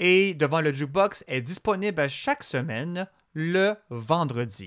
et 0.00 0.34
devant 0.34 0.60
le 0.60 0.74
jukebox 0.74 1.22
est 1.28 1.42
disponible 1.42 2.08
chaque 2.08 2.42
semaine 2.42 3.06
le 3.32 3.76
vendredi. 3.90 4.66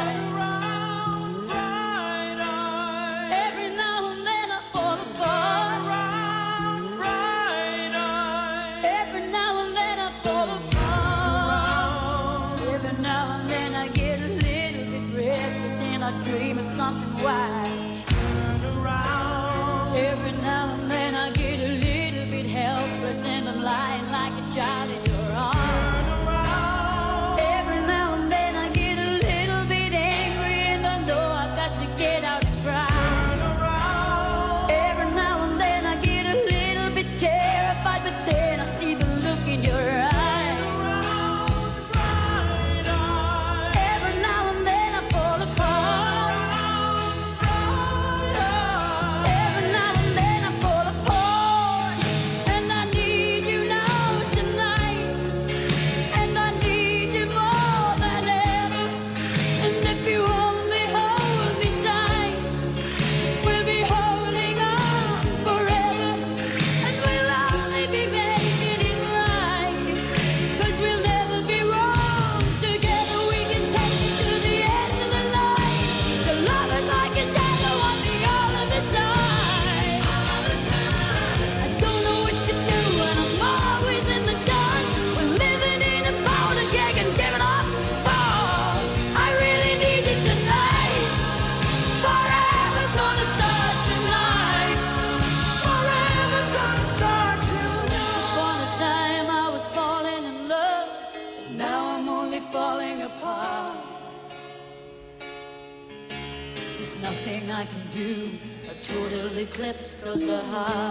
Of 110.03 110.19
the 110.19 110.43
heart. 110.45 110.90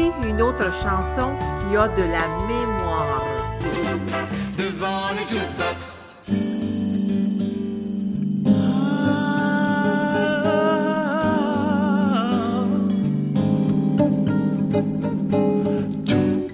Voici 0.00 0.12
une 0.28 0.40
autre 0.40 0.72
chanson 0.82 1.36
qui 1.68 1.76
a 1.76 1.88
de 1.88 2.02
la 2.02 2.26
mémoire. 2.48 3.22
Devant 4.56 5.10
le 5.12 5.26
jukebox. 5.28 6.14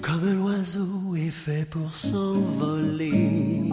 Comme 0.03 0.43
l'oiseau 0.43 1.17
est 1.17 1.31
fait 1.31 1.69
pour 1.71 1.95
s'envoler, 1.95 3.71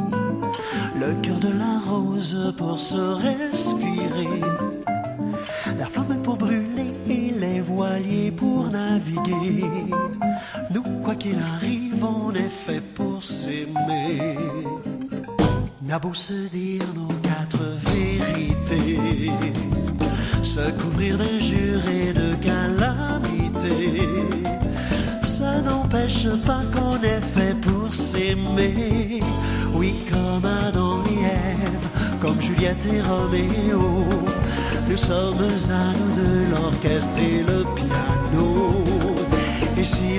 le 1.00 1.22
cœur 1.22 1.40
de 1.40 1.50
la 1.50 1.80
rose 1.80 2.54
pour 2.58 2.80
se 2.80 2.96
respirer, 2.96 4.42
Nous, 9.26 10.84
quoi 11.02 11.16
qu'il 11.16 11.38
arrive, 11.56 12.04
on 12.04 12.34
est 12.34 12.50
fait 12.50 12.82
pour 12.82 13.24
s'aimer. 13.24 14.38
N'a 15.82 16.00
beau 16.00 16.14
se 16.14 16.48
dire 16.50 16.84
nos 16.96 17.14
quatre 17.22 17.60
vérités, 17.86 19.32
se 20.44 20.72
couvrir 20.82 21.18
d'injures 21.18 21.88
et 21.90 22.14
de 22.14 22.36
calamités. 22.36 24.10
Ça 25.24 25.62
n'empêche 25.62 26.28
pas 26.46 26.64
qu'on 26.74 27.02
est 27.04 27.22
fait 27.36 27.60
pour 27.62 27.94
s'aimer. 27.94 29.20
Oui, 29.76 29.94
comme 30.10 30.46
Adam 30.46 31.04
et 31.06 31.24
Ève, 31.24 31.88
comme 32.20 32.42
Juliette 32.42 32.86
et 32.86 33.02
Roméo. 33.02 34.06
Nous 34.90 34.98
sommes 34.98 35.48
à 35.70 35.94
nous 35.98 36.16
de 36.22 36.52
l'orchestre 36.52 37.18
et 37.18 37.44
le 37.44 37.64
piano. 37.76 38.23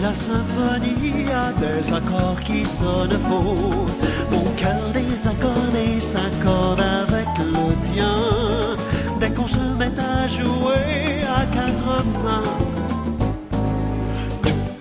La 0.05 0.12
symphonie 0.12 1.24
a 1.32 1.51
des 1.64 1.90
accords 1.90 2.39
qui 2.44 2.66
sonnent 2.66 3.18
faux, 3.26 3.86
mon 4.31 4.44
cœur 4.55 4.85
désaccordé 4.93 5.98
s'accorde 5.98 6.82
avec 6.82 7.26
le 7.39 7.66
tien. 7.89 8.76
Dès 9.18 9.31
qu'on 9.31 9.48
se 9.48 9.66
met 9.78 9.98
à 9.98 10.26
jouer 10.26 11.24
à 11.40 11.47
quatre 11.47 12.05
mains, 12.22 12.52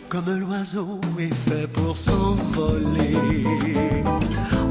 comme 0.09 0.29
l'oiseau 0.41 0.99
est 1.17 1.33
fait 1.49 1.67
pour 1.67 1.97
s'envoler. 1.97 3.53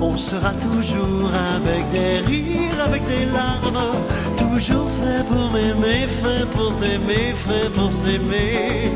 On 0.02 0.18
sera 0.18 0.52
toujours 0.68 1.30
avec 1.56 1.82
des 1.92 2.18
rires, 2.30 2.80
avec 2.84 3.02
des 3.06 3.24
larmes, 3.32 3.92
toujours 4.36 4.90
fait 5.00 5.24
pour 5.30 5.50
m'aimer, 5.50 6.06
fait 6.08 6.46
pour 6.50 6.76
t'aimer, 6.76 7.32
fait 7.36 7.72
pour 7.72 7.90
s'aimer. 7.90 8.90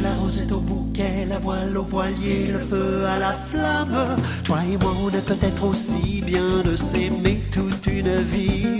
La 0.00 0.14
rosette 0.14 0.50
au 0.50 0.58
bouquet, 0.58 1.26
la 1.28 1.38
voile 1.38 1.76
au 1.76 1.82
voilier, 1.84 2.48
le 2.52 2.58
feu 2.58 3.04
à 3.06 3.18
la 3.20 3.32
flamme. 3.34 4.16
Toi 4.42 4.58
et 4.64 4.76
moi, 4.78 4.92
on 5.04 5.10
est 5.10 5.24
peut-être 5.24 5.64
aussi 5.64 6.22
bien 6.26 6.62
de 6.64 6.74
s'aimer 6.74 7.40
toute 7.52 7.86
une 7.86 8.16
vie. 8.16 8.78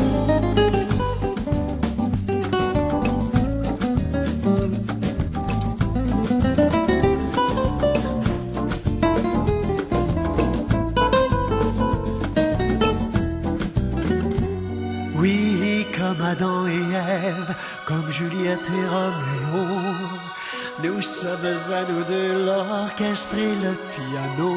Oui, 15.21 15.87
comme 15.97 16.27
Adam 16.27 16.67
et 16.67 16.97
Ève, 16.97 17.55
comme 17.87 18.11
Juliette 18.11 18.69
et 18.77 18.89
Roméo 18.89 19.91
nous 20.83 21.01
sommes 21.01 21.47
à 21.73 21.83
nous 21.91 22.03
deux 22.05 22.45
l'orchestre 22.45 23.37
et 23.37 23.55
le 23.65 23.77
piano. 23.95 24.53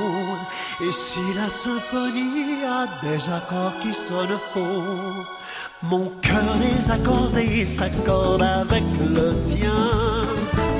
Et 0.81 0.91
si 0.91 1.19
la 1.35 1.49
symphonie 1.49 2.63
a 2.65 2.87
des 3.05 3.29
accords 3.29 3.77
qui 3.81 3.93
sonnent 3.93 4.39
faux, 4.51 5.25
mon 5.83 6.11
cœur 6.21 6.55
désaccordé 6.59 7.65
s'accorde 7.65 8.41
avec 8.41 8.83
le 9.01 9.39
tien. 9.41 9.87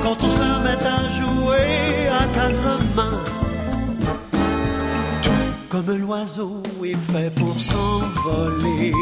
Quand 0.02 0.16
on 0.20 0.28
se 0.28 0.62
met 0.64 0.84
à 0.84 1.08
jouer 1.10 2.08
à 2.08 2.26
quatre 2.34 2.78
mains, 2.96 3.22
comme 5.68 5.96
l'oiseau 5.96 6.62
est 6.84 6.96
fait 7.12 7.32
pour 7.36 7.54
s'envoler. 7.60 8.92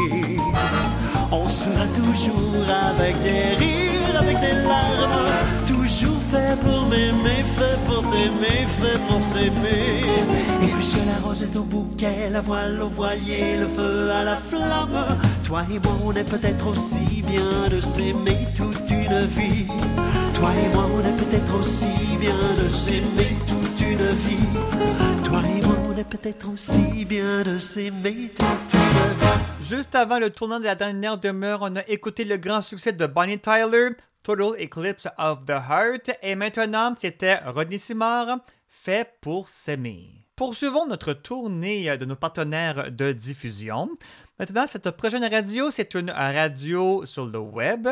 On 1.31 1.49
sera 1.49 1.85
toujours 1.87 2.65
avec 2.91 3.21
des 3.23 3.55
rires, 3.55 4.19
avec 4.19 4.39
des 4.41 4.53
larmes, 4.63 5.25
fait 6.31 6.59
pour 6.61 6.87
m'aimer, 6.87 7.43
fait 7.43 7.77
pour 7.85 8.01
t'aimer, 8.09 8.65
fait 8.79 8.99
pour 9.07 9.21
s'aimer. 9.21 10.03
Et 10.63 10.71
puisque 10.75 11.05
la 11.05 11.25
rose 11.25 11.43
est 11.43 11.55
au 11.55 11.63
bouquet, 11.63 12.29
la 12.31 12.41
voile 12.41 12.81
au 12.81 12.89
voilier, 12.89 13.57
le 13.57 13.67
feu 13.67 14.11
à 14.11 14.23
la 14.23 14.35
flamme, 14.35 15.05
toi 15.43 15.65
et 15.71 15.79
moi 15.79 15.97
on 16.03 16.13
est 16.13 16.29
peut-être 16.29 16.67
aussi 16.67 17.21
bien 17.21 17.69
de 17.69 17.79
s'aimer 17.79 18.47
toute 18.55 18.89
une 18.89 19.19
vie. 19.37 19.65
Toi 20.35 20.49
et 20.51 20.75
moi 20.75 20.85
on 20.95 20.99
est 21.01 21.15
peut-être 21.15 21.59
aussi 21.59 22.17
bien 22.19 22.39
de 22.61 22.67
s'aimer 22.69 23.35
toute 23.47 23.81
une 23.81 24.07
vie. 24.25 24.49
Toi 25.23 25.39
et 25.39 25.65
moi 25.65 25.75
on 25.87 25.97
est 25.97 26.09
peut-être 26.09 26.49
aussi 26.49 27.05
bien 27.05 27.43
de 27.43 27.57
s'aimer 27.57 28.31
toute 28.35 28.73
une 28.73 28.79
vie. 28.79 29.67
Juste 29.67 29.95
avant 29.95 30.19
le 30.19 30.29
tournant 30.29 30.59
de 30.59 30.65
la 30.65 30.75
dernière 30.75 31.17
demeure, 31.17 31.59
on 31.61 31.75
a 31.75 31.87
écouté 31.87 32.23
le 32.23 32.37
grand 32.37 32.61
succès 32.61 32.91
de 32.91 33.07
Bonnie 33.07 33.39
Tyler, 33.39 33.89
Total 34.25 34.59
Eclipse 34.59 35.07
of 35.19 35.45
the 35.45 35.51
Heart, 35.51 36.17
et 36.23 36.33
maintenant 36.33 36.95
c'était 36.97 37.37
Rodney 37.45 37.77
Simard, 37.77 38.39
Fait 38.67 39.07
pour 39.21 39.47
s'aimer. 39.47 40.25
Poursuivons 40.35 40.87
notre 40.87 41.13
tournée 41.13 41.95
de 41.95 42.05
nos 42.05 42.15
partenaires 42.15 42.91
de 42.91 43.11
diffusion. 43.11 43.87
Maintenant, 44.39 44.65
cette 44.65 44.89
prochaine 44.89 45.23
radio, 45.31 45.69
c'est 45.69 45.93
une 45.93 46.09
radio 46.09 47.05
sur 47.05 47.27
le 47.27 47.37
web 47.37 47.87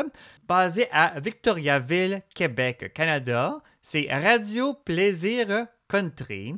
basée 0.48 0.88
à 0.90 1.20
Victoriaville, 1.20 2.22
Québec, 2.34 2.92
Canada. 2.92 3.58
C'est 3.80 4.08
Radio 4.10 4.74
Plaisir 4.74 5.68
Country 5.86 6.56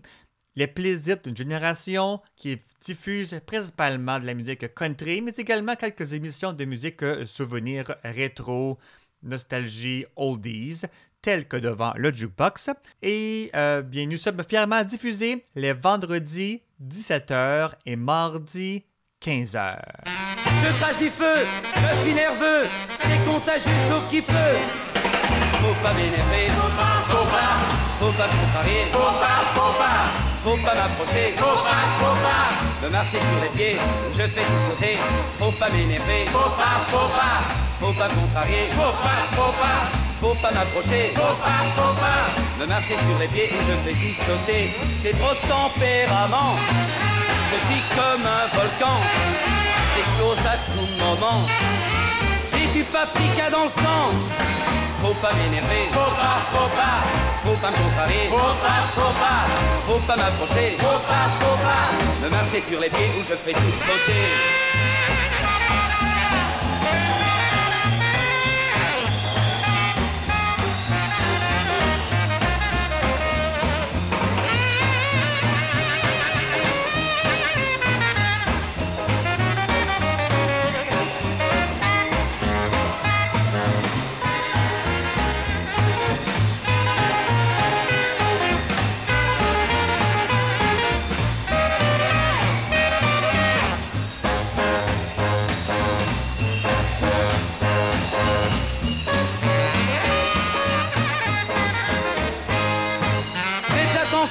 les 0.57 0.66
plaisirs 0.66 1.19
d'une 1.23 1.36
génération 1.36 2.20
qui 2.35 2.59
diffuse 2.81 3.39
principalement 3.44 4.19
de 4.19 4.24
la 4.24 4.32
musique 4.32 4.74
country, 4.74 5.20
mais 5.20 5.32
également 5.36 5.77
quelques 5.77 6.15
émissions 6.15 6.55
de 6.55 6.65
musique 6.65 7.05
souvenirs 7.27 7.94
rétro, 8.03 8.78
nostalgie, 9.27 10.07
oldies, 10.16 10.82
telles 11.20 11.48
que 11.48 11.57
devant 11.57 11.93
le 11.97 12.12
jukebox. 12.12 12.70
Et 13.03 13.51
euh, 13.55 13.82
bien, 13.82 14.07
nous 14.07 14.16
sommes 14.16 14.43
fièrement 14.48 14.82
diffusés 14.85 15.44
les 15.55 15.73
vendredis 15.73 16.62
17h 16.82 17.73
et 17.85 17.97
mardi 17.97 18.85
15h. 19.23 19.78
Je 20.62 20.78
crache 20.78 20.98
du 20.98 21.11
feu, 21.11 21.44
je 21.74 22.01
suis 22.01 22.15
nerveux, 22.15 22.65
c'est 22.94 23.24
contagieux 23.24 23.78
sauf 23.89 24.09
qui 24.11 24.23
peut. 24.23 24.35
Faut 25.61 25.82
pas 25.82 25.93
m'énerver, 25.94 26.48
faut 26.48 26.77
pas, 26.77 27.03
faut 27.09 27.27
pas, 27.27 27.59
faut 27.98 28.12
pas 28.12 28.27
me 28.27 28.32
contrarier, 28.32 28.85
faut 28.93 28.98
pas, 28.98 29.39
faut 29.55 29.78
pas, 29.78 30.12
faut 30.44 30.57
pas 30.65 30.74
m'approcher, 30.74 31.32
faut 31.36 31.62
pas, 31.66 31.82
faut 31.98 32.16
pas, 32.23 32.86
me 32.86 32.93
marcher 32.93 33.19
sur 33.19 33.43
les 33.43 33.48
pieds, 33.57 33.77
je 34.12 34.23
fais 34.23 34.43
tout 34.43 34.70
sauter, 34.70 34.97
faut 35.39 35.53
pas 35.53 35.70
m'énerver, 35.70 36.27
faut 36.27 36.51
pas, 36.51 36.86
faut 36.89 37.09
pas, 37.09 37.65
faut 37.81 37.93
pas 37.93 38.09
me 38.09 38.15
contrarier, 38.15 38.70
faut 38.73 38.97
pas, 39.05 39.20
faut 39.32 39.53
pas, 39.61 39.78
faut 40.20 40.35
pas 40.35 40.51
m'approcher, 40.51 41.12
faut 41.15 41.36
pas, 41.44 41.61
faut 41.77 41.94
pas, 42.01 42.23
me 42.59 42.66
marcher 42.66 42.97
sur 42.97 43.19
les 43.19 43.28
pieds, 43.28 43.51
je 43.53 43.74
fais 43.85 43.97
tout 43.97 44.24
sauter, 44.24 44.70
j'ai 45.03 45.12
trop 45.12 45.35
de 45.35 45.43
tempérament, 45.48 46.57
je 47.53 47.59
suis 47.66 47.82
comme 47.97 48.24
un 48.27 48.47
volcan, 48.57 49.01
j'explose 49.94 50.47
à 50.47 50.57
tout 50.66 51.05
moment. 51.05 51.47
J'ai 52.53 52.66
du 52.69 52.85
paprika 52.85 53.51
dans 53.51 53.65
le 53.65 53.70
sang. 53.70 54.12
Faut 55.01 55.15
pas 55.15 55.32
m'énerver. 55.35 55.89
Faut 55.93 55.98
pas, 55.98 56.39
faut 56.53 56.70
pas. 56.74 57.05
Faut 57.44 57.57
pas 57.57 57.70
me 57.70 57.77
contrarier. 57.77 58.28
Faut 58.31 58.36
pas, 58.36 58.81
faut 58.94 59.15
pas. 59.20 59.47
Faut 59.86 60.01
pas 60.07 60.16
m'approcher. 60.16 60.77
Faut 60.78 61.01
pas, 61.07 61.27
faut 61.40 61.59
pas. 61.66 62.24
Me 62.24 62.31
marcher 62.31 62.61
sur 62.61 62.81
les 62.81 62.89
pieds 62.89 63.11
où 63.19 63.23
je 63.23 63.35
fais 63.35 63.53
tout 63.53 63.73
sauter. 63.73 65.27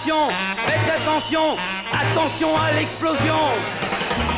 Attention, 0.06 0.28
faites 0.68 1.02
attention, 1.02 1.56
attention 1.92 2.56
à 2.56 2.72
l'explosion. 2.74 3.36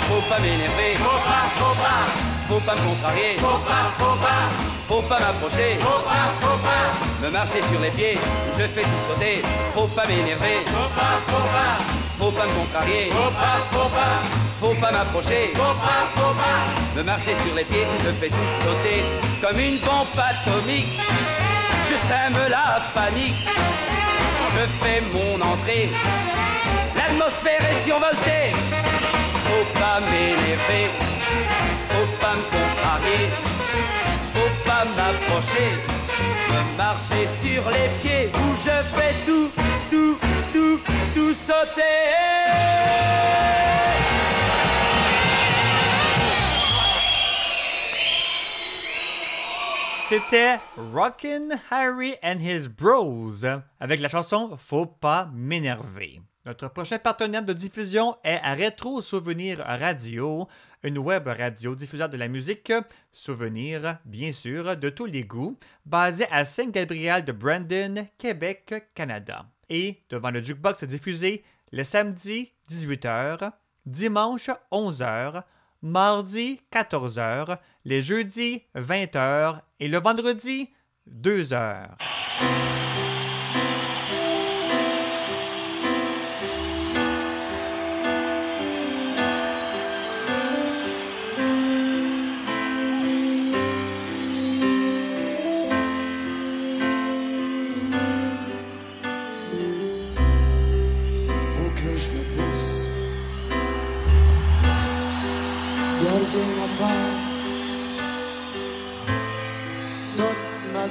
Faut 0.08 0.22
pas 0.30 0.40
m'énerver, 0.40 0.96
faut 0.96 1.04
pas, 1.04 1.52
faut 1.56 1.76
pas, 1.76 2.08
faut 2.48 2.60
pas 2.60 2.76
me 2.76 2.88
contrarier, 2.88 3.38
faut 3.38 3.58
pas, 3.68 3.92
faut 3.98 4.16
pas, 4.16 4.48
faut 4.88 5.02
pas 5.02 5.20
m'approcher, 5.20 5.78
faut 5.80 6.04
pas, 6.04 6.32
faut 6.40 6.58
pas, 6.60 7.26
me 7.26 7.30
marcher 7.32 7.62
sur 7.62 7.80
les 7.82 7.90
pieds, 7.90 8.18
je 8.54 8.64
fais 8.64 8.84
tout 8.84 9.04
sauter, 9.08 9.42
faut 9.74 9.88
pas 9.88 10.06
m'énerver, 10.08 10.64
faut 10.68 10.90
pas, 10.96 11.20
faut 11.28 11.48
pas, 11.52 11.84
faut 12.18 12.32
pas 12.32 12.46
me 12.46 12.54
contrarier, 12.54 13.10
faut 13.12 13.32
pas, 13.32 13.60
faut 13.72 13.90
pas, 13.90 14.22
faut 14.62 14.76
pas 14.76 14.92
m'approcher, 14.92 15.52
faut 15.54 15.62
pas, 15.62 16.08
faut 16.16 16.34
pas, 16.34 16.96
me 16.96 17.04
marcher 17.04 17.36
sur 17.46 17.54
les 17.56 17.66
pieds, 17.66 17.86
je 18.06 18.12
fais 18.12 18.30
tout 18.30 18.52
sauter, 18.64 19.04
comme 19.42 19.60
une 19.60 19.80
bombe 19.80 20.08
atomique, 20.16 21.00
je 21.90 21.98
sème 21.98 22.38
la 22.50 22.82
panique 22.94 23.46
je 24.58 24.66
fais 24.82 25.02
mon 25.14 25.36
entrée. 25.42 25.90
L'atmosphère 26.96 27.62
est 27.72 27.84
survoltée. 27.84 28.48
Faut 29.48 29.80
pas 29.80 30.00
m'énerver, 30.10 30.86
faut 31.90 32.10
pas 32.22 32.36
me 32.40 32.46
contrarier, 32.56 33.24
faut 34.34 34.56
pas 34.66 34.84
m'approcher. 34.98 35.70
Je 36.48 36.78
marcher 36.78 37.28
sur 37.42 37.64
les 37.70 37.90
pieds 38.02 38.30
où 38.34 38.56
je 38.66 38.78
fais 38.96 39.16
tout, 39.26 39.50
tout, 39.92 40.18
tout, 40.54 40.80
tout 41.14 41.34
sauter. 41.34 42.08
C'était 50.08 50.58
Rockin' 50.94 51.60
Harry 51.70 52.16
and 52.24 52.40
His 52.40 52.70
Bros 52.70 53.44
avec 53.78 54.00
la 54.00 54.08
chanson 54.08 54.56
Faut 54.56 54.86
pas 54.86 55.30
m'énerver. 55.34 56.22
Notre 56.46 56.70
prochain 56.70 56.98
partenaire 56.98 57.44
de 57.44 57.52
diffusion 57.52 58.16
est 58.24 58.38
Rétro 58.38 59.02
Souvenir 59.02 59.58
Radio, 59.58 60.48
une 60.82 60.98
web 60.98 61.28
radio 61.28 61.76
diffuseur 61.76 62.08
de 62.08 62.16
la 62.16 62.30
musique 62.30 62.72
souvenir, 63.12 63.98
bien 64.06 64.32
sûr, 64.32 64.78
de 64.78 64.88
tous 64.88 65.08
les 65.08 65.26
goûts, 65.26 65.60
basée 65.86 66.28
à 66.32 66.46
Saint-Gabriel 66.46 67.26
de 67.26 67.34
Brandon, 67.34 68.08
Québec, 68.18 68.92
Canada. 68.96 69.46
Et 69.68 70.04
devant 70.10 70.32
le 70.32 70.42
jukebox 70.42 70.86
diffusé 70.86 71.44
le 71.74 71.84
samedi 71.84 72.54
18h, 72.70 73.52
dimanche 73.86 74.50
11h, 74.72 75.44
mardi 75.82 76.60
14h, 76.72 77.58
les 77.86 78.02
jeudis 78.02 78.64
20h 78.76 79.62
et 79.80 79.88
le 79.88 80.00
vendredi 80.00 80.70
2h. 81.10 81.98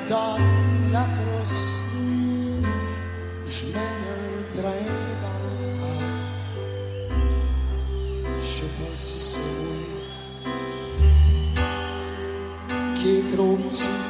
Donne 0.08 0.92
la 0.92 1.04
frousse. 1.04 1.80
Je 3.44 3.66
mène 3.66 4.04
un 4.16 4.58
train 4.58 4.86
d'enfer. 5.22 6.00
Je 8.36 8.42
sais 8.42 8.72
pas 8.78 8.94
si 8.94 9.20
c'est 9.20 9.40
moi 9.58 10.44
qui 12.94 13.06
est 13.18 13.26
trop 13.34 13.56
petit. 13.56 14.05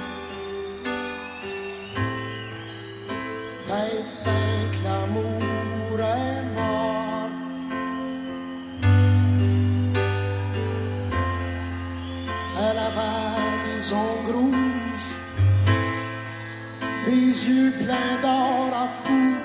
Yeux 17.87 17.93
pleins 17.93 18.21
d'or 18.23 18.73
à 18.75 18.89
fou. 18.89 19.37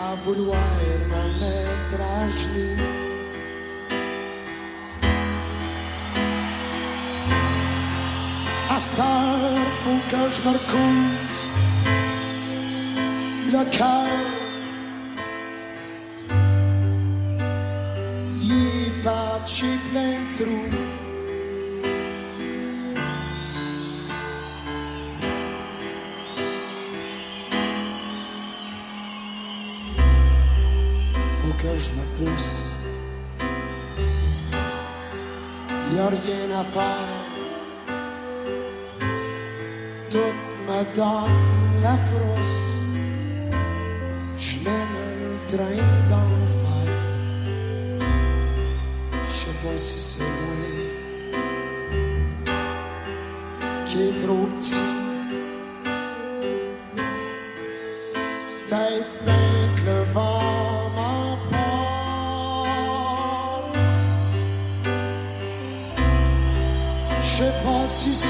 à 0.00 0.14
vouloir 0.24 0.74
me 1.10 1.24
mettre 1.40 2.00
à 2.00 2.28
genoux. 2.28 2.82
Faut 9.82 10.02
que 10.10 10.22
je 10.30 10.40
me 10.46 10.52
le 13.52 13.64
cœur. 13.76 14.06
Est 19.64 19.80
plein. 19.92 20.91
Faut 31.72 31.78
que 31.78 31.84
je 31.84 31.90
me 31.92 32.30
pousse. 32.30 32.72
Y 35.94 35.98
a 35.98 36.08
rien 36.08 36.58
à 36.58 36.64
faire. 36.64 37.08
Tout 40.10 40.34
me 40.68 40.94
donne 40.94 41.82
la 41.82 41.96
frousse. 41.96 42.82
Je 44.36 44.64
mène 44.64 44.96
un 45.22 45.56
train 45.56 46.08
d'enfer. 46.08 46.42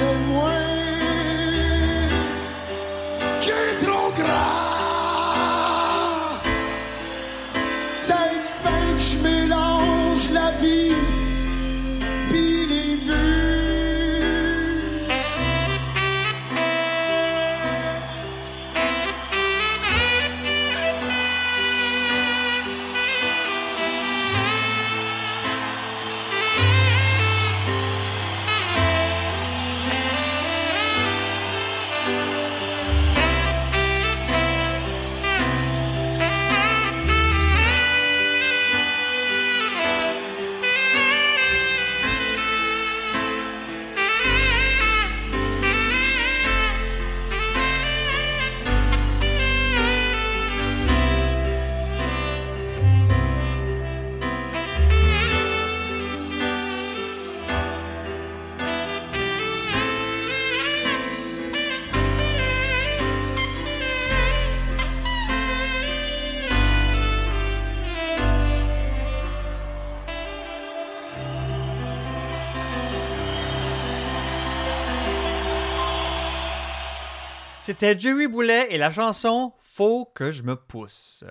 Pas 0.01 0.62
C'était 77.73 77.99
Jerry 77.99 78.29
Boulet 78.29 78.67
et 78.69 78.77
la 78.77 78.93
chanson 78.93 79.55
Faut 79.59 80.05
que 80.05 80.31
je 80.31 80.43
me 80.43 80.57
pousse. 80.57 81.25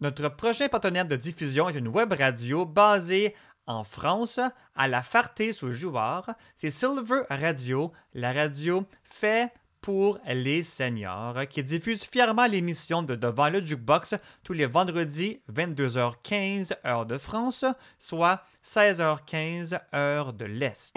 Notre 0.00 0.28
prochain 0.28 0.66
partenaire 0.66 1.06
de 1.06 1.14
diffusion 1.14 1.68
est 1.68 1.78
une 1.78 1.86
web 1.86 2.12
radio 2.12 2.66
basée 2.66 3.32
en 3.68 3.84
France, 3.84 4.40
à 4.74 4.88
la 4.88 5.02
Farté 5.04 5.52
sous 5.52 5.70
Jouard. 5.70 6.34
C'est 6.56 6.70
Silver 6.70 7.22
Radio, 7.30 7.92
la 8.12 8.32
radio 8.32 8.84
fait 9.04 9.52
pour 9.82 10.18
les 10.26 10.64
seniors, 10.64 11.46
qui 11.48 11.62
diffuse 11.62 12.02
fièrement 12.02 12.46
l'émission 12.46 13.04
de 13.04 13.14
Devant 13.14 13.48
le 13.48 13.64
Jukebox 13.64 14.16
tous 14.42 14.52
les 14.52 14.66
vendredis 14.66 15.42
22h15 15.52 16.74
heure 16.84 17.06
de 17.06 17.18
France, 17.18 17.64
soit 18.00 18.42
16h15 18.64 19.78
heure 19.94 20.32
de 20.32 20.44
l'Est. 20.44 20.92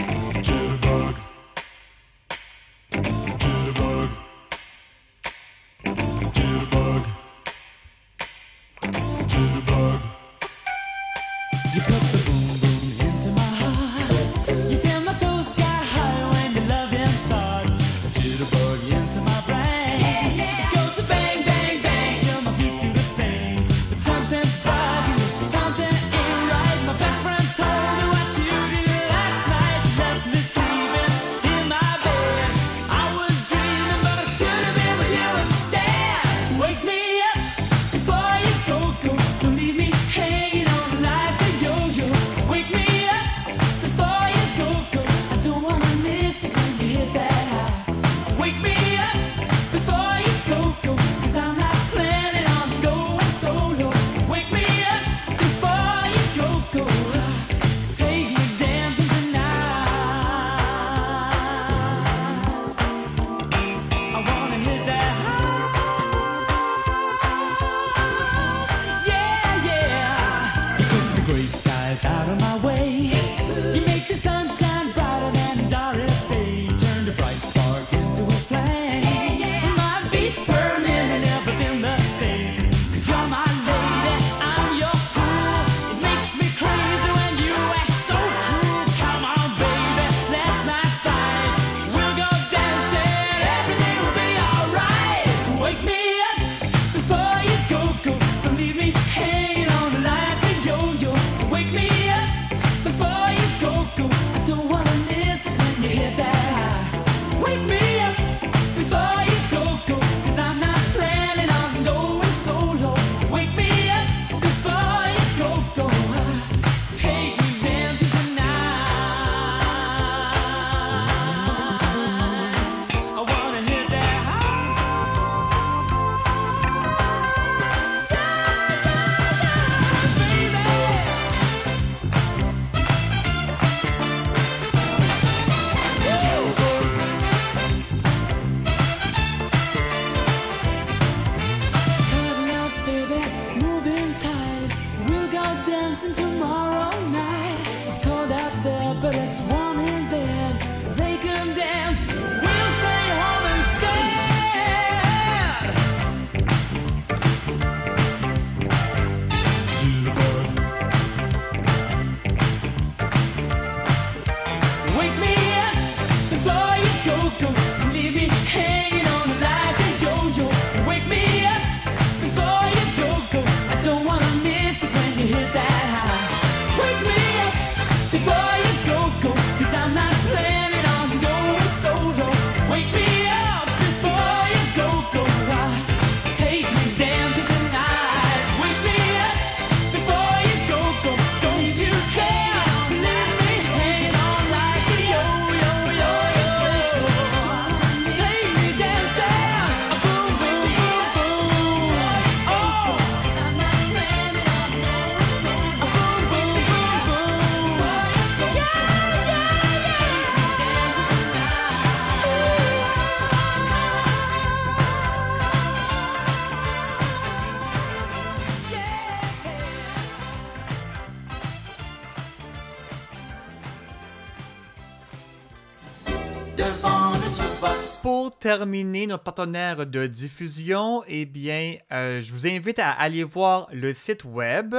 Pour 228.68 228.74
terminer 228.74 229.08
notre 229.08 229.24
partenaire 229.24 229.88
de 229.88 230.08
diffusion, 230.08 231.02
eh 231.08 231.24
bien, 231.26 231.76
euh, 231.94 232.22
je 232.22 232.34
vous 232.34 232.46
invite 232.48 232.80
à 232.80 232.92
aller 232.92 233.24
voir 233.24 233.70
le 233.72 233.94
site 233.94 234.26
web 234.26 234.76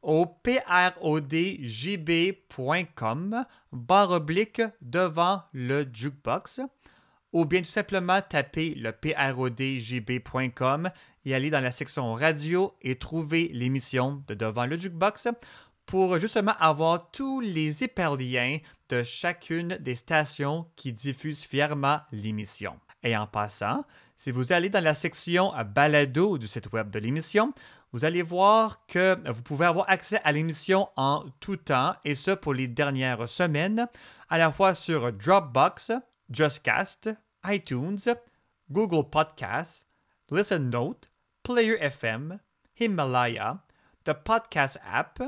au 0.00 0.26
prodjb.com 0.26 1.24
barre 3.72 4.10
oblique 4.12 4.62
devant 4.80 5.42
le 5.52 5.84
jukebox 5.92 6.60
ou 7.32 7.44
bien 7.44 7.62
tout 7.62 7.66
simplement 7.66 8.20
taper 8.22 8.76
le 8.76 8.92
prodjb.com 8.92 10.90
et 11.24 11.34
aller 11.34 11.50
dans 11.50 11.64
la 11.64 11.72
section 11.72 12.14
radio 12.14 12.76
et 12.80 12.94
trouver 12.94 13.50
l'émission 13.52 14.22
de 14.28 14.34
devant 14.34 14.66
le 14.66 14.78
jukebox 14.78 15.26
pour 15.84 16.20
justement 16.20 16.54
avoir 16.60 17.10
tous 17.10 17.40
les 17.40 17.82
hyperliens 17.82 18.58
de 18.88 19.02
chacune 19.02 19.78
des 19.80 19.96
stations 19.96 20.66
qui 20.76 20.92
diffusent 20.92 21.42
fièrement 21.42 21.98
l'émission. 22.12 22.78
Et 23.06 23.16
en 23.16 23.28
passant, 23.28 23.84
si 24.16 24.32
vous 24.32 24.52
allez 24.52 24.68
dans 24.68 24.82
la 24.82 24.92
section 24.92 25.52
balado 25.64 26.38
du 26.38 26.48
site 26.48 26.72
web 26.72 26.90
de 26.90 26.98
l'émission, 26.98 27.52
vous 27.92 28.04
allez 28.04 28.22
voir 28.22 28.84
que 28.88 29.16
vous 29.30 29.42
pouvez 29.42 29.64
avoir 29.64 29.88
accès 29.88 30.20
à 30.24 30.32
l'émission 30.32 30.88
en 30.96 31.24
tout 31.38 31.56
temps, 31.56 31.94
et 32.04 32.16
ce 32.16 32.32
pour 32.32 32.52
les 32.52 32.66
dernières 32.66 33.28
semaines, 33.28 33.86
à 34.28 34.38
la 34.38 34.50
fois 34.50 34.74
sur 34.74 35.12
Dropbox, 35.12 35.92
JustCast, 36.30 37.10
iTunes, 37.46 38.00
Google 38.72 39.08
Podcasts, 39.08 39.86
Listen 40.32 40.68
Note, 40.68 41.08
Player 41.44 41.76
FM, 41.80 42.40
Himalaya, 42.80 43.62
The 44.02 44.14
Podcast 44.14 44.80
App, 44.84 45.22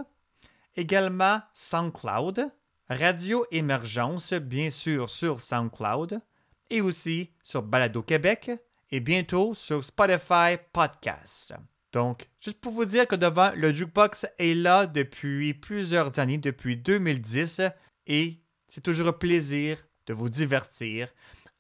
également 0.75 1.43
SoundCloud, 1.53 2.51
Radio 2.91 3.45
Émergence, 3.53 4.33
bien 4.33 4.71
sûr 4.71 5.09
sur 5.09 5.41
SoundCloud, 5.41 6.21
et 6.71 6.81
aussi 6.81 7.31
sur 7.43 7.63
Balado 7.63 8.03
Québec, 8.03 8.51
et 8.91 9.01
bientôt 9.01 9.55
sur 9.55 9.85
Spotify 9.85 10.57
Podcast. 10.73 11.55
Donc, 11.93 12.29
juste 12.41 12.61
pour 12.61 12.73
vous 12.73 12.85
dire 12.85 13.07
que 13.07 13.17
devant 13.17 13.53
le 13.55 13.73
jukebox 13.73 14.27
est 14.39 14.55
là 14.55 14.87
depuis 14.87 15.55
plusieurs 15.55 16.19
années, 16.19 16.39
depuis 16.39 16.77
2010, 16.77 17.63
et 18.07 18.41
c'est 18.67 18.83
toujours 18.83 19.09
un 19.09 19.13
plaisir 19.13 19.79
de 20.07 20.15
vous 20.15 20.29
divertir 20.29 21.09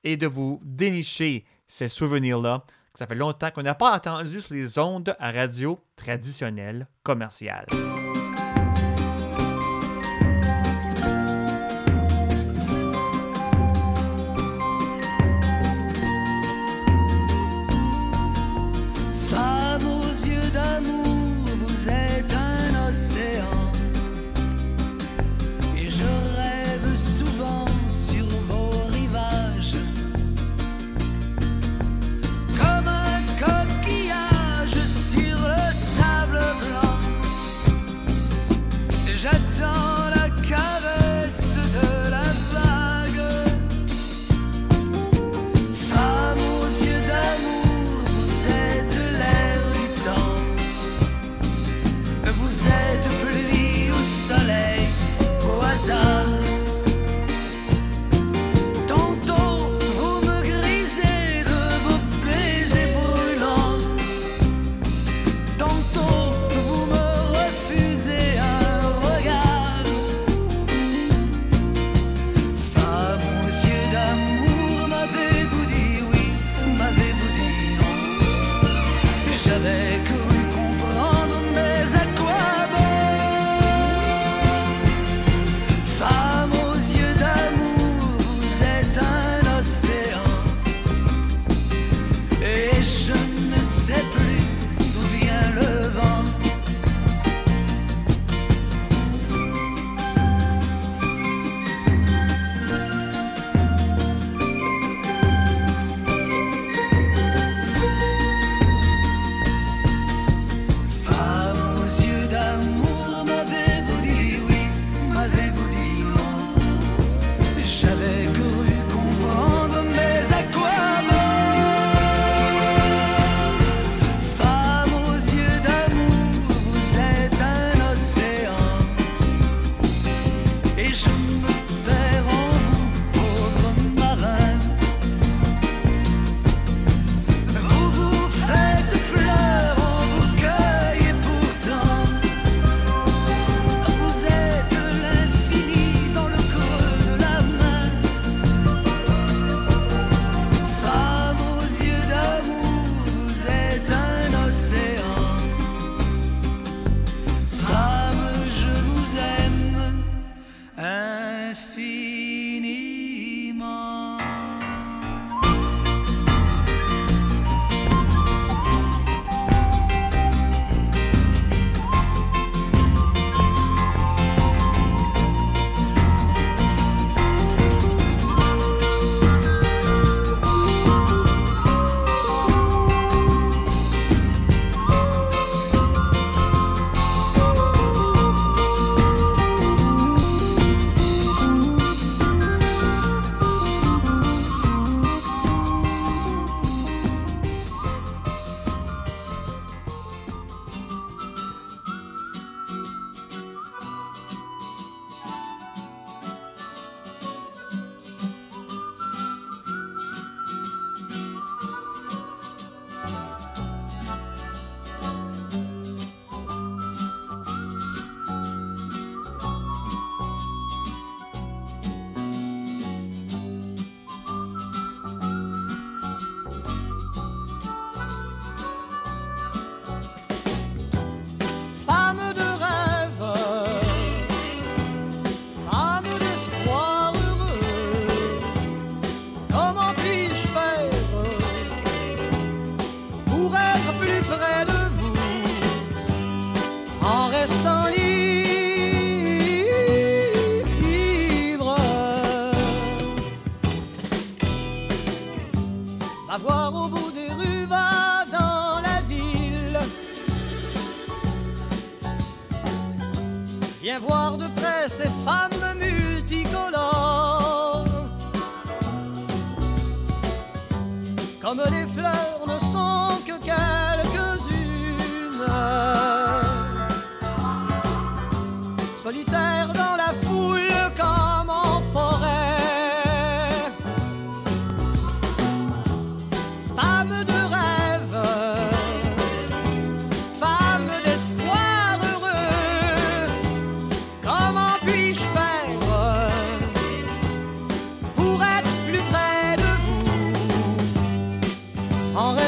et 0.04 0.16
de 0.16 0.26
vous 0.26 0.60
dénicher 0.62 1.44
ces 1.66 1.88
souvenirs-là 1.88 2.64
ça 2.98 3.06
fait 3.06 3.14
longtemps 3.14 3.52
qu'on 3.52 3.62
n'a 3.62 3.76
pas 3.76 3.94
entendu 3.94 4.40
sur 4.40 4.54
les 4.54 4.76
ondes 4.76 5.14
à 5.20 5.30
radio 5.30 5.78
traditionnelles 5.94 6.88
commerciales. 7.04 7.66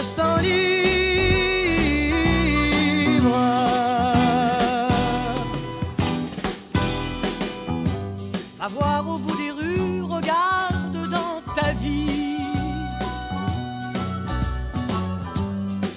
l'instant. 0.01 0.37
Va 8.59 8.69
voir 8.69 9.09
au 9.09 9.19
bout 9.19 9.37
des 9.37 9.51
rues, 9.51 10.03
regarde 10.03 11.09
dans 11.11 11.43
ta 11.55 11.73
vie. 11.73 12.47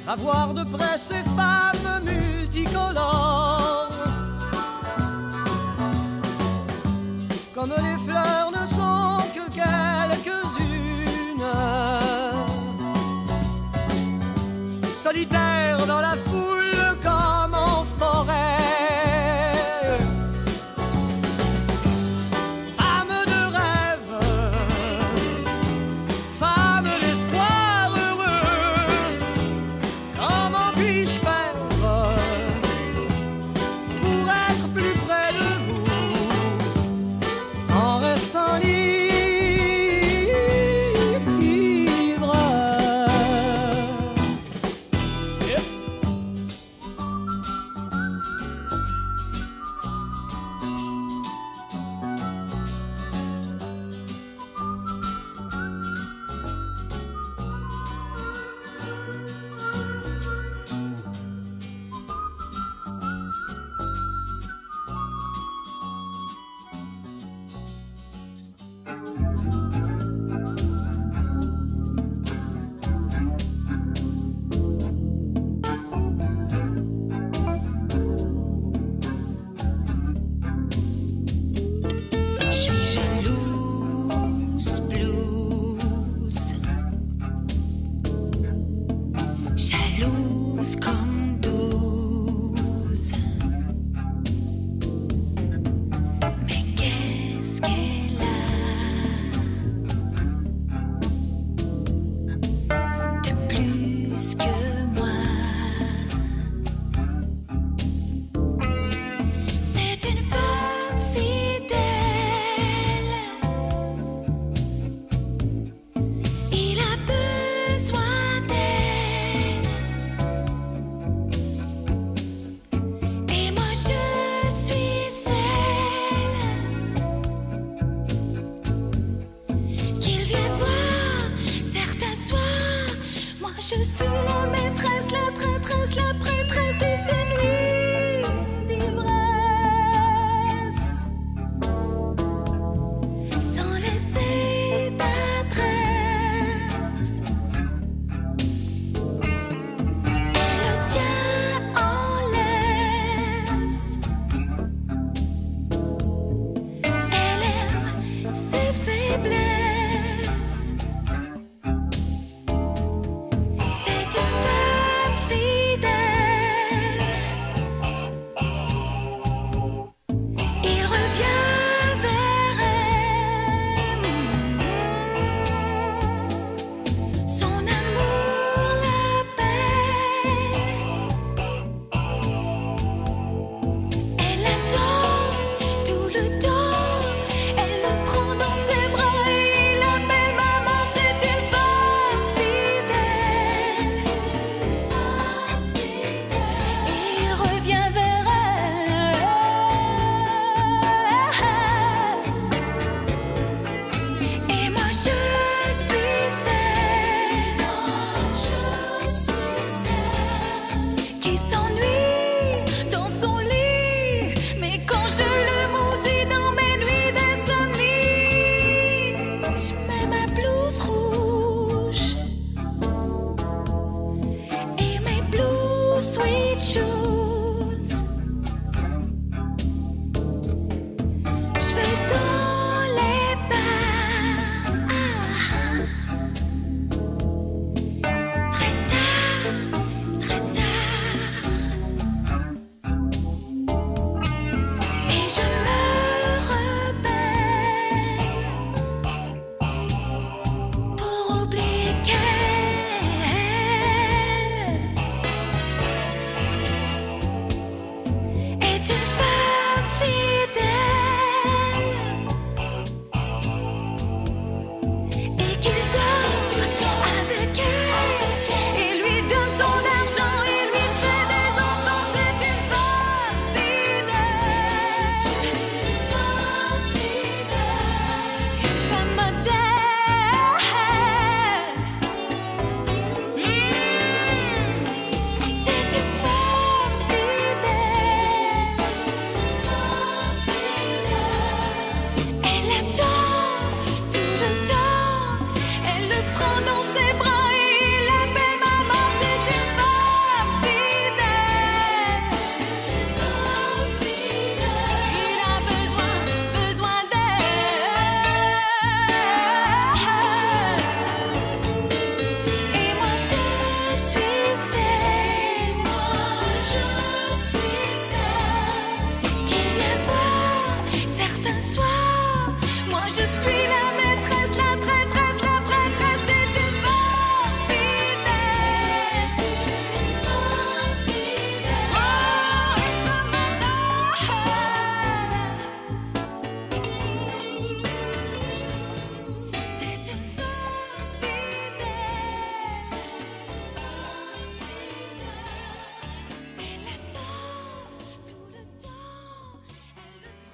Va 0.06 0.16
voir 0.16 0.54
de 0.54 0.64
près 0.66 0.98
ces 0.98 1.24
femmes 1.38 1.73
solitaire 15.04 15.86
dans 15.86 16.00
la 16.00 16.16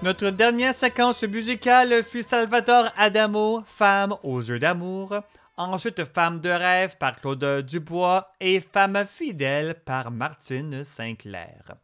Notre 0.09 0.31
dernière 0.31 0.73
séquence 0.73 1.21
musicale 1.21 2.03
fut 2.03 2.23
Salvatore 2.23 2.91
Adamo, 2.97 3.61
Femme 3.67 4.15
aux 4.23 4.41
yeux 4.41 4.57
d'amour. 4.57 5.13
Ensuite, 5.55 6.03
Femme 6.03 6.39
de 6.39 6.49
rêve 6.49 6.97
par 6.97 7.15
Claude 7.15 7.63
Dubois 7.63 8.33
et 8.39 8.59
Femme 8.59 9.05
fidèle 9.07 9.75
par 9.85 10.09
Martine 10.09 10.83
Sinclair. 10.83 11.75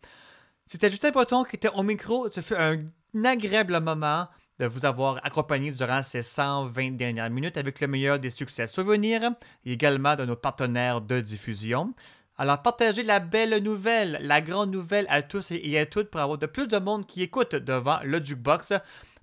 C'était 0.66 0.90
Justin 0.90 1.12
Breton 1.12 1.44
qui 1.44 1.58
était 1.58 1.70
au 1.70 1.84
micro. 1.84 2.28
Ce 2.28 2.42
fut 2.42 2.56
un 2.56 2.80
agréable 3.24 3.80
moment 3.80 4.28
de 4.58 4.66
vous 4.66 4.88
avoir 4.88 5.24
accompagné 5.24 5.70
durant 5.70 6.02
ces 6.02 6.24
120 6.24 6.98
dernières 6.98 7.30
minutes 7.30 7.58
avec 7.58 7.80
le 7.80 7.86
meilleur 7.86 8.18
des 8.18 8.32
succès 8.32 8.66
souvenirs 8.66 9.34
et 9.66 9.74
également 9.74 10.16
de 10.16 10.26
nos 10.26 10.36
partenaires 10.36 11.00
de 11.00 11.20
diffusion. 11.20 11.94
Alors, 12.38 12.62
partagez 12.62 13.04
la 13.04 13.22
belle 13.22 13.64
nouvelle, 13.64 14.18
la 14.22 14.42
grande 14.42 14.72
nouvelle 14.72 15.06
à 15.10 15.22
tous 15.22 15.52
et 15.52 15.80
à 15.80 15.86
toutes 15.86 16.10
pour 16.10 16.20
avoir 16.20 16.38
de 16.38 16.46
plus 16.46 16.68
de 16.68 16.78
monde 16.78 17.06
qui 17.06 17.22
écoute 17.22 17.56
devant 17.56 18.00
le 18.04 18.22
jukebox 18.22 18.74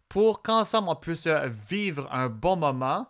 pour 0.09 0.43
qu'ensemble 0.43 0.89
on 0.89 0.97
puisse 0.97 1.27
vivre 1.69 2.09
un 2.11 2.29
bon 2.29 2.57
moment 2.57 3.07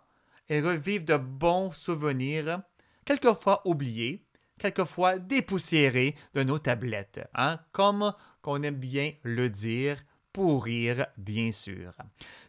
et 0.49 0.59
revivre 0.59 1.05
de 1.05 1.15
bons 1.15 1.71
souvenirs, 1.71 2.61
quelquefois 3.05 3.61
oubliés, 3.65 4.25
quelquefois 4.59 5.19
dépoussiérés 5.19 6.15
de 6.33 6.43
nos 6.43 6.59
tablettes, 6.59 7.21
hein, 7.33 7.59
comme 7.71 8.13
qu'on 8.41 8.61
aime 8.61 8.75
bien 8.75 9.13
le 9.23 9.49
dire 9.49 9.97
pour 10.33 10.65
rire, 10.65 11.05
bien 11.15 11.51
sûr. 11.51 11.93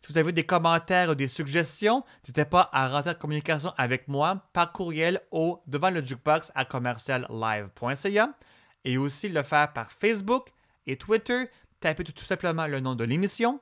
Si 0.01 0.11
vous 0.11 0.19
avez 0.19 0.33
des 0.33 0.45
commentaires 0.45 1.11
ou 1.11 1.15
des 1.15 1.29
suggestions, 1.29 2.03
n'hésitez 2.23 2.47
pas 2.47 2.71
à 2.73 2.89
rentrer 2.89 3.11
en 3.11 3.15
communication 3.15 3.73
avec 3.77 4.09
moi 4.09 4.43
par 4.55 4.73
courriel 4.73 5.21
au 5.31 5.63
devant 5.67 5.91
le 5.91 6.05
jukebox 6.05 6.51
à 6.55 6.65
commerciallive.ca 6.65 8.31
et 8.85 8.99
aussi 8.99 9.29
le 9.29 9.43
faire 9.43 9.73
par 9.75 9.93
Facebook 9.93 10.49
et 10.87 10.97
Twitter. 10.97 11.45
Tapez 11.81 12.05
tout 12.05 12.25
simplement 12.25 12.67
le 12.67 12.81
nom 12.81 12.95
de 12.95 13.05
l'émission 13.05 13.61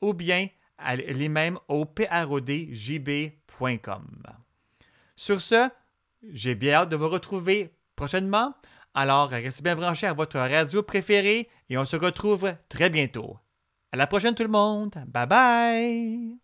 ou 0.00 0.12
bien 0.12 0.48
allez 0.76 1.28
même 1.28 1.58
au 1.68 1.84
prodjb.com. 1.84 3.32
Sur 5.14 5.40
ce, 5.40 5.70
j'ai 6.32 6.56
bien 6.56 6.74
hâte 6.74 6.88
de 6.88 6.96
vous 6.96 7.08
retrouver 7.08 7.72
prochainement. 7.94 8.54
Alors, 8.94 9.30
restez 9.30 9.62
bien 9.62 9.76
branchés 9.76 10.06
à 10.06 10.12
votre 10.12 10.38
radio 10.38 10.82
préférée 10.82 11.48
et 11.70 11.78
on 11.78 11.84
se 11.84 11.96
retrouve 11.96 12.52
très 12.68 12.90
bientôt. 12.90 13.38
À 13.92 13.96
la 13.98 14.06
prochaine 14.06 14.34
tout 14.34 14.42
le 14.42 14.48
monde. 14.48 14.94
Bye 15.06 15.26
bye. 15.26 16.38